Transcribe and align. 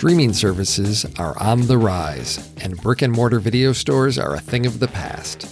Streaming 0.00 0.32
services 0.32 1.04
are 1.18 1.38
on 1.38 1.66
the 1.66 1.76
rise, 1.76 2.50
and 2.62 2.80
brick 2.80 3.02
and 3.02 3.12
mortar 3.12 3.38
video 3.38 3.70
stores 3.74 4.18
are 4.18 4.34
a 4.34 4.40
thing 4.40 4.64
of 4.64 4.80
the 4.80 4.88
past. 4.88 5.46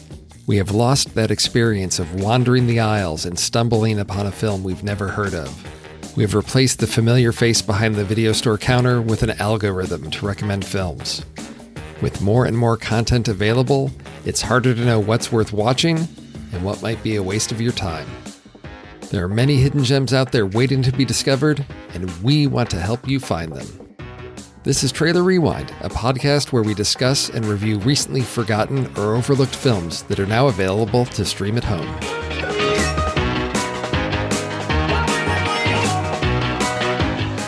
We 0.47 0.57
have 0.57 0.71
lost 0.71 1.15
that 1.15 1.31
experience 1.31 1.99
of 1.99 2.23
wandering 2.23 2.67
the 2.67 2.81
aisles 2.81 3.27
and 3.27 3.39
stumbling 3.39 3.99
upon 3.99 4.25
a 4.25 4.33
film 4.33 4.65
we've 4.65 4.83
never 4.83 5.09
heard 5.09 5.35
of. 5.35 6.17
We 6.17 6.23
have 6.23 6.35
replaced 6.35 6.79
the 6.79 6.87
familiar 6.87 7.31
face 7.31 7.61
behind 7.61 7.95
the 7.95 8.07
video 8.07 8.33
store 8.33 8.57
counter 8.57 9.03
with 9.03 9.23
an 9.23 9.33
algorithm 9.33 10.11
to 10.13 10.27
recommend 10.27 10.65
films. 10.65 11.27
With 12.01 12.23
more 12.23 12.47
and 12.47 12.57
more 12.57 12.79
content 12.79 13.29
available, 13.29 13.91
it's 14.25 14.41
harder 14.41 14.75
to 14.75 14.83
know 14.83 14.99
what's 14.99 15.31
worth 15.31 15.53
watching 15.53 15.99
and 16.53 16.65
what 16.65 16.81
might 16.81 17.03
be 17.03 17.17
a 17.17 17.23
waste 17.23 17.53
of 17.53 17.61
your 17.61 17.73
time. 17.73 18.09
There 19.11 19.23
are 19.23 19.29
many 19.29 19.57
hidden 19.57 19.85
gems 19.85 20.15
out 20.15 20.33
there 20.33 20.47
waiting 20.47 20.83
to 20.85 20.93
be 20.93 21.05
discovered, 21.05 21.67
and 21.93 22.11
we 22.23 22.47
want 22.47 22.71
to 22.71 22.81
help 22.81 23.07
you 23.07 23.21
find 23.21 23.53
them. 23.53 23.88
This 24.69 24.85
is 24.85 24.93
Trailer 24.93 25.23
Rewind, 25.23 25.71
a 25.81 25.89
podcast 25.89 26.53
where 26.53 26.63
we 26.63 26.75
discuss 26.75 27.31
and 27.31 27.47
review 27.47 27.79
recently 27.79 28.21
forgotten 28.21 28.85
or 28.99 29.15
overlooked 29.15 29.57
films 29.57 30.03
that 30.03 30.21
are 30.21 30.27
now 30.27 30.49
available 30.49 31.07
to 31.07 31.25
stream 31.25 31.57
at 31.57 31.65
home. 31.65 31.87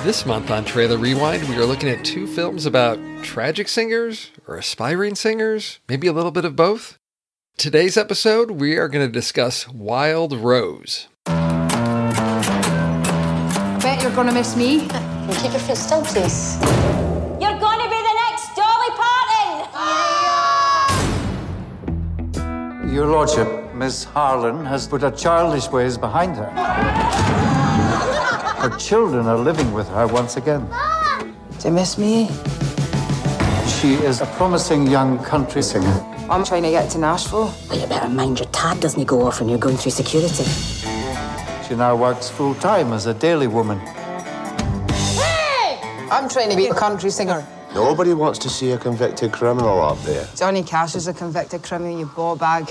This 0.02 0.24
month 0.24 0.50
on 0.50 0.64
Trailer 0.64 0.96
Rewind, 0.96 1.46
we 1.46 1.56
are 1.56 1.66
looking 1.66 1.90
at 1.90 2.06
two 2.06 2.26
films 2.26 2.64
about 2.64 2.98
tragic 3.22 3.68
singers 3.68 4.30
or 4.48 4.56
aspiring 4.56 5.14
singers, 5.14 5.80
maybe 5.90 6.06
a 6.06 6.14
little 6.14 6.30
bit 6.30 6.46
of 6.46 6.56
both. 6.56 6.98
Today's 7.58 7.98
episode, 7.98 8.52
we 8.52 8.78
are 8.78 8.88
going 8.88 9.06
to 9.06 9.12
discuss 9.12 9.68
Wild 9.68 10.32
Rose. 10.32 11.08
Bet 13.82 14.02
you're 14.02 14.14
gonna 14.14 14.32
miss 14.32 14.56
me. 14.56 14.88
Keep 15.42 15.52
your 15.52 15.60
foot 15.60 15.76
still, 15.76 16.02
please. 16.02 17.09
Your 22.90 23.06
Lordship, 23.06 23.72
Miss 23.72 24.02
Harlan 24.02 24.64
has 24.66 24.88
put 24.88 25.02
her 25.02 25.12
childish 25.12 25.68
ways 25.68 25.96
behind 25.96 26.34
her. 26.34 26.50
Her 28.58 28.76
children 28.78 29.26
are 29.26 29.38
living 29.38 29.72
with 29.72 29.88
her 29.90 30.08
once 30.08 30.36
again. 30.36 30.68
Do 31.60 31.68
you 31.68 31.72
miss 31.72 31.96
me? 31.98 32.26
She 33.68 33.94
is 33.94 34.20
a 34.20 34.26
promising 34.36 34.88
young 34.88 35.22
country 35.22 35.62
singer. 35.62 36.04
I'm 36.28 36.44
trying 36.44 36.64
to 36.64 36.70
get 36.70 36.90
to 36.90 36.98
Nashville. 36.98 37.54
Well, 37.68 37.78
you 37.78 37.86
better 37.86 38.08
mind 38.08 38.40
your 38.40 38.48
tab 38.48 38.80
doesn't 38.80 39.04
go 39.04 39.22
off 39.24 39.38
when 39.38 39.48
you're 39.48 39.58
going 39.58 39.76
through 39.76 39.92
security. 39.92 40.42
She 41.68 41.76
now 41.76 41.94
works 41.94 42.28
full 42.28 42.56
time 42.56 42.92
as 42.92 43.06
a 43.06 43.14
daily 43.14 43.46
woman. 43.46 43.78
Hey! 44.88 45.78
I'm 46.10 46.28
trying 46.28 46.50
to 46.50 46.56
be 46.56 46.66
a 46.66 46.74
country 46.74 47.10
singer. 47.10 47.46
Nobody 47.74 48.14
wants 48.14 48.38
to 48.40 48.50
see 48.50 48.72
a 48.72 48.78
convicted 48.78 49.32
criminal 49.32 49.80
up 49.80 50.00
there. 50.02 50.26
Johnny 50.36 50.62
Cash 50.62 50.94
is 50.96 51.06
a 51.08 51.14
convicted 51.14 51.62
criminal, 51.62 51.98
you 51.98 52.06
ball 52.06 52.36
bag. 52.36 52.66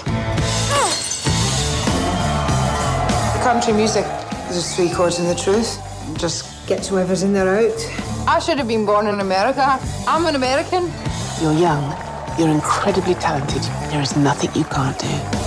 country 3.41 3.73
music 3.73 4.05
there's 4.49 4.75
three 4.75 4.89
chords 4.89 5.19
and 5.19 5.29
the 5.29 5.35
truth. 5.35 5.77
Just 6.17 6.67
get 6.67 6.85
whoever's 6.85 7.21
in 7.21 7.33
there 7.33 7.47
out. 7.47 8.27
I 8.27 8.39
should 8.39 8.57
have 8.57 8.67
been 8.67 8.83
born 8.83 9.05
in 9.05 9.19
America. 9.19 9.79
I'm 10.07 10.25
an 10.25 10.35
American. 10.35 10.91
You're 11.39 11.53
young. 11.53 11.95
You're 12.39 12.49
incredibly 12.49 13.13
talented. 13.13 13.61
There 13.91 14.01
is 14.01 14.17
nothing 14.17 14.49
you 14.55 14.63
can't 14.63 14.97
do. 14.97 15.38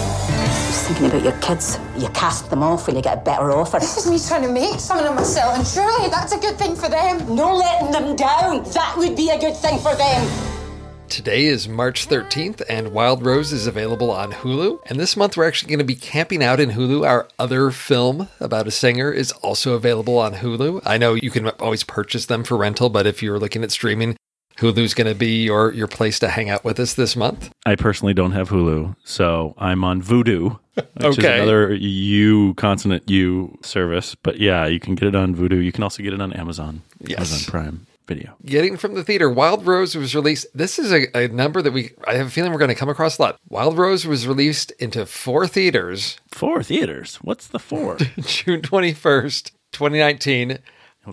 Just 0.83 0.99
thinking 0.99 1.17
about 1.17 1.23
your 1.23 1.41
kids. 1.41 1.79
You 1.97 2.09
cast 2.09 2.51
them 2.51 2.65
off 2.65 2.89
when 2.89 2.97
you 2.97 3.03
get 3.03 3.19
a 3.19 3.21
better 3.21 3.53
offer. 3.53 3.79
This 3.79 3.97
is 3.97 4.11
me 4.11 4.19
trying 4.19 4.43
to 4.43 4.53
make 4.53 4.81
something 4.81 5.07
of 5.07 5.15
myself, 5.15 5.57
and 5.57 5.65
surely 5.65 6.11
that's 6.11 6.33
a 6.33 6.39
good 6.39 6.59
thing 6.59 6.75
for 6.75 6.89
them. 6.89 7.37
No 7.37 7.55
letting 7.55 7.93
them 7.93 8.17
down. 8.17 8.65
That 8.73 8.97
would 8.97 9.15
be 9.15 9.31
a 9.31 9.39
good 9.39 9.57
thing 9.57 9.79
for 9.79 9.95
them. 9.95 10.29
Today 11.09 11.45
is 11.45 11.69
March 11.69 12.09
13th, 12.09 12.63
and 12.69 12.93
Wild 12.93 13.25
Rose 13.25 13.53
is 13.53 13.69
available 13.69 14.11
on 14.11 14.33
Hulu. 14.33 14.81
And 14.87 14.99
this 14.99 15.17
month, 15.17 15.37
we're 15.37 15.47
actually 15.47 15.69
going 15.69 15.79
to 15.79 15.85
be 15.85 15.95
camping 15.95 16.43
out 16.43 16.59
in 16.59 16.71
Hulu. 16.71 17.07
Our 17.07 17.29
other 17.39 17.71
film 17.71 18.29
about 18.41 18.67
a 18.67 18.73
singer 18.73 19.13
is 19.13 19.31
also 19.31 19.75
available 19.75 20.19
on 20.19 20.35
Hulu. 20.35 20.83
I 20.85 20.99
know 20.99 21.15
you 21.15 21.31
can 21.31 21.51
always 21.61 21.85
purchase 21.85 22.27
them 22.27 22.43
for 22.43 22.57
rental, 22.57 22.89
but 22.89 23.07
if 23.07 23.23
you're 23.23 23.39
looking 23.39 23.63
at 23.63 23.71
streaming, 23.71 24.17
Hulu's 24.57 24.95
going 24.95 25.07
to 25.07 25.15
be 25.15 25.45
your, 25.45 25.73
your 25.73 25.87
place 25.87 26.19
to 26.19 26.29
hang 26.29 26.51
out 26.51 26.65
with 26.65 26.81
us 26.81 26.95
this 26.95 27.15
month. 27.15 27.51
I 27.65 27.77
personally 27.77 28.15
don't 28.15 28.33
have 28.33 28.51
Hulu, 28.51 28.97
so 29.05 29.55
I'm 29.59 29.85
on 29.85 30.03
Vudu, 30.03 30.59
which 30.75 30.85
is 31.05 31.19
Okay. 31.19 31.37
another 31.39 31.75
U 31.75 32.55
consonant 32.55 33.09
U 33.11 33.59
service. 33.63 34.15
But 34.15 34.39
yeah, 34.41 34.67
you 34.67 34.81
can 34.81 34.95
get 34.95 35.09
it 35.09 35.15
on 35.15 35.35
Vudu. 35.35 35.63
You 35.63 35.73
can 35.73 35.83
also 35.83 36.03
get 36.03 36.13
it 36.13 36.21
on 36.21 36.33
Amazon, 36.33 36.83
Yes. 37.01 37.19
Amazon 37.19 37.51
Prime 37.51 37.87
Video. 38.09 38.35
Getting 38.45 38.77
from 38.77 38.95
the 38.95 39.05
theater, 39.05 39.31
Wild 39.31 39.65
Rose 39.67 39.95
was 39.95 40.15
released. 40.15 40.47
This 40.55 40.79
is 40.79 40.91
a, 40.93 41.07
a 41.17 41.29
number 41.29 41.63
that 41.63 41.73
we, 41.73 41.91
I 42.07 42.15
have 42.15 42.27
a 42.27 42.31
feeling 42.31 42.51
we're 42.53 42.59
going 42.59 42.69
to 42.69 42.75
come 42.75 42.89
across 42.89 43.19
a 43.19 43.23
lot. 43.23 43.39
Wild 43.49 43.79
Rose 43.79 44.07
was 44.07 44.27
released 44.27 44.71
into 44.73 45.07
four 45.07 45.47
theaters 45.47 46.19
Four 46.31 46.63
theaters. 46.63 47.17
What's 47.17 47.47
the 47.47 47.59
four? 47.61 47.97
June 48.21 48.61
21st, 48.63 49.53
2019. 49.73 50.59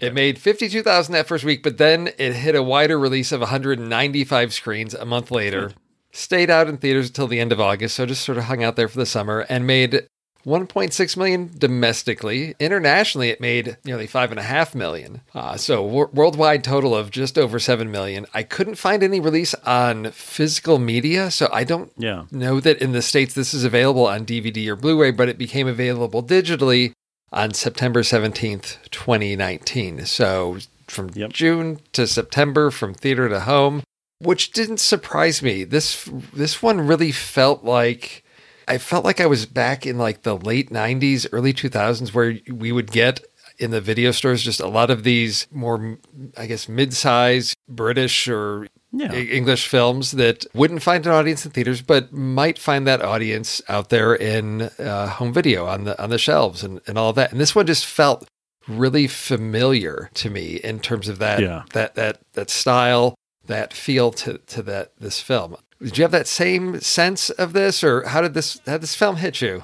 It 0.01 0.13
made 0.13 0.37
52,000 0.39 1.13
that 1.13 1.27
first 1.27 1.43
week, 1.43 1.63
but 1.63 1.77
then 1.79 2.09
it 2.19 2.33
hit 2.33 2.55
a 2.55 2.61
wider 2.63 2.97
release 2.99 3.31
of 3.31 3.39
195 3.41 4.53
screens 4.53 4.93
a 4.93 5.03
month 5.05 5.31
later. 5.31 5.71
Stayed 6.11 6.49
out 6.49 6.67
in 6.67 6.77
theaters 6.77 7.07
until 7.09 7.27
the 7.27 7.39
end 7.39 7.51
of 7.51 7.59
August, 7.61 7.95
so 7.95 8.05
just 8.05 8.23
sort 8.25 8.37
of 8.37 8.45
hung 8.45 8.63
out 8.63 8.75
there 8.75 8.87
for 8.87 8.97
the 8.97 9.05
summer 9.05 9.41
and 9.49 9.67
made 9.67 10.07
1.6 10.45 11.17
million 11.17 11.51
domestically. 11.57 12.55
Internationally, 12.59 13.29
it 13.29 13.41
made 13.41 13.77
nearly 13.85 14.07
5.5 14.07 14.73
million. 14.73 15.21
Uh, 15.35 15.57
so, 15.57 15.83
wor- 15.83 16.09
worldwide 16.13 16.63
total 16.63 16.95
of 16.95 17.11
just 17.11 17.37
over 17.37 17.59
7 17.59 17.91
million. 17.91 18.25
I 18.33 18.43
couldn't 18.43 18.75
find 18.75 19.03
any 19.03 19.19
release 19.19 19.53
on 19.65 20.11
physical 20.11 20.79
media, 20.79 21.29
so 21.29 21.49
I 21.53 21.63
don't 21.63 21.91
Yeah. 21.97 22.23
know 22.31 22.59
that 22.59 22.81
in 22.81 22.93
the 22.93 23.01
States 23.01 23.33
this 23.33 23.53
is 23.53 23.63
available 23.63 24.07
on 24.07 24.25
DVD 24.25 24.67
or 24.69 24.75
Blu 24.75 24.99
ray, 24.99 25.11
but 25.11 25.29
it 25.29 25.37
became 25.37 25.67
available 25.67 26.23
digitally 26.23 26.93
on 27.31 27.53
September 27.53 28.01
17th, 28.01 28.77
2019. 28.89 30.05
So 30.05 30.57
from 30.87 31.11
Yep. 31.13 31.33
June 31.33 31.79
to 31.93 32.07
September, 32.07 32.71
from 32.71 32.93
theater 32.95 33.29
to 33.29 33.41
home, 33.41 33.83
which 34.19 34.51
didn't 34.51 34.79
surprise 34.79 35.41
me. 35.41 35.63
This 35.63 36.09
this 36.33 36.61
one 36.61 36.81
really 36.87 37.11
felt 37.11 37.63
like 37.63 38.23
I 38.67 38.77
felt 38.77 39.03
like 39.05 39.19
I 39.19 39.25
was 39.25 39.45
back 39.45 39.85
in 39.85 39.97
like 39.97 40.21
the 40.23 40.37
late 40.37 40.69
90s, 40.69 41.27
early 41.31 41.53
2000s 41.53 42.13
where 42.13 42.37
we 42.51 42.71
would 42.71 42.91
get 42.91 43.21
in 43.57 43.71
the 43.71 43.81
video 43.81 44.11
stores 44.11 44.43
just 44.43 44.59
a 44.61 44.67
lot 44.67 44.89
of 44.89 45.03
these 45.03 45.47
more 45.51 45.97
I 46.37 46.45
guess 46.45 46.69
mid-size 46.69 47.55
British 47.67 48.27
or 48.27 48.67
Yeah. 48.91 49.11
English 49.13 49.67
films 49.67 50.11
that 50.11 50.45
wouldn't 50.53 50.81
find 50.81 51.05
an 51.05 51.11
audience 51.11 51.45
in 51.45 51.51
theaters, 51.51 51.81
but 51.81 52.11
might 52.13 52.57
find 52.57 52.87
that 52.87 53.01
audience 53.03 53.61
out 53.69 53.89
there 53.89 54.15
in 54.15 54.63
uh, 54.79 55.07
home 55.07 55.31
video 55.33 55.65
on 55.65 55.83
the 55.83 56.01
on 56.01 56.09
the 56.09 56.17
shelves 56.17 56.63
and, 56.63 56.81
and 56.87 56.97
all 56.97 57.13
that. 57.13 57.31
And 57.31 57.39
this 57.39 57.53
one 57.55 57.65
just 57.67 57.85
felt 57.85 58.27
really 58.67 59.07
familiar 59.07 60.09
to 60.15 60.29
me 60.29 60.55
in 60.63 60.79
terms 60.79 61.07
of 61.07 61.19
that 61.19 61.39
Yeah. 61.41 61.63
that 61.73 61.95
that 61.95 62.19
that 62.33 62.49
style, 62.49 63.15
that 63.49 63.73
feel 63.73 64.11
to 64.13 64.37
to 64.37 64.63
that 64.63 64.93
this 64.97 65.19
film. 65.19 65.57
Did 65.81 65.97
you 65.97 66.03
have 66.03 66.11
that 66.11 66.27
same 66.27 66.79
sense 66.79 67.29
of 67.29 67.53
this, 67.53 67.83
or 67.83 68.07
how 68.07 68.21
did 68.21 68.33
this 68.33 68.61
how 68.65 68.73
did 68.73 68.81
this 68.81 68.95
film 68.95 69.17
hit 69.17 69.41
you? 69.41 69.63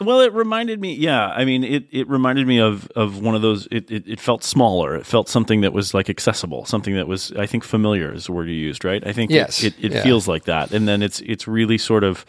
Well, 0.00 0.20
it 0.20 0.32
reminded 0.32 0.80
me. 0.80 0.94
Yeah, 0.94 1.26
I 1.26 1.44
mean, 1.44 1.64
it, 1.64 1.86
it 1.90 2.08
reminded 2.08 2.46
me 2.46 2.60
of 2.60 2.88
of 2.94 3.20
one 3.20 3.34
of 3.34 3.42
those. 3.42 3.66
It, 3.70 3.90
it 3.90 4.06
it 4.06 4.20
felt 4.20 4.44
smaller. 4.44 4.94
It 4.94 5.06
felt 5.06 5.28
something 5.28 5.60
that 5.62 5.72
was 5.72 5.92
like 5.92 6.08
accessible. 6.08 6.64
Something 6.64 6.94
that 6.94 7.08
was, 7.08 7.32
I 7.32 7.46
think, 7.46 7.64
familiar 7.64 8.12
is 8.12 8.26
the 8.26 8.32
word 8.32 8.48
you 8.48 8.54
used, 8.54 8.84
right? 8.84 9.04
I 9.04 9.12
think 9.12 9.30
Yes, 9.32 9.62
it, 9.64 9.74
it, 9.78 9.86
it 9.86 9.92
yeah. 9.92 10.02
feels 10.02 10.28
like 10.28 10.44
that. 10.44 10.70
And 10.72 10.86
then 10.86 11.02
it's 11.02 11.20
it's 11.20 11.48
really 11.48 11.78
sort 11.78 12.04
of 12.04 12.24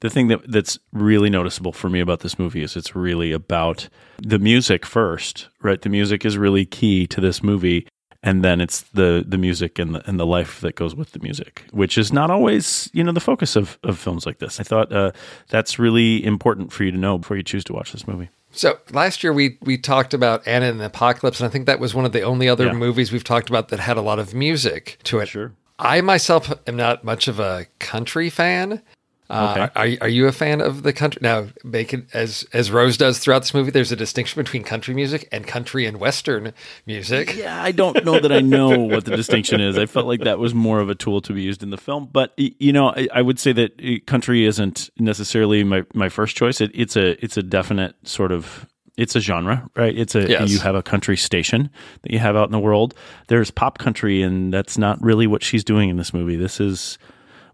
the 0.00 0.08
thing 0.08 0.28
that 0.28 0.50
that's 0.50 0.78
really 0.94 1.28
noticeable 1.28 1.72
for 1.72 1.90
me 1.90 2.00
about 2.00 2.20
this 2.20 2.38
movie 2.38 2.62
is 2.62 2.74
it's 2.74 2.96
really 2.96 3.32
about 3.32 3.90
the 4.22 4.38
music 4.38 4.86
first, 4.86 5.48
right? 5.60 5.82
The 5.82 5.90
music 5.90 6.24
is 6.24 6.38
really 6.38 6.64
key 6.64 7.06
to 7.08 7.20
this 7.20 7.42
movie. 7.42 7.86
And 8.22 8.44
then 8.44 8.60
it's 8.60 8.82
the 8.92 9.24
the 9.26 9.38
music 9.38 9.78
and 9.78 9.94
the 9.94 10.06
and 10.08 10.20
the 10.20 10.26
life 10.26 10.60
that 10.60 10.74
goes 10.74 10.94
with 10.94 11.12
the 11.12 11.20
music, 11.20 11.64
which 11.70 11.96
is 11.96 12.12
not 12.12 12.30
always 12.30 12.90
you 12.92 13.02
know 13.02 13.12
the 13.12 13.20
focus 13.20 13.56
of, 13.56 13.78
of 13.82 13.98
films 13.98 14.26
like 14.26 14.38
this. 14.40 14.60
I 14.60 14.62
thought 14.62 14.92
uh, 14.92 15.12
that's 15.48 15.78
really 15.78 16.22
important 16.24 16.70
for 16.72 16.84
you 16.84 16.90
to 16.90 16.98
know 16.98 17.16
before 17.18 17.36
you 17.38 17.42
choose 17.42 17.64
to 17.64 17.72
watch 17.72 17.92
this 17.92 18.06
movie. 18.06 18.28
So 18.52 18.78
last 18.92 19.22
year 19.24 19.32
we 19.32 19.56
we 19.62 19.78
talked 19.78 20.12
about 20.12 20.46
Anna 20.46 20.66
and 20.66 20.80
the 20.80 20.86
Apocalypse, 20.86 21.40
and 21.40 21.48
I 21.48 21.50
think 21.50 21.64
that 21.66 21.80
was 21.80 21.94
one 21.94 22.04
of 22.04 22.12
the 22.12 22.20
only 22.22 22.46
other 22.48 22.66
Yeah. 22.66 22.72
movies 22.74 23.10
we've 23.10 23.24
talked 23.24 23.48
about 23.48 23.68
that 23.68 23.80
had 23.80 23.96
a 23.96 24.02
lot 24.02 24.18
of 24.18 24.34
music 24.34 24.98
to 25.04 25.20
it. 25.20 25.28
Sure. 25.28 25.52
I 25.78 26.02
myself 26.02 26.52
am 26.66 26.76
not 26.76 27.04
much 27.04 27.26
of 27.26 27.40
a 27.40 27.66
country 27.78 28.28
fan. 28.28 28.82
Uh, 29.30 29.68
Okay. 29.70 29.96
are, 30.00 30.04
are 30.06 30.08
you 30.08 30.26
a 30.26 30.32
fan 30.32 30.60
of 30.60 30.82
the 30.82 30.92
country? 30.92 31.20
Now, 31.22 31.46
it 31.72 32.04
as 32.12 32.44
as 32.52 32.70
Rose 32.70 32.96
does 32.96 33.18
throughout 33.18 33.40
this 33.40 33.54
movie. 33.54 33.70
There's 33.70 33.92
a 33.92 33.96
distinction 33.96 34.40
between 34.42 34.64
country 34.64 34.94
music 34.94 35.28
and 35.32 35.46
country 35.46 35.86
and 35.86 35.98
western 36.00 36.52
music. 36.86 37.36
Yeah, 37.36 37.62
I 37.62 37.70
don't 37.72 38.04
know 38.04 38.18
that 38.20 38.32
I 38.32 38.40
know 38.40 38.78
what 38.80 39.04
the 39.04 39.16
distinction 39.16 39.60
is. 39.60 39.78
I 39.78 39.86
felt 39.86 40.06
like 40.06 40.20
that 40.24 40.38
was 40.38 40.54
more 40.54 40.80
of 40.80 40.88
a 40.90 40.94
tool 40.94 41.20
to 41.22 41.32
be 41.32 41.42
used 41.42 41.62
in 41.62 41.70
the 41.70 41.78
film. 41.78 42.08
But 42.12 42.32
you 42.36 42.72
know, 42.72 42.88
I, 42.90 43.08
I 43.14 43.22
would 43.22 43.38
say 43.38 43.52
that 43.52 43.72
uh, 43.82 43.98
country 44.06 44.44
isn't 44.44 44.90
necessarily 44.98 45.64
my, 45.64 45.84
my 45.94 46.08
first 46.08 46.36
choice. 46.36 46.60
It, 46.60 46.70
it's 46.74 46.96
a 46.96 47.22
it's 47.24 47.36
a 47.36 47.42
definite 47.42 47.94
sort 48.06 48.32
of 48.32 48.66
it's 48.96 49.16
a 49.16 49.20
genre, 49.20 49.68
right? 49.76 49.96
It's 49.96 50.14
a 50.14 50.28
Yes. 50.28 50.50
you 50.50 50.58
have 50.58 50.74
a 50.74 50.82
country 50.82 51.16
station 51.16 51.70
that 52.02 52.10
you 52.12 52.18
have 52.18 52.36
out 52.36 52.46
in 52.48 52.52
the 52.52 52.58
world. 52.58 52.94
There's 53.28 53.50
pop 53.50 53.78
country, 53.78 54.20
and 54.22 54.52
that's 54.52 54.76
not 54.76 55.00
really 55.00 55.26
what 55.26 55.42
she's 55.42 55.64
doing 55.64 55.88
in 55.88 55.96
this 55.96 56.12
movie. 56.12 56.36
This 56.36 56.60
is 56.60 56.98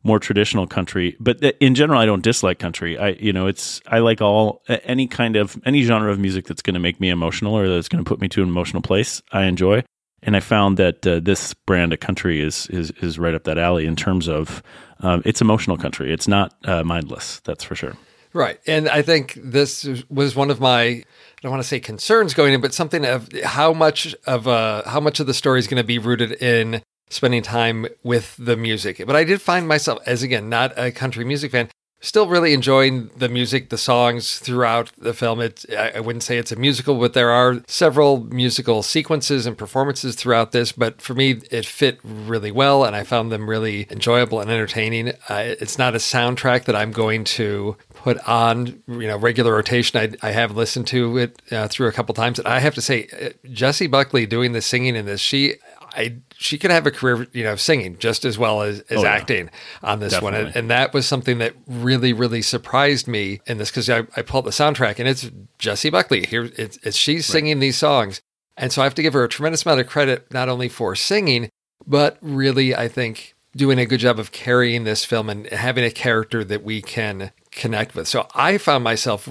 more 0.06 0.18
traditional 0.18 0.66
country 0.66 1.16
but 1.20 1.42
in 1.60 1.74
general 1.74 2.00
i 2.00 2.06
don't 2.06 2.22
dislike 2.22 2.58
country. 2.58 2.96
I 2.98 3.08
you 3.10 3.32
know 3.32 3.46
it's 3.46 3.80
i 3.86 3.98
like 3.98 4.20
all 4.20 4.62
any 4.68 5.06
kind 5.06 5.36
of 5.36 5.60
any 5.66 5.82
genre 5.82 6.10
of 6.10 6.18
music 6.18 6.46
that's 6.46 6.62
going 6.62 6.74
to 6.74 6.80
make 6.80 7.00
me 7.00 7.10
emotional 7.10 7.54
or 7.54 7.68
that's 7.68 7.88
going 7.88 8.02
to 8.04 8.08
put 8.08 8.20
me 8.20 8.28
to 8.28 8.42
an 8.42 8.48
emotional 8.48 8.82
place 8.82 9.22
i 9.32 9.44
enjoy. 9.44 9.82
And 10.22 10.36
i 10.36 10.40
found 10.40 10.76
that 10.78 11.06
uh, 11.06 11.20
this 11.20 11.54
brand 11.54 11.92
of 11.92 12.00
country 12.00 12.40
is 12.40 12.66
is 12.68 12.90
is 13.02 13.18
right 13.18 13.34
up 13.34 13.44
that 13.44 13.58
alley 13.58 13.86
in 13.86 13.96
terms 13.96 14.28
of 14.28 14.62
um, 15.00 15.22
it's 15.24 15.40
emotional 15.40 15.76
country. 15.76 16.12
It's 16.12 16.28
not 16.28 16.54
uh, 16.64 16.82
mindless 16.82 17.40
that's 17.40 17.64
for 17.64 17.74
sure. 17.74 17.94
Right. 18.32 18.60
And 18.66 18.88
I 18.88 19.02
think 19.02 19.38
this 19.42 19.88
was 20.10 20.36
one 20.36 20.50
of 20.50 20.60
my 20.60 20.82
I 20.82 21.04
don't 21.42 21.50
want 21.50 21.62
to 21.62 21.68
say 21.68 21.80
concerns 21.80 22.34
going 22.34 22.52
in, 22.54 22.60
but 22.60 22.74
something 22.74 23.04
of 23.04 23.30
how 23.44 23.72
much 23.72 24.14
of 24.26 24.46
uh 24.46 24.82
how 24.86 25.00
much 25.00 25.20
of 25.20 25.26
the 25.26 25.34
story 25.34 25.58
is 25.58 25.66
going 25.66 25.80
to 25.80 25.86
be 25.86 25.98
rooted 25.98 26.32
in 26.32 26.82
spending 27.08 27.42
time 27.42 27.86
with 28.02 28.36
the 28.38 28.56
music. 28.56 29.02
But 29.06 29.16
I 29.16 29.24
did 29.24 29.40
find 29.40 29.68
myself 29.68 29.98
as 30.06 30.22
again 30.22 30.48
not 30.48 30.72
a 30.76 30.90
country 30.90 31.24
music 31.24 31.52
fan, 31.52 31.68
still 32.00 32.28
really 32.28 32.52
enjoying 32.52 33.10
the 33.16 33.28
music, 33.28 33.70
the 33.70 33.78
songs 33.78 34.38
throughout 34.38 34.92
the 34.98 35.14
film. 35.14 35.40
It 35.40 35.64
I 35.74 36.00
wouldn't 36.00 36.22
say 36.22 36.38
it's 36.38 36.52
a 36.52 36.56
musical, 36.56 36.98
but 36.98 37.14
there 37.14 37.30
are 37.30 37.62
several 37.66 38.24
musical 38.24 38.82
sequences 38.82 39.46
and 39.46 39.56
performances 39.56 40.14
throughout 40.14 40.52
this. 40.52 40.72
But 40.72 41.00
for 41.00 41.14
me, 41.14 41.40
it 41.50 41.66
fit 41.66 41.98
really 42.02 42.50
well, 42.50 42.84
and 42.84 42.94
I 42.94 43.04
found 43.04 43.32
them 43.32 43.48
really 43.48 43.86
enjoyable 43.90 44.40
and 44.40 44.50
entertaining. 44.50 45.10
Uh, 45.28 45.54
it's 45.60 45.78
not 45.78 45.94
a 45.94 45.98
soundtrack 45.98 46.64
that 46.64 46.76
I'm 46.76 46.92
going 46.92 47.24
to 47.24 47.76
put 47.94 48.18
on 48.28 48.82
you 48.86 49.06
know 49.06 49.16
regular 49.16 49.54
rotation. 49.54 49.98
I, 49.98 50.28
I 50.28 50.30
have 50.32 50.56
listened 50.56 50.86
to 50.88 51.18
it 51.18 51.42
uh, 51.50 51.68
through 51.68 51.88
a 51.88 51.92
couple 51.92 52.14
times, 52.14 52.38
and 52.38 52.46
I 52.46 52.60
have 52.60 52.74
to 52.74 52.82
say, 52.82 53.34
Jessie 53.50 53.86
Buckley 53.88 54.26
doing 54.26 54.52
the 54.52 54.62
singing 54.62 54.96
in 54.96 55.06
this, 55.06 55.20
she. 55.20 55.54
I 55.96 56.16
she 56.36 56.58
could 56.58 56.70
have 56.70 56.86
a 56.86 56.90
career, 56.90 57.26
you 57.32 57.42
know, 57.42 57.56
singing 57.56 57.96
just 57.98 58.24
as 58.24 58.36
well 58.38 58.62
as, 58.62 58.80
as 58.90 58.98
Oh, 58.98 59.02
yeah. 59.02 59.10
acting 59.12 59.50
on 59.82 60.00
this 60.00 60.20
one, 60.20 60.34
and, 60.34 60.54
and 60.54 60.70
that 60.70 60.92
was 60.92 61.06
something 61.06 61.38
that 61.38 61.54
really, 61.66 62.12
really 62.12 62.42
surprised 62.42 63.08
me 63.08 63.40
in 63.46 63.58
this 63.58 63.70
because 63.70 63.88
I, 63.88 64.00
I 64.16 64.22
pulled 64.22 64.44
the 64.44 64.50
soundtrack 64.50 64.98
and 64.98 65.08
it's 65.08 65.30
Jessie 65.58 65.90
Buckley 65.90 66.26
here. 66.26 66.50
It's, 66.56 66.78
it's 66.82 66.96
she's 66.96 67.24
singing 67.26 67.58
these 67.60 67.76
songs, 67.76 68.20
and 68.56 68.70
so 68.72 68.82
I 68.82 68.84
have 68.84 68.94
to 68.96 69.02
give 69.02 69.14
her 69.14 69.24
a 69.24 69.28
tremendous 69.28 69.64
amount 69.64 69.80
of 69.80 69.86
credit 69.86 70.32
not 70.32 70.48
only 70.48 70.68
for 70.68 70.94
singing, 70.94 71.48
but 71.86 72.18
really 72.20 72.74
I 72.74 72.88
think 72.88 73.34
doing 73.56 73.78
a 73.78 73.86
good 73.86 74.00
job 74.00 74.18
of 74.18 74.32
carrying 74.32 74.84
this 74.84 75.04
film 75.04 75.30
and 75.30 75.46
having 75.46 75.82
a 75.84 75.90
character 75.90 76.44
that 76.44 76.62
we 76.62 76.82
can 76.82 77.32
connect 77.50 77.94
with. 77.94 78.06
So 78.06 78.28
I 78.34 78.58
found 78.58 78.84
myself 78.84 79.26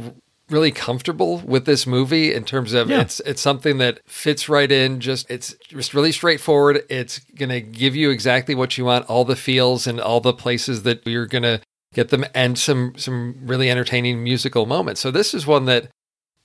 really 0.50 0.72
comfortable 0.72 1.40
with 1.40 1.66
this 1.66 1.88
movie 1.88 2.34
in 2.34 2.44
terms 2.44 2.74
of 2.74 2.90
Yeah. 2.90 3.02
it's 3.02 3.20
it's 3.22 3.42
something 3.42 3.78
that 3.80 4.00
fits 4.06 4.48
right 4.48 4.72
in 4.72 5.00
just 5.00 5.30
it's 5.30 5.56
just 5.68 5.94
really 5.94 6.12
straightforward 6.12 6.84
it's 6.90 7.20
going 7.36 7.50
to 7.50 7.62
give 7.62 7.96
you 7.96 8.12
exactly 8.12 8.54
what 8.54 8.78
you 8.78 8.86
want 8.86 9.06
all 9.10 9.26
the 9.26 9.36
feels 9.36 9.88
and 9.88 10.00
all 10.00 10.22
the 10.22 10.34
places 10.34 10.84
that 10.84 11.06
you're 11.08 11.26
going 11.26 11.42
to 11.44 11.62
get 11.94 12.10
them 12.10 12.26
and 12.36 12.60
some 12.60 12.94
some 12.98 13.36
really 13.42 13.72
entertaining 13.72 14.24
musical 14.24 14.66
moments 14.68 15.02
so 15.02 15.10
this 15.10 15.34
is 15.34 15.48
one 15.48 15.66
that 15.66 15.88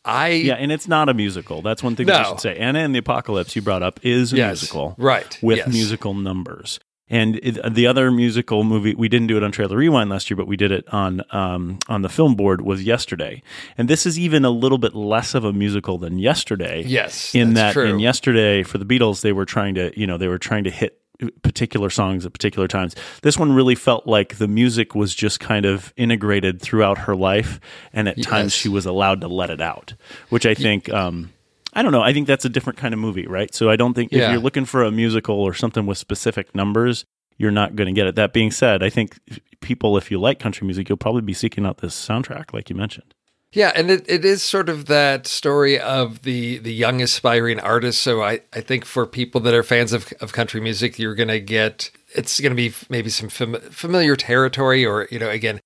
i 0.05 0.29
Yeah, 0.29 0.55
and 0.55 0.73
it's 0.73 0.89
not 0.89 1.11
a 1.11 1.15
musical. 1.15 1.61
That's 1.61 1.83
one 1.83 1.95
thing 1.95 2.07
that 2.07 2.13
No. 2.15 2.19
you 2.21 2.25
should 2.35 2.41
say. 2.41 2.57
Anna 2.57 2.79
and 2.79 2.95
the 2.95 3.01
Apocalypse 3.01 3.55
you 3.55 3.61
brought 3.61 3.83
up 3.83 4.01
is 4.03 4.33
a 4.33 4.37
Yes, 4.37 4.63
musical, 4.63 4.95
right, 4.97 5.39
With 5.43 5.59
yes. 5.59 5.69
musical 5.69 6.15
numbers. 6.15 6.81
And 7.11 7.37
it, 7.43 7.75
the 7.75 7.87
other 7.87 8.11
musical 8.11 8.63
movie 8.63 8.95
we 8.95 9.09
didn't 9.09 9.27
do 9.27 9.37
it 9.37 9.43
on 9.43 9.51
Trailer 9.53 9.77
Rewind 9.77 10.09
last 10.09 10.31
year, 10.31 10.37
but 10.37 10.47
we 10.47 10.57
did 10.57 10.71
it 10.71 10.89
on 10.93 11.23
um, 11.31 11.79
on 11.89 12.03
the 12.03 12.09
film 12.09 12.37
board 12.37 12.61
was 12.61 12.85
Yesterday. 12.85 13.43
And 13.77 13.89
this 13.89 14.07
is 14.07 14.19
even 14.19 14.45
a 14.45 14.51
little 14.51 14.79
bit 14.79 14.95
less 14.95 15.35
of 15.35 15.45
a 15.45 15.53
musical 15.53 15.99
than 15.99 16.19
Yesterday. 16.19 16.85
Yes, 16.87 17.35
in 17.35 17.55
that 17.55 17.73
true. 17.73 17.87
in 17.87 17.99
Yesterday 17.99 18.63
for 18.63 18.79
the 18.79 18.85
Beatles, 18.85 19.23
they 19.23 19.33
were 19.33 19.45
trying 19.45 19.75
to 19.75 19.93
you 19.99 20.07
know 20.07 20.17
they 20.17 20.29
were 20.29 20.39
trying 20.39 20.65
to 20.65 20.71
hit 20.71 21.01
particular 21.43 21.91
songs 21.91 22.25
at 22.25 22.33
particular 22.33 22.69
times. 22.69 22.95
This 23.23 23.39
one 23.39 23.53
really 23.53 23.75
felt 23.75 24.07
like 24.07 24.39
the 24.39 24.49
music 24.49 24.95
was 24.95 25.15
just 25.15 25.41
kind 25.41 25.67
of 25.67 25.93
integrated 25.97 26.61
throughout 26.61 26.99
her 26.99 27.17
life, 27.17 27.61
and 27.93 28.09
at 28.09 28.23
times 28.23 28.53
she 28.53 28.69
was 28.69 28.87
allowed 28.87 29.21
to 29.23 29.29
let 29.29 29.51
it 29.51 29.61
out, 29.61 29.95
which 30.29 30.47
I 30.47 30.55
think. 30.55 30.89
Um, 30.89 31.33
I 31.73 31.83
don't 31.83 31.93
know. 31.93 32.03
I 32.03 32.13
think 32.13 32.27
that's 32.27 32.45
a 32.45 32.49
different 32.49 32.79
kind 32.79 32.93
of 32.95 33.01
movie, 33.01 33.27
right? 33.27 33.55
So 33.55 33.71
I 33.71 33.77
don't 33.77 33.95
think 33.95 34.13
Yeah. 34.13 34.27
if 34.27 34.33
you're 34.33 34.41
looking 34.41 34.65
for 34.65 34.83
a 34.83 34.91
musical 34.91 35.37
or 35.41 35.55
something 35.55 35.87
with 35.87 35.99
specific 35.99 36.55
numbers, 36.55 37.05
you're 37.39 37.51
not 37.51 37.77
going 37.77 37.87
to 37.87 37.99
get 37.99 38.07
it. 38.07 38.17
That 38.17 38.33
being 38.33 38.51
said, 38.51 38.83
I 38.83 38.91
think 38.91 39.19
people, 39.61 39.97
if 39.97 40.11
you 40.11 40.21
like 40.21 40.39
country 40.39 40.67
music, 40.67 40.89
you'll 40.89 40.99
probably 40.99 41.23
be 41.23 41.33
seeking 41.33 41.65
out 41.65 41.79
this 41.79 41.95
soundtrack, 41.95 42.53
like 42.53 42.69
you 42.71 42.77
mentioned. 42.77 43.15
Yeah, 43.53 43.73
and 43.75 43.91
it, 43.91 44.05
it 44.09 44.25
is 44.25 44.43
sort 44.45 44.69
of 44.69 44.87
that 44.87 45.27
story 45.27 45.77
of 45.77 46.23
the 46.23 46.59
the 46.59 46.73
young 46.73 47.03
aspiring 47.03 47.59
artist. 47.59 48.01
So 48.01 48.23
I, 48.23 48.41
I 48.53 48.61
think 48.61 48.85
for 48.85 49.07
people 49.07 49.41
that 49.41 49.55
are 49.55 49.65
fans 49.65 49.93
of, 49.93 50.13
of 50.21 50.33
country 50.33 50.61
music, 50.61 51.01
you're 51.01 51.17
going 51.17 51.31
to 51.31 51.41
get 51.41 51.91
it's 52.15 52.39
going 52.39 52.53
to 52.53 52.57
be 52.57 52.73
maybe 52.89 53.11
some 53.11 53.29
fam- 53.29 53.61
familiar 53.73 54.15
territory, 54.15 54.87
or 54.87 55.09
you 55.11 55.19
know, 55.19 55.29
again, 55.29 55.59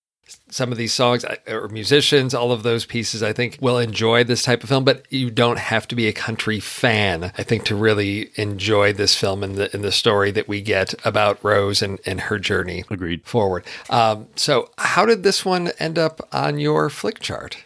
some 0.54 0.70
of 0.70 0.78
these 0.78 0.92
songs 0.92 1.24
or 1.48 1.68
musicians, 1.68 2.32
all 2.32 2.52
of 2.52 2.62
those 2.62 2.86
pieces, 2.86 3.24
I 3.24 3.32
think 3.32 3.58
will 3.60 3.78
enjoy 3.78 4.22
this 4.22 4.44
type 4.44 4.62
of 4.62 4.68
film. 4.68 4.84
But 4.84 5.04
you 5.10 5.28
don't 5.28 5.58
have 5.58 5.88
to 5.88 5.96
be 5.96 6.06
a 6.06 6.12
country 6.12 6.60
fan, 6.60 7.32
I 7.36 7.42
think, 7.42 7.64
to 7.64 7.74
really 7.74 8.30
enjoy 8.36 8.92
this 8.92 9.16
film 9.16 9.42
and 9.42 9.56
the 9.56 9.74
and 9.74 9.82
the 9.82 9.90
story 9.90 10.30
that 10.30 10.46
we 10.46 10.60
get 10.60 10.94
about 11.04 11.42
Rose 11.42 11.82
and 11.82 11.98
and 12.06 12.20
her 12.20 12.38
journey. 12.38 12.84
Agreed. 12.88 13.24
Forward. 13.24 13.64
Um, 13.90 14.28
so, 14.36 14.70
how 14.78 15.04
did 15.04 15.24
this 15.24 15.44
one 15.44 15.72
end 15.80 15.98
up 15.98 16.20
on 16.32 16.58
your 16.58 16.88
Flickchart? 16.88 17.56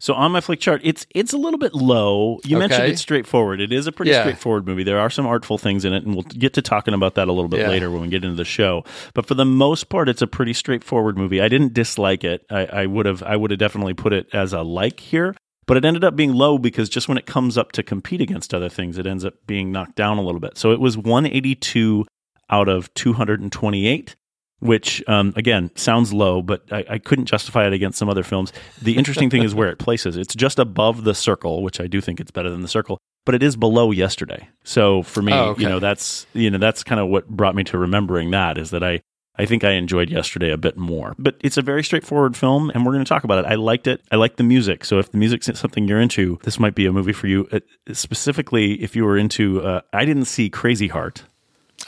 So 0.00 0.14
on 0.14 0.30
my 0.30 0.40
Flickchart, 0.40 0.80
it's 0.84 1.06
it's 1.12 1.32
a 1.32 1.36
little 1.36 1.58
bit 1.58 1.74
low. 1.74 2.38
You 2.44 2.56
mentioned 2.58 2.84
it's 2.84 3.00
straightforward. 3.00 3.60
It 3.60 3.72
is 3.72 3.86
a 3.88 3.92
pretty 3.92 4.12
Yeah. 4.12 4.20
straightforward 4.22 4.64
movie. 4.66 4.84
There 4.84 4.98
are 5.00 5.10
some 5.10 5.26
artful 5.26 5.58
things 5.58 5.84
in 5.84 5.92
it, 5.92 6.04
and 6.04 6.14
we'll 6.14 6.22
get 6.22 6.54
to 6.54 6.62
talking 6.62 6.94
about 6.94 7.16
that 7.16 7.26
a 7.26 7.32
little 7.32 7.48
bit 7.48 7.60
Yeah. 7.60 7.68
later 7.68 7.90
when 7.90 8.02
we 8.02 8.08
get 8.08 8.22
into 8.24 8.36
the 8.36 8.44
show. 8.44 8.84
But 9.12 9.26
for 9.26 9.34
the 9.34 9.44
most 9.44 9.88
part, 9.88 10.08
it's 10.08 10.22
a 10.22 10.28
pretty 10.28 10.52
straightforward 10.52 11.18
movie. 11.18 11.40
I 11.40 11.48
didn't 11.48 11.74
dislike 11.74 12.22
it. 12.22 12.44
I, 12.48 12.66
I 12.66 12.86
would 12.86 13.06
have 13.06 13.22
I 13.24 13.34
would 13.36 13.50
have 13.50 13.58
definitely 13.58 13.94
put 13.94 14.12
it 14.12 14.28
as 14.32 14.52
a 14.52 14.62
like 14.62 15.00
here. 15.00 15.34
But 15.66 15.76
it 15.76 15.84
ended 15.84 16.04
up 16.04 16.14
being 16.16 16.32
low 16.32 16.56
because 16.58 16.88
just 16.88 17.08
when 17.08 17.18
it 17.18 17.26
comes 17.26 17.58
up 17.58 17.72
to 17.72 17.82
compete 17.82 18.20
against 18.22 18.54
other 18.54 18.68
things, 18.70 18.96
it 18.98 19.06
ends 19.06 19.24
up 19.24 19.34
being 19.46 19.70
knocked 19.72 19.96
down 19.96 20.16
a 20.16 20.22
little 20.22 20.40
bit. 20.40 20.56
So 20.56 20.70
it 20.70 20.80
was 20.80 20.96
182 20.96 22.06
out 22.50 22.68
of 22.68 22.92
228 22.94 24.16
which 24.60 25.02
um, 25.08 25.32
again 25.36 25.70
sounds 25.76 26.12
low, 26.12 26.42
but 26.42 26.62
I, 26.72 26.84
I 26.90 26.98
couldn't 26.98 27.26
justify 27.26 27.66
it 27.66 27.72
against 27.72 27.98
some 27.98 28.08
other 28.08 28.22
films. 28.24 28.52
The 28.82 28.96
interesting 28.96 29.30
thing 29.30 29.42
is 29.44 29.54
where 29.54 29.68
it 29.70 29.78
places. 29.78 30.16
It's 30.16 30.34
just 30.34 30.58
above 30.58 31.04
the 31.04 31.14
circle, 31.14 31.62
which 31.62 31.80
I 31.80 31.86
do 31.86 32.00
think 32.00 32.20
it's 32.20 32.30
better 32.30 32.50
than 32.50 32.62
the 32.62 32.68
circle, 32.68 32.98
but 33.24 33.34
it 33.34 33.42
is 33.42 33.56
below 33.56 33.90
yesterday. 33.90 34.48
So 34.64 35.02
for 35.02 35.22
me, 35.22 35.32
Oh, 35.32 35.50
okay. 35.50 35.62
you 35.62 35.68
know, 35.68 35.78
that's 35.78 36.26
you 36.34 36.50
know 36.50 36.58
that's 36.58 36.82
kind 36.82 37.00
of 37.00 37.08
what 37.08 37.28
brought 37.28 37.54
me 37.54 37.64
to 37.64 37.78
remembering 37.78 38.30
that 38.32 38.58
is 38.58 38.70
that 38.70 38.82
I. 38.82 39.00
I 39.40 39.46
think 39.46 39.62
I 39.62 39.74
enjoyed 39.74 40.10
yesterday 40.10 40.50
a 40.50 40.56
bit 40.56 40.76
more, 40.76 41.14
but 41.16 41.36
it's 41.38 41.56
a 41.56 41.62
very 41.62 41.84
straightforward 41.84 42.36
film, 42.36 42.70
and 42.70 42.84
we're 42.84 42.90
going 42.90 43.04
to 43.04 43.08
talk 43.08 43.22
about 43.22 43.38
it. 43.38 43.48
I 43.48 43.54
liked 43.54 43.86
it. 43.86 44.02
I 44.10 44.16
like 44.16 44.34
the 44.34 44.42
music. 44.42 44.84
So 44.84 44.98
if 44.98 45.12
the 45.12 45.16
music's 45.16 45.46
something 45.60 45.86
you're 45.86 46.00
into, 46.00 46.40
this 46.42 46.58
might 46.58 46.74
be 46.74 46.86
a 46.86 46.92
movie 46.92 47.12
for 47.12 47.28
you. 47.28 47.46
Uh, 47.52 47.60
specifically, 47.92 48.82
if 48.82 48.96
you 48.96 49.04
were 49.04 49.16
into, 49.16 49.62
uh, 49.62 49.82
I 49.92 50.04
didn't 50.04 50.24
see 50.24 50.50
Crazy 50.50 50.88
Heart. 50.88 51.22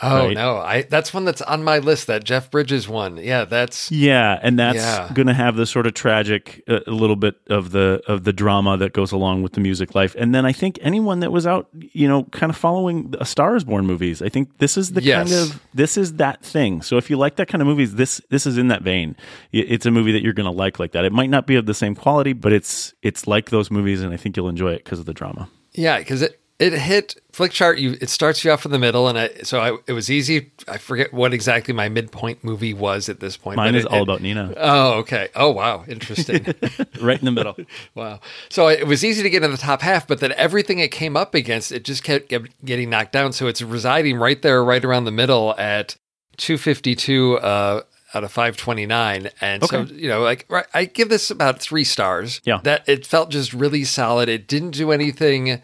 Oh 0.03 0.27
Right. 0.29 0.35
no, 0.35 0.57
I 0.59 0.83
that's 0.83 1.13
one 1.13 1.25
that's 1.25 1.43
on 1.43 1.65
my 1.65 1.79
list. 1.79 2.07
That 2.07 2.23
Jeff 2.25 2.51
Bridges 2.51 2.89
one. 2.89 3.17
Yeah, 3.17 3.45
that's 3.45 3.91
Yeah, 3.91 4.39
and 4.41 4.59
that's 4.59 4.77
Yeah. 4.79 5.11
going 5.13 5.27
to 5.27 5.35
have 5.35 5.57
the 5.57 5.67
sort 5.67 5.87
of 5.87 5.95
tragic, 5.95 6.63
uh, 6.69 6.79
a 6.87 6.93
little 6.93 7.17
bit 7.17 7.35
of 7.49 7.73
the 7.73 8.01
of 8.07 8.23
the 8.25 8.33
drama 8.33 8.77
that 8.79 8.93
goes 8.93 9.11
along 9.11 9.43
with 9.43 9.55
the 9.55 9.61
music 9.61 9.95
life. 9.97 10.15
And 10.17 10.33
then 10.35 10.47
I 10.47 10.53
think 10.53 10.79
anyone 10.81 11.21
that 11.21 11.33
was 11.33 11.45
out, 11.47 11.69
you 11.93 12.07
know, 12.07 12.23
kind 12.25 12.51
of 12.51 12.57
following 12.57 13.15
a 13.21 13.25
Star 13.27 13.57
is 13.57 13.65
Born 13.65 13.85
movies, 13.85 14.23
I 14.23 14.29
think 14.29 14.59
this 14.59 14.77
is 14.79 14.93
the 14.93 15.03
Yes. 15.03 15.29
kind 15.29 15.43
of 15.43 15.61
this 15.75 15.97
is 15.99 16.15
that 16.15 16.43
thing. 16.45 16.83
So 16.83 16.97
if 16.97 17.11
you 17.11 17.17
like 17.17 17.37
that 17.37 17.49
kind 17.49 17.61
of 17.61 17.67
movies, 17.67 17.97
this 17.97 18.21
this 18.31 18.47
is 18.47 18.59
in 18.59 18.69
that 18.69 18.83
vein. 18.83 19.17
It's 19.53 19.87
a 19.87 19.91
movie 19.91 20.13
that 20.13 20.23
you're 20.23 20.33
going 20.35 20.51
to 20.51 20.57
like 20.57 20.79
like 20.79 20.93
that. 20.93 21.05
It 21.05 21.13
might 21.13 21.31
not 21.31 21.47
be 21.49 21.57
of 21.57 21.67
the 21.67 21.75
same 21.75 21.95
quality, 21.97 22.33
but 22.33 22.53
it's 22.53 22.95
it's 23.03 23.27
like 23.27 23.51
those 23.51 23.71
movies, 23.73 24.03
and 24.03 24.15
I 24.15 24.17
think 24.17 24.37
you'll 24.37 24.49
enjoy 24.49 24.73
it 24.73 24.85
because 24.85 25.01
of 25.01 25.07
the 25.07 25.15
drama. 25.15 25.49
yeah, 25.75 25.99
because 25.99 26.23
it 26.23 26.40
it 26.61 26.75
hit 26.75 27.17
Flickchart. 27.33 27.79
You 27.79 27.97
it 28.01 28.09
starts 28.11 28.45
you 28.45 28.53
off 28.53 28.65
in 28.65 28.71
the 28.71 28.79
middle, 28.79 29.09
and 29.09 29.19
I 29.19 29.31
so 29.43 29.59
I 29.61 29.79
it 29.89 29.93
was 29.95 30.11
easy. 30.11 30.53
I 30.69 30.77
forget 30.79 31.13
what 31.13 31.33
exactly 31.35 31.75
my 31.75 31.89
midpoint 31.89 32.45
movie 32.45 32.75
was 32.75 33.09
at 33.09 33.19
this 33.19 33.37
point. 33.37 33.57
Mine 33.57 33.75
is 33.75 33.85
it- 33.87 33.91
all 33.91 33.99
it- 34.01 34.03
about 34.03 34.21
Nina, 34.21 34.53
Oh, 34.57 34.93
okay. 34.99 35.29
Oh, 35.35 35.51
wow, 35.51 35.85
interesting. 35.89 36.45
right 37.01 37.19
in 37.19 37.25
the 37.25 37.33
middle. 37.33 37.57
wow. 37.95 38.21
So 38.51 38.69
it 38.69 38.87
was 38.87 39.03
easy 39.05 39.23
to 39.23 39.31
get 39.31 39.43
in 39.43 39.51
the 39.51 39.57
top 39.57 39.81
half, 39.83 40.07
but 40.07 40.21
then 40.21 40.33
everything 40.37 40.79
it 40.79 40.93
came 40.93 41.17
up 41.17 41.35
against, 41.35 41.73
it 41.73 41.83
just 41.83 42.05
kept 42.05 42.29
get- 42.29 42.65
getting 42.65 42.91
knocked 42.91 43.13
down. 43.13 43.33
So 43.33 43.47
it's 43.49 43.63
residing 43.63 44.19
right 44.19 44.41
there, 44.43 44.63
right 44.63 44.85
around 44.85 45.05
the 45.07 45.11
middle 45.11 45.55
at 45.59 45.97
252 46.37 47.39
uh, 47.39 47.83
out 48.13 48.25
of 48.25 48.33
529. 48.33 49.31
And 49.41 49.65
so, 49.65 49.83
you 49.83 50.09
know, 50.09 50.21
like 50.23 50.45
right, 50.49 50.67
I 50.75 50.85
give 50.85 51.09
this 51.09 51.31
about 51.31 51.61
three 51.61 51.85
stars. 51.85 52.41
Yeah. 52.45 52.61
That 52.65 52.89
it 52.89 53.07
felt 53.07 53.31
just 53.31 53.53
really 53.53 53.85
solid. 53.85 54.29
It 54.29 54.47
didn't 54.49 54.73
do 54.73 54.91
anything. 54.93 55.63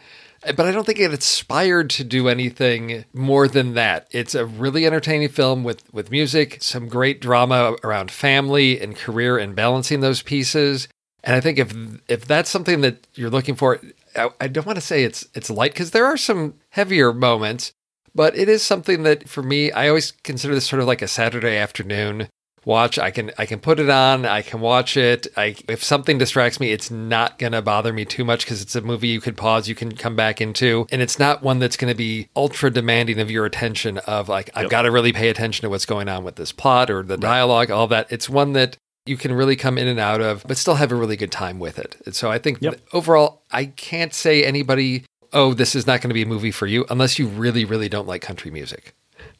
But 0.54 0.66
I 0.66 0.72
don't 0.72 0.84
think 0.84 1.00
it 1.00 1.12
aspired 1.12 1.90
to 1.90 2.04
do 2.04 2.28
anything 2.28 3.04
more 3.12 3.48
than 3.48 3.74
that. 3.74 4.06
It's 4.10 4.34
a 4.34 4.46
really 4.46 4.86
entertaining 4.86 5.28
film 5.28 5.64
with, 5.64 5.82
with 5.92 6.10
music, 6.10 6.58
some 6.60 6.88
great 6.88 7.20
drama 7.20 7.76
around 7.82 8.10
family 8.10 8.80
and 8.80 8.94
career 8.96 9.38
and 9.38 9.56
balancing 9.56 10.00
those 10.00 10.22
pieces. 10.22 10.88
And 11.24 11.34
I 11.34 11.40
think 11.40 11.58
if 11.58 11.74
if 12.08 12.24
that's 12.24 12.48
something 12.48 12.82
that 12.82 13.06
you're 13.14 13.30
looking 13.30 13.56
for, 13.56 13.80
I, 14.14 14.30
I 14.40 14.46
don't 14.46 14.66
want 14.66 14.76
to 14.76 14.84
say 14.84 15.02
it's 15.02 15.26
it's 15.34 15.50
light 15.50 15.72
because 15.72 15.90
there 15.90 16.06
are 16.06 16.16
some 16.16 16.54
heavier 16.70 17.12
moments, 17.12 17.72
but 18.14 18.36
it 18.36 18.48
is 18.48 18.62
something 18.62 19.02
that 19.02 19.28
for 19.28 19.42
me, 19.42 19.72
I 19.72 19.88
always 19.88 20.12
consider 20.22 20.54
this 20.54 20.66
sort 20.66 20.80
of 20.80 20.86
like 20.86 21.02
a 21.02 21.08
Saturday 21.08 21.56
afternoon 21.56 22.28
watch. 22.66 22.98
I 22.98 23.10
can 23.10 23.30
I 23.38 23.46
can 23.46 23.60
put 23.60 23.80
it 23.80 23.88
on, 23.88 24.26
I 24.26 24.42
can 24.42 24.60
watch 24.60 24.98
it. 24.98 25.26
I 25.36 25.56
if 25.68 25.82
something 25.82 26.18
distracts 26.18 26.60
me, 26.60 26.72
it's 26.72 26.90
not 26.90 27.38
gonna 27.38 27.62
bother 27.62 27.94
me 27.94 28.04
too 28.04 28.24
much 28.24 28.44
because 28.44 28.60
it's 28.60 28.76
a 28.76 28.82
movie 28.82 29.08
you 29.08 29.20
could 29.22 29.38
pause, 29.38 29.68
you 29.68 29.74
can 29.74 29.92
come 29.96 30.14
back 30.16 30.42
into, 30.42 30.86
and 30.92 31.00
it's 31.00 31.18
not 31.18 31.42
one 31.42 31.58
that's 31.58 31.78
gonna 31.78 31.94
be 31.94 32.28
ultra 32.36 32.70
demanding 32.70 33.18
of 33.20 33.30
your 33.30 33.46
attention. 33.46 33.96
Of 33.98 34.28
like 34.28 34.50
I've 34.54 34.64
Yep. 34.64 34.70
got 34.70 34.82
to 34.82 34.90
really 34.90 35.12
pay 35.14 35.28
attention 35.30 35.62
to 35.62 35.70
what's 35.70 35.86
going 35.86 36.08
on 36.08 36.24
with 36.24 36.36
this 36.36 36.52
plot 36.52 36.90
or 36.90 37.02
the 37.02 37.16
dialogue, 37.16 37.70
all 37.70 37.86
that. 37.86 38.08
It's 38.10 38.28
one 38.28 38.52
that 38.52 38.76
you 39.06 39.16
can 39.16 39.32
really 39.32 39.54
come 39.54 39.78
in 39.78 39.86
and 39.86 40.00
out 40.00 40.20
of, 40.20 40.42
but 40.48 40.56
still 40.58 40.74
have 40.74 40.90
a 40.90 40.96
really 40.96 41.16
good 41.16 41.30
time 41.30 41.60
with 41.60 41.78
it. 41.78 41.96
And 42.04 42.14
so 42.14 42.28
I 42.30 42.38
think 42.38 42.58
Yep. 42.60 42.80
overall, 42.92 43.42
I 43.52 43.66
can't 43.66 44.12
say 44.12 44.42
anybody, 44.44 45.04
oh, 45.32 45.54
this 45.54 45.76
is 45.76 45.86
not 45.86 46.00
going 46.00 46.10
to 46.10 46.14
be 46.14 46.22
a 46.22 46.26
movie 46.26 46.50
for 46.50 46.66
you 46.66 46.84
unless 46.90 47.16
you 47.16 47.28
really, 47.28 47.64
really 47.64 47.88
don't 47.88 48.08
like 48.08 48.20
country 48.22 48.50
music. 48.50 48.94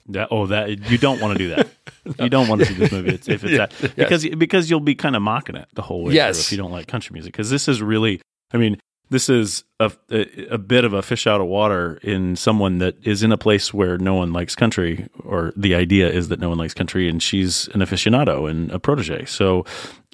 That, 0.09 0.29
oh, 0.31 0.47
that 0.47 0.91
you 0.91 0.99
don't 0.99 1.21
want 1.21 1.37
to 1.37 1.39
do 1.39 1.55
that. 1.55 1.69
You 2.21 2.29
don't 2.29 2.47
want 2.47 2.61
to 2.61 2.67
see 2.69 2.75
this 2.75 2.93
movie 2.93 3.15
if 3.15 3.29
if 3.29 3.43
it's 3.43 3.53
Yeah. 3.53 3.67
that 3.67 3.97
because 3.97 4.25
because 4.29 4.71
you'll 4.71 4.79
be 4.79 4.95
kind 4.95 5.17
of 5.17 5.23
mocking 5.23 5.57
it 5.57 5.67
the 5.75 5.83
whole 5.83 6.05
way 6.05 6.15
Yes. 6.15 6.37
through 6.37 6.41
if 6.43 6.53
you 6.53 6.59
don't 6.59 6.71
like 6.71 6.87
country 6.87 7.13
music. 7.15 7.33
Because 7.33 7.51
this 7.51 7.67
is 7.67 7.83
really, 7.83 8.21
I 8.53 8.59
mean, 8.59 8.79
this 9.11 9.29
is 9.29 9.65
a, 9.81 9.91
a 10.13 10.47
a 10.53 10.59
bit 10.59 10.85
of 10.85 10.93
a 10.93 11.03
fish 11.03 11.27
out 11.27 11.41
of 11.41 11.49
water 11.49 11.99
in 12.05 12.37
someone 12.37 12.79
that 12.79 12.95
is 13.05 13.25
in 13.25 13.33
a 13.33 13.37
place 13.37 13.75
where 13.75 13.99
no 13.99 14.15
one 14.15 14.33
likes 14.33 14.55
country, 14.55 15.09
or 15.25 15.53
the 15.57 15.75
idea 15.75 16.09
is 16.09 16.29
that 16.29 16.39
no 16.39 16.49
one 16.49 16.59
likes 16.59 16.75
country, 16.75 17.09
and 17.09 17.21
she's 17.21 17.67
an 17.75 17.81
aficionado 17.81 18.49
and 18.49 18.71
a 18.71 18.79
protege. 18.79 19.25
So, 19.25 19.65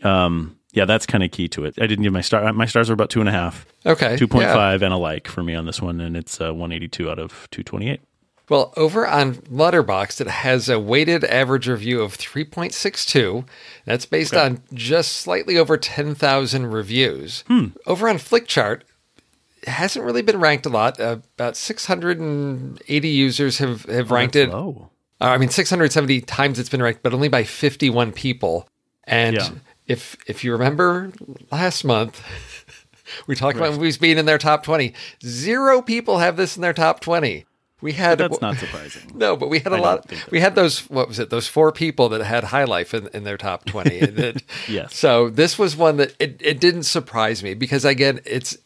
um, 0.03 0.57
yeah, 0.73 0.87
that's 0.87 1.05
kind 1.05 1.23
of 1.23 1.31
key 1.31 1.49
to 1.49 1.67
it. 1.67 1.75
I 1.79 1.87
didn't 1.87 2.05
give 2.05 2.13
my 2.15 2.23
star. 2.23 2.51
My 2.55 2.65
stars 2.67 2.89
are 2.89 2.95
about 2.95 3.11
two 3.11 3.21
and 3.21 3.29
a 3.29 3.33
half. 3.33 3.67
Okay. 3.85 4.17
Two 4.17 4.29
point 4.29 4.45
yeah. 4.45 4.55
five 4.55 4.81
and 4.83 4.95
a 4.95 4.97
like 4.97 5.29
for 5.29 5.43
me 5.43 5.55
on 5.55 5.67
this 5.67 5.83
one, 5.83 6.01
and 6.01 6.17
it's 6.17 6.41
uh, 6.41 6.55
one 6.55 6.73
eighty 6.73 6.89
two 6.89 7.11
out 7.11 7.19
of 7.19 7.49
two 7.51 7.63
twenty 7.63 7.91
eight. 7.91 8.01
Well, 8.49 8.73
over 8.77 9.07
on 9.07 9.37
Letterboxd, 9.37 10.21
it 10.21 10.27
has 10.29 10.69
a 10.69 10.79
weighted 10.79 11.25
average 11.25 11.69
review 11.69 12.03
of 12.03 12.17
3.62. 12.19 13.47
That's 13.87 14.05
based 14.07 14.35
Okay. 14.35 14.45
on 14.45 14.63
just 14.75 15.13
slightly 15.19 15.57
over 15.57 15.77
10,000 15.77 16.67
reviews. 16.67 17.45
Hmm. 17.47 17.67
Over 17.87 18.09
on 18.09 18.17
Flickchart, 18.19 18.83
it 19.63 19.69
hasn't 19.69 20.05
really 20.05 20.23
been 20.23 20.41
ranked 20.41 20.67
a 20.67 20.71
lot. 20.71 20.99
Uh, 21.01 21.19
about 21.39 21.57
680 21.57 23.09
users 23.09 23.59
have, 23.59 23.85
have 23.85 24.11
ranked 24.11 24.37
it. 24.37 24.51
Oh, 24.51 24.89
Uh, 25.21 25.27
I 25.27 25.39
mean, 25.39 25.51
670 25.51 26.21
times 26.23 26.59
it's 26.59 26.69
been 26.69 26.83
ranked, 26.83 27.03
but 27.05 27.15
only 27.15 27.29
by 27.29 27.45
51 27.45 28.11
people. 28.13 28.69
And 29.05 29.37
Yeah. 29.37 29.51
if 29.87 30.17
if 30.27 30.43
you 30.43 30.51
remember 30.53 31.13
last 31.53 31.85
month, 31.85 32.21
we 33.29 33.37
talked 33.37 33.57
Right. 33.57 33.69
about 33.69 33.79
movies 33.79 33.99
being 33.99 34.19
in 34.19 34.27
their 34.27 34.39
top 34.39 34.65
20. 34.65 34.93
Zero 35.25 35.81
people 35.81 36.19
have 36.19 36.37
this 36.37 36.57
in 36.57 36.63
their 36.63 36.73
top 36.73 36.99
20. 37.01 37.45
We 37.83 37.93
had 37.93 38.19
That's 38.19 38.41
not 38.41 38.57
surprising. 38.57 39.11
no, 39.15 39.37
but 39.37 39.51
we 39.51 39.59
had 39.59 39.73
a 39.73 39.77
I 39.77 39.81
lot. 39.81 40.11
We 40.31 40.41
had 40.41 40.55
those. 40.55 40.89
What 40.89 41.09
was 41.09 41.19
it? 41.19 41.31
Those 41.31 41.49
four 41.49 41.73
people 41.73 42.09
that 42.11 42.23
had 42.23 42.45
High 42.45 42.65
Life 42.65 42.95
in, 42.95 43.09
in 43.09 43.25
their 43.25 43.37
top 43.37 43.65
twenty. 43.67 43.97
It- 43.97 44.43
Yes. 44.69 44.97
So 44.97 45.29
this 45.29 45.59
was 45.59 45.77
one 45.77 45.97
that 45.97 46.15
it, 46.19 46.41
it 46.41 46.61
didn't 46.61 46.85
surprise 46.85 47.43
me 47.43 47.55
because 47.55 47.85
again, 47.85 48.21
it's 48.25 48.57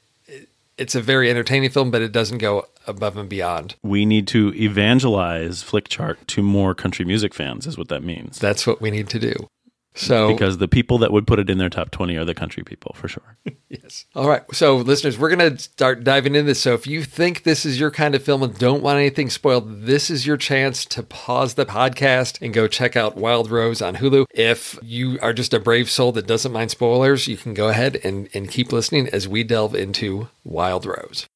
it's 0.78 0.94
a 0.94 1.00
very 1.00 1.30
entertaining 1.30 1.70
film, 1.70 1.90
but 1.90 2.02
it 2.02 2.12
doesn't 2.12 2.38
go 2.38 2.66
above 2.86 3.16
and 3.16 3.28
beyond. 3.28 3.76
We 3.82 4.04
need 4.04 4.28
to 4.28 4.52
evangelize 4.54 5.64
Flickchart 5.64 6.16
to 6.28 6.42
more 6.42 6.74
country 6.74 7.04
music 7.04 7.32
fans, 7.34 7.66
is 7.66 7.78
what 7.78 7.88
that 7.88 8.02
means. 8.02 8.38
That's 8.38 8.66
what 8.66 8.80
we 8.80 8.90
need 8.90 9.08
to 9.10 9.18
do. 9.18 9.48
So 9.96 10.28
because 10.28 10.58
the 10.58 10.68
people 10.68 10.98
that 10.98 11.10
would 11.10 11.26
put 11.26 11.38
it 11.38 11.48
in 11.48 11.58
their 11.58 11.70
top 11.70 11.90
20 11.90 12.16
are 12.16 12.24
the 12.24 12.34
country 12.34 12.62
people 12.62 12.94
for 12.94 13.08
sure. 13.08 13.36
Yes. 13.68 14.06
All 14.14 14.28
right. 14.28 14.42
So, 14.54 14.76
listeners, 14.76 15.18
we're 15.18 15.34
going 15.34 15.56
to 15.56 15.58
start 15.60 16.04
diving 16.04 16.36
into 16.36 16.46
this. 16.46 16.60
So, 16.60 16.74
if 16.74 16.86
you 16.86 17.02
think 17.02 17.42
this 17.42 17.66
is 17.66 17.80
your 17.80 17.90
kind 17.90 18.14
of 18.14 18.22
film 18.22 18.44
and 18.44 18.56
don't 18.56 18.80
want 18.80 18.98
anything 18.98 19.28
spoiled, 19.28 19.82
this 19.82 20.08
is 20.08 20.24
your 20.24 20.36
chance 20.36 20.84
to 20.84 21.02
pause 21.02 21.54
the 21.54 21.66
podcast 21.66 22.40
and 22.40 22.54
go 22.54 22.68
check 22.68 22.94
out 22.94 23.16
Wild 23.16 23.50
Rose 23.50 23.82
on 23.82 23.96
Hulu. 23.96 24.26
If 24.32 24.78
you 24.82 25.18
are 25.20 25.32
just 25.32 25.52
a 25.52 25.58
brave 25.58 25.90
soul 25.90 26.12
that 26.12 26.28
doesn't 26.28 26.52
mind 26.52 26.70
spoilers, 26.70 27.26
you 27.26 27.36
can 27.36 27.54
go 27.54 27.66
ahead 27.68 27.98
and, 28.04 28.28
and 28.32 28.48
keep 28.48 28.70
listening 28.70 29.08
as 29.08 29.26
we 29.26 29.42
delve 29.42 29.74
into 29.74 30.28
Wild 30.44 30.86
Rose. 30.86 31.26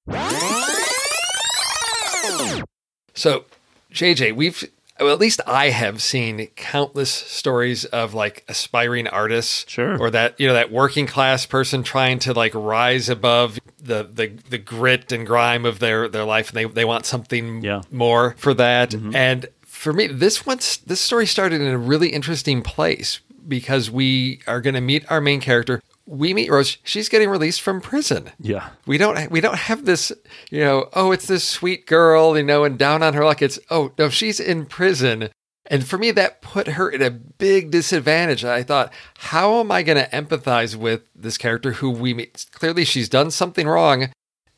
So, 3.14 3.44
JJ, 3.92 4.36
we've 4.36 4.70
well, 5.00 5.12
at 5.12 5.18
least 5.18 5.40
I 5.46 5.70
have 5.70 6.02
seen 6.02 6.46
countless 6.56 7.10
stories 7.10 7.84
of 7.86 8.14
like 8.14 8.44
aspiring 8.48 9.06
artists, 9.08 9.64
Sure. 9.68 9.98
or 9.98 10.10
that 10.10 10.38
you 10.38 10.46
know 10.46 10.54
that 10.54 10.70
working 10.70 11.06
class 11.06 11.46
person 11.46 11.82
trying 11.82 12.18
to 12.20 12.32
like 12.32 12.52
rise 12.54 13.08
above 13.08 13.58
the 13.82 14.04
the, 14.04 14.28
the 14.48 14.58
grit 14.58 15.10
and 15.12 15.26
grime 15.26 15.64
of 15.64 15.78
their 15.78 16.08
their 16.08 16.24
life, 16.24 16.50
and 16.50 16.56
they 16.56 16.64
they 16.64 16.84
want 16.84 17.06
something 17.06 17.62
Yeah. 17.62 17.82
more 17.90 18.34
for 18.38 18.54
that. 18.54 18.90
Mm-hmm. 18.90 19.14
And 19.16 19.46
for 19.62 19.92
me, 19.92 20.06
this 20.06 20.44
one's 20.44 20.78
this 20.78 21.00
story 21.00 21.26
started 21.26 21.60
in 21.60 21.68
a 21.68 21.78
really 21.78 22.08
interesting 22.10 22.62
place 22.62 23.20
because 23.48 23.90
we 23.90 24.40
are 24.46 24.60
going 24.60 24.74
to 24.74 24.80
meet 24.80 25.10
our 25.10 25.20
main 25.20 25.40
character. 25.40 25.82
We 26.10 26.34
meet 26.34 26.50
Rose. 26.50 26.76
She's 26.82 27.08
getting 27.08 27.30
released 27.30 27.62
from 27.62 27.80
prison. 27.80 28.32
Yeah. 28.40 28.70
We 28.84 28.98
don't 28.98 29.30
we 29.30 29.40
don't 29.40 29.56
have 29.56 29.84
this, 29.84 30.10
you 30.50 30.60
know, 30.60 30.88
oh, 30.92 31.12
it's 31.12 31.26
this 31.26 31.46
sweet 31.46 31.86
girl, 31.86 32.36
you 32.36 32.42
know, 32.42 32.64
and 32.64 32.76
down 32.76 33.02
on 33.04 33.14
her 33.14 33.24
luck. 33.24 33.40
It's 33.40 33.60
oh 33.70 33.92
no, 33.96 34.08
she's 34.08 34.40
in 34.40 34.66
prison. 34.66 35.30
And 35.66 35.86
for 35.86 35.98
me, 35.98 36.10
that 36.10 36.42
put 36.42 36.66
her 36.66 36.92
at 36.92 37.00
a 37.00 37.12
big 37.12 37.70
disadvantage. 37.70 38.44
I 38.44 38.64
thought, 38.64 38.92
how 39.18 39.60
am 39.60 39.70
I 39.70 39.84
going 39.84 39.98
to 39.98 40.10
empathize 40.10 40.74
with 40.74 41.02
this 41.14 41.38
character 41.38 41.74
who 41.74 41.90
we 41.90 42.12
meet? 42.12 42.46
Clearly, 42.50 42.84
she's 42.84 43.08
done 43.08 43.30
something 43.30 43.68
wrong 43.68 44.10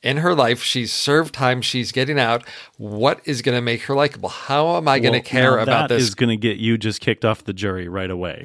in 0.02 0.18
her 0.18 0.35
life. 0.35 0.62
She's 0.62 0.92
served 0.92 1.35
time. 1.35 1.62
She's 1.62 1.92
getting 1.92 2.18
out. 2.18 2.44
What 2.76 3.21
is 3.25 3.42
going 3.42 3.56
to 3.56 3.62
make 3.62 3.82
her 3.82 3.94
likable? 3.94 4.28
How 4.28 4.76
am 4.76 4.88
I 4.88 4.99
going 4.99 5.12
to 5.12 5.18
Well, 5.18 5.25
care 5.25 5.59
about 5.59 5.88
that 5.88 5.94
this? 5.94 6.02
is 6.02 6.14
going 6.14 6.30
to 6.30 6.37
get 6.37 6.56
you 6.59 6.76
just 6.78 7.00
kicked 7.00 7.25
off 7.25 7.44
the 7.44 7.52
jury 7.52 7.88
right 7.88 8.11
away. 8.11 8.44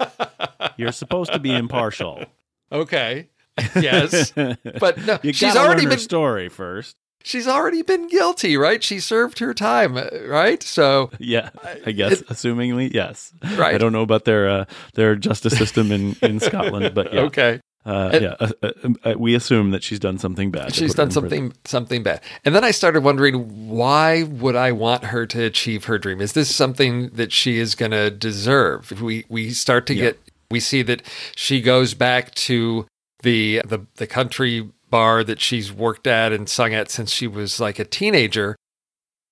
You're 0.76 0.92
supposed 0.92 1.32
to 1.32 1.38
be 1.38 1.54
impartial. 1.54 2.24
okay. 2.72 3.28
Yes. 3.74 4.30
But 4.32 4.98
no, 5.04 5.18
you 5.22 5.32
she's 5.32 5.56
already 5.56 5.86
been 5.86 5.98
story 5.98 6.48
first. 6.48 6.96
she's 7.22 7.46
already 7.46 7.82
been 7.82 8.08
guilty, 8.08 8.56
right? 8.56 8.82
She 8.82 9.00
served 9.00 9.38
her 9.40 9.52
time, 9.52 9.96
uh, 9.98 10.06
right? 10.26 10.62
So 10.62 11.10
Yeah, 11.18 11.50
I 11.84 11.92
guess, 11.92 12.22
assumingly, 12.22 12.92
yes. 12.94 13.34
Right. 13.56 13.74
I 13.74 13.78
don't 13.78 13.92
know 13.92 14.02
about 14.02 14.24
their 14.24 14.48
uh, 14.48 14.64
their 14.94 15.16
justice 15.16 15.58
system 15.58 15.92
in, 15.92 16.16
in 16.22 16.40
Scotland, 16.40 16.94
but 16.94 17.12
yeah. 17.12 17.20
okay. 17.22 17.60
Uh, 17.86 18.10
And- 18.12 18.22
yeah, 18.22 18.34
uh, 18.40 18.50
uh, 18.62 18.70
uh, 19.04 19.14
we 19.16 19.34
assume 19.34 19.70
that 19.70 19.82
she's 19.82 19.98
done 19.98 20.18
something 20.18 20.50
bad. 20.50 20.74
She's 20.74 20.92
done 20.94 21.08
in 21.08 21.12
prison. 21.12 21.22
something 21.30 21.52
something 21.64 22.02
bad. 22.02 22.20
And 22.44 22.54
then 22.54 22.62
I 22.62 22.72
started 22.72 23.02
wondering 23.02 23.68
why 23.68 24.22
would 24.24 24.54
I 24.56 24.70
want 24.72 25.04
her 25.04 25.24
to 25.26 25.44
achieve 25.44 25.84
her 25.84 25.98
dream? 25.98 26.20
Is 26.20 26.34
this 26.34 26.54
something 26.54 27.08
that 27.10 27.32
she 27.32 27.58
is 27.58 27.74
going 27.74 27.92
to 27.92 28.10
deserve? 28.10 29.00
We 29.00 29.24
we 29.30 29.50
start 29.50 29.86
to 29.86 29.94
Yeah. 29.94 30.02
get 30.02 30.20
we 30.50 30.60
see 30.60 30.82
that 30.82 31.02
she 31.36 31.60
goes 31.62 31.94
back 31.94 32.34
to 32.34 32.86
the 33.22 33.62
the 33.66 33.86
the 33.96 34.06
country 34.06 34.68
bar 34.90 35.24
that 35.24 35.40
she's 35.40 35.72
worked 35.72 36.06
at 36.06 36.32
and 36.32 36.48
sung 36.48 36.74
at 36.74 36.90
since 36.90 37.10
she 37.12 37.26
was 37.26 37.60
like 37.60 37.78
a 37.78 37.84
teenager. 37.84 38.56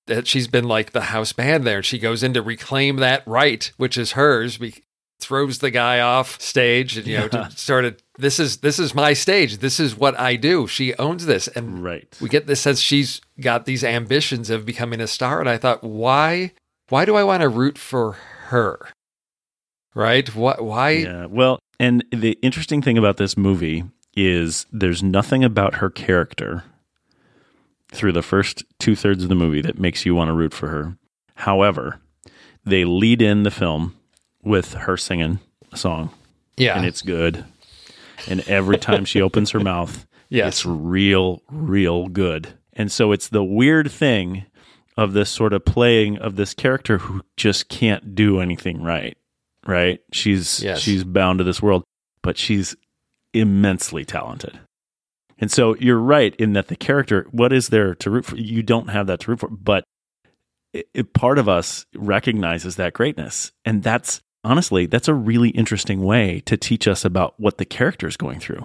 That 0.06 0.26
she's 0.26 0.48
been 0.48 0.64
like 0.64 0.92
the 0.92 1.02
house 1.02 1.34
band 1.34 1.64
there, 1.64 1.82
she 1.82 1.98
goes 1.98 2.22
in 2.22 2.32
to 2.32 2.40
reclaim 2.40 2.96
that 2.96 3.22
right, 3.26 3.70
which 3.76 3.98
is 3.98 4.12
hers. 4.12 4.56
Be- 4.56 4.82
throws 5.20 5.58
the 5.58 5.70
guy 5.70 6.00
off 6.00 6.40
stage, 6.40 6.96
and 6.96 7.06
you 7.06 7.18
know, 7.18 7.28
Yeah. 7.32 7.48
to 7.48 7.50
started. 7.56 8.02
This 8.18 8.38
is 8.40 8.58
this 8.58 8.78
is 8.78 8.94
my 8.94 9.12
stage. 9.12 9.58
This 9.58 9.78
is 9.80 9.96
what 9.96 10.18
I 10.18 10.36
do. 10.36 10.66
She 10.66 10.94
owns 10.94 11.26
this, 11.26 11.48
and 11.48 11.82
Right. 11.82 12.16
we 12.20 12.28
get 12.28 12.46
this 12.46 12.60
sense 12.60 12.80
she's 12.80 13.20
got 13.40 13.64
these 13.64 13.82
ambitions 13.84 14.50
of 14.50 14.64
becoming 14.66 15.00
a 15.00 15.06
star. 15.06 15.40
And 15.40 15.48
I 15.48 15.56
thought, 15.58 15.82
why 15.84 16.52
why 16.88 17.04
do 17.04 17.16
I 17.16 17.24
want 17.24 17.42
to 17.42 17.48
root 17.48 17.78
for 17.78 18.12
her? 18.46 18.88
Right? 19.94 20.34
What? 20.34 20.62
Why? 20.62 20.90
Yeah. 20.90 21.26
Well, 21.26 21.58
and 21.80 22.04
the 22.12 22.32
interesting 22.42 22.82
thing 22.82 22.96
about 22.98 23.16
this 23.16 23.36
movie 23.36 23.84
is 24.16 24.66
there's 24.72 25.02
nothing 25.02 25.44
about 25.44 25.74
her 25.76 25.90
character 25.90 26.64
through 27.90 28.12
the 28.12 28.22
first 28.22 28.64
two 28.78 28.94
thirds 28.96 29.22
of 29.22 29.28
the 29.28 29.34
movie 29.34 29.62
that 29.62 29.78
makes 29.78 30.04
you 30.04 30.14
want 30.14 30.28
to 30.28 30.32
root 30.34 30.52
for 30.52 30.68
her. 30.68 30.96
However, 31.36 32.00
they 32.64 32.84
lead 32.84 33.22
in 33.22 33.44
the 33.44 33.50
film 33.50 33.94
with 34.42 34.74
her 34.74 34.96
singing 34.96 35.38
a 35.72 35.76
song, 35.76 36.10
Yeah. 36.56 36.76
and 36.76 36.86
it's 36.86 37.02
good. 37.02 37.44
And 38.28 38.40
every 38.48 38.78
time 38.78 39.04
she 39.04 39.20
opens 39.22 39.50
her 39.50 39.60
mouth, 39.60 40.06
Yes. 40.28 40.48
it's 40.48 40.66
real, 40.66 41.42
real 41.50 42.08
good. 42.08 42.48
And 42.72 42.92
so 42.92 43.12
it's 43.12 43.28
the 43.28 43.44
weird 43.44 43.90
thing 43.90 44.44
of 44.96 45.12
this 45.12 45.30
sort 45.30 45.52
of 45.52 45.64
playing 45.64 46.18
of 46.18 46.36
this 46.36 46.54
character 46.54 46.98
who 46.98 47.22
just 47.36 47.68
can't 47.68 48.14
do 48.14 48.40
anything 48.40 48.82
right. 48.82 49.16
Right? 49.66 50.00
She's 50.12 50.62
Yes. 50.62 50.80
she's 50.80 51.04
bound 51.04 51.38
to 51.38 51.44
this 51.44 51.62
world, 51.62 51.84
but 52.22 52.36
she's 52.36 52.74
immensely 53.32 54.04
talented. 54.04 54.58
And 55.38 55.50
so 55.52 55.76
you're 55.76 55.98
right 56.00 56.34
in 56.36 56.52
that 56.54 56.66
the 56.68 56.76
character, 56.76 57.26
what 57.30 57.52
is 57.52 57.68
there 57.68 57.94
to 57.96 58.10
root 58.10 58.24
for? 58.24 58.36
You 58.36 58.62
don't 58.62 58.88
have 58.88 59.06
that 59.06 59.20
to 59.20 59.30
root 59.30 59.40
for, 59.40 59.48
but 59.48 59.84
it, 60.72 60.88
it- 60.94 61.12
part 61.14 61.38
of 61.38 61.48
us 61.48 61.86
recognizes 61.94 62.76
that 62.76 62.92
greatness. 62.92 63.52
And 63.64 63.82
that's 63.82 64.20
honestly, 64.44 64.86
that's 64.86 65.08
a 65.08 65.14
really 65.14 65.50
interesting 65.50 66.02
way 66.02 66.40
to 66.46 66.56
teach 66.56 66.86
us 66.88 67.04
about 67.04 67.34
what 67.38 67.58
the 67.58 67.64
character 67.64 68.06
is 68.06 68.16
going 68.16 68.40
through. 68.40 68.64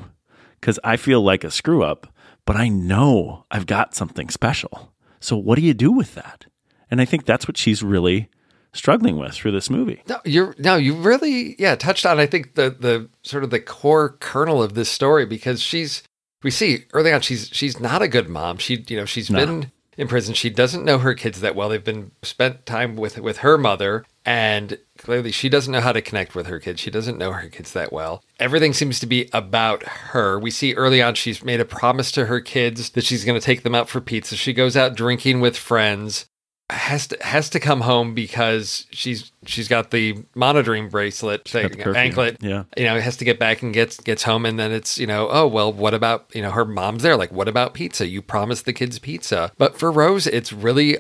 Because 0.60 0.80
I 0.84 0.96
feel 0.98 1.22
like 1.22 1.44
a 1.44 1.52
screw 1.52 1.84
up, 1.84 2.08
but 2.46 2.56
I 2.56 2.70
know 2.70 3.46
I've 3.52 3.66
got 3.66 3.94
something 3.96 4.30
special. 4.30 4.94
So 5.20 5.36
what 5.38 5.56
do 5.58 5.62
you 5.62 5.74
do 5.74 5.92
with 5.92 6.16
that? 6.16 6.46
And 6.90 7.02
I 7.02 7.06
think 7.06 7.26
that's 7.26 7.48
what 7.48 7.58
she's 7.58 7.84
really 7.84 8.30
struggling 8.72 9.18
with 9.18 9.34
through 9.34 9.52
this 9.52 9.70
movie. 9.70 10.02
No, 10.08 10.18
you're 10.26 10.56
no, 10.58 10.76
you 10.78 10.96
really 10.96 11.56
yeah 11.60 11.76
touched 11.76 12.06
on 12.06 12.20
I 12.20 12.26
think 12.26 12.56
the 12.56 12.70
the 12.78 13.10
sort 13.22 13.44
of 13.44 13.50
the 13.52 13.60
core 13.60 14.18
kernel 14.20 14.64
of 14.64 14.74
this 14.74 14.90
story 14.90 15.26
because 15.26 15.62
she's 15.62 16.02
we 16.44 16.50
see 16.52 16.86
early 16.94 17.12
on 17.14 17.22
she's 17.22 17.50
she's 17.52 17.80
not 17.80 18.02
a 18.02 18.08
good 18.08 18.30
mom. 18.30 18.58
She 18.58 18.84
you 18.88 18.98
know 18.98 19.06
she's 19.06 19.30
No. 19.30 19.46
been 19.46 19.72
in 19.98 20.08
prison. 20.08 20.34
She 20.34 20.50
doesn't 20.50 20.84
know 20.86 20.98
her 20.98 21.14
kids 21.14 21.40
that 21.42 21.56
well. 21.56 21.70
They've 21.70 21.84
been 21.84 22.12
spent 22.24 22.66
time 22.66 22.96
with 22.96 23.18
with 23.20 23.38
her 23.40 23.58
mother 23.58 24.06
and 24.26 24.78
clearly 25.04 25.32
she 25.32 25.50
doesn't 25.50 25.72
know 25.72 25.82
how 25.82 25.92
to 25.92 26.02
connect 26.02 26.34
with 26.34 26.48
her 26.48 26.60
kids. 26.60 26.80
She 26.80 26.90
doesn't 26.90 27.18
know 27.18 27.32
her 27.32 27.50
kids 27.50 27.74
that 27.74 27.94
well. 27.94 28.24
Everything 28.40 28.74
seems 28.74 29.00
to 29.02 29.06
be 29.06 29.30
about 29.34 29.84
her. 29.84 30.40
We 30.40 30.50
see 30.50 30.74
early 30.74 31.02
on 31.02 31.16
she's 31.16 31.44
made 31.44 31.60
a 31.60 31.66
promise 31.66 32.12
to 32.14 32.26
her 32.26 32.40
kids 32.40 32.90
that 32.92 33.04
she's 33.04 33.26
going 33.26 33.40
to 33.40 33.46
take 33.46 33.64
them 33.64 33.76
out 33.76 33.90
for 33.90 34.02
pizza. 34.02 34.36
She 34.36 34.54
goes 34.54 34.76
out 34.76 34.96
drinking 34.96 35.42
with 35.42 35.58
friends 35.58 36.26
has 36.70 37.08
to 37.08 37.18
has 37.22 37.50
to 37.50 37.60
come 37.60 37.82
home 37.82 38.14
because 38.14 38.88
she's 38.92 39.32
she's 39.46 39.68
got 39.68 39.92
the 39.92 40.24
monitoring 40.34 40.90
bracelet 40.90 41.44
anklet. 41.56 42.38
Yeah. 42.42 42.64
You 42.78 42.86
know, 42.86 43.00
has 43.00 43.18
to 43.18 43.26
get 43.26 43.38
back 43.38 43.62
and 43.62 43.74
gets 43.74 44.00
gets 44.00 44.24
home 44.24 44.46
and 44.46 44.58
then 44.58 44.72
it's, 44.72 44.98
you 44.98 45.06
know, 45.06 45.28
oh 45.30 45.46
well, 45.48 45.72
what 45.72 45.94
about 45.94 46.32
you 46.34 46.42
know, 46.42 46.52
her 46.52 46.66
mom's 46.66 47.04
there. 47.04 47.18
Like, 47.18 47.32
what 47.32 47.48
about 47.48 47.74
pizza? 47.74 48.08
You 48.08 48.22
promised 48.22 48.66
the 48.66 48.74
kids 48.74 48.98
pizza. 48.98 49.52
But 49.58 49.78
for 49.78 49.92
Rose, 49.92 50.26
it's 50.26 50.54
really 50.54 50.98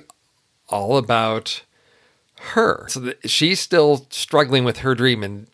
all 0.67 0.97
about 0.97 1.63
her. 2.51 2.85
So 2.89 2.99
that 3.01 3.29
she's 3.29 3.59
still 3.59 4.05
struggling 4.09 4.63
with 4.63 4.79
her 4.79 4.95
dream 4.95 5.23
and 5.23 5.47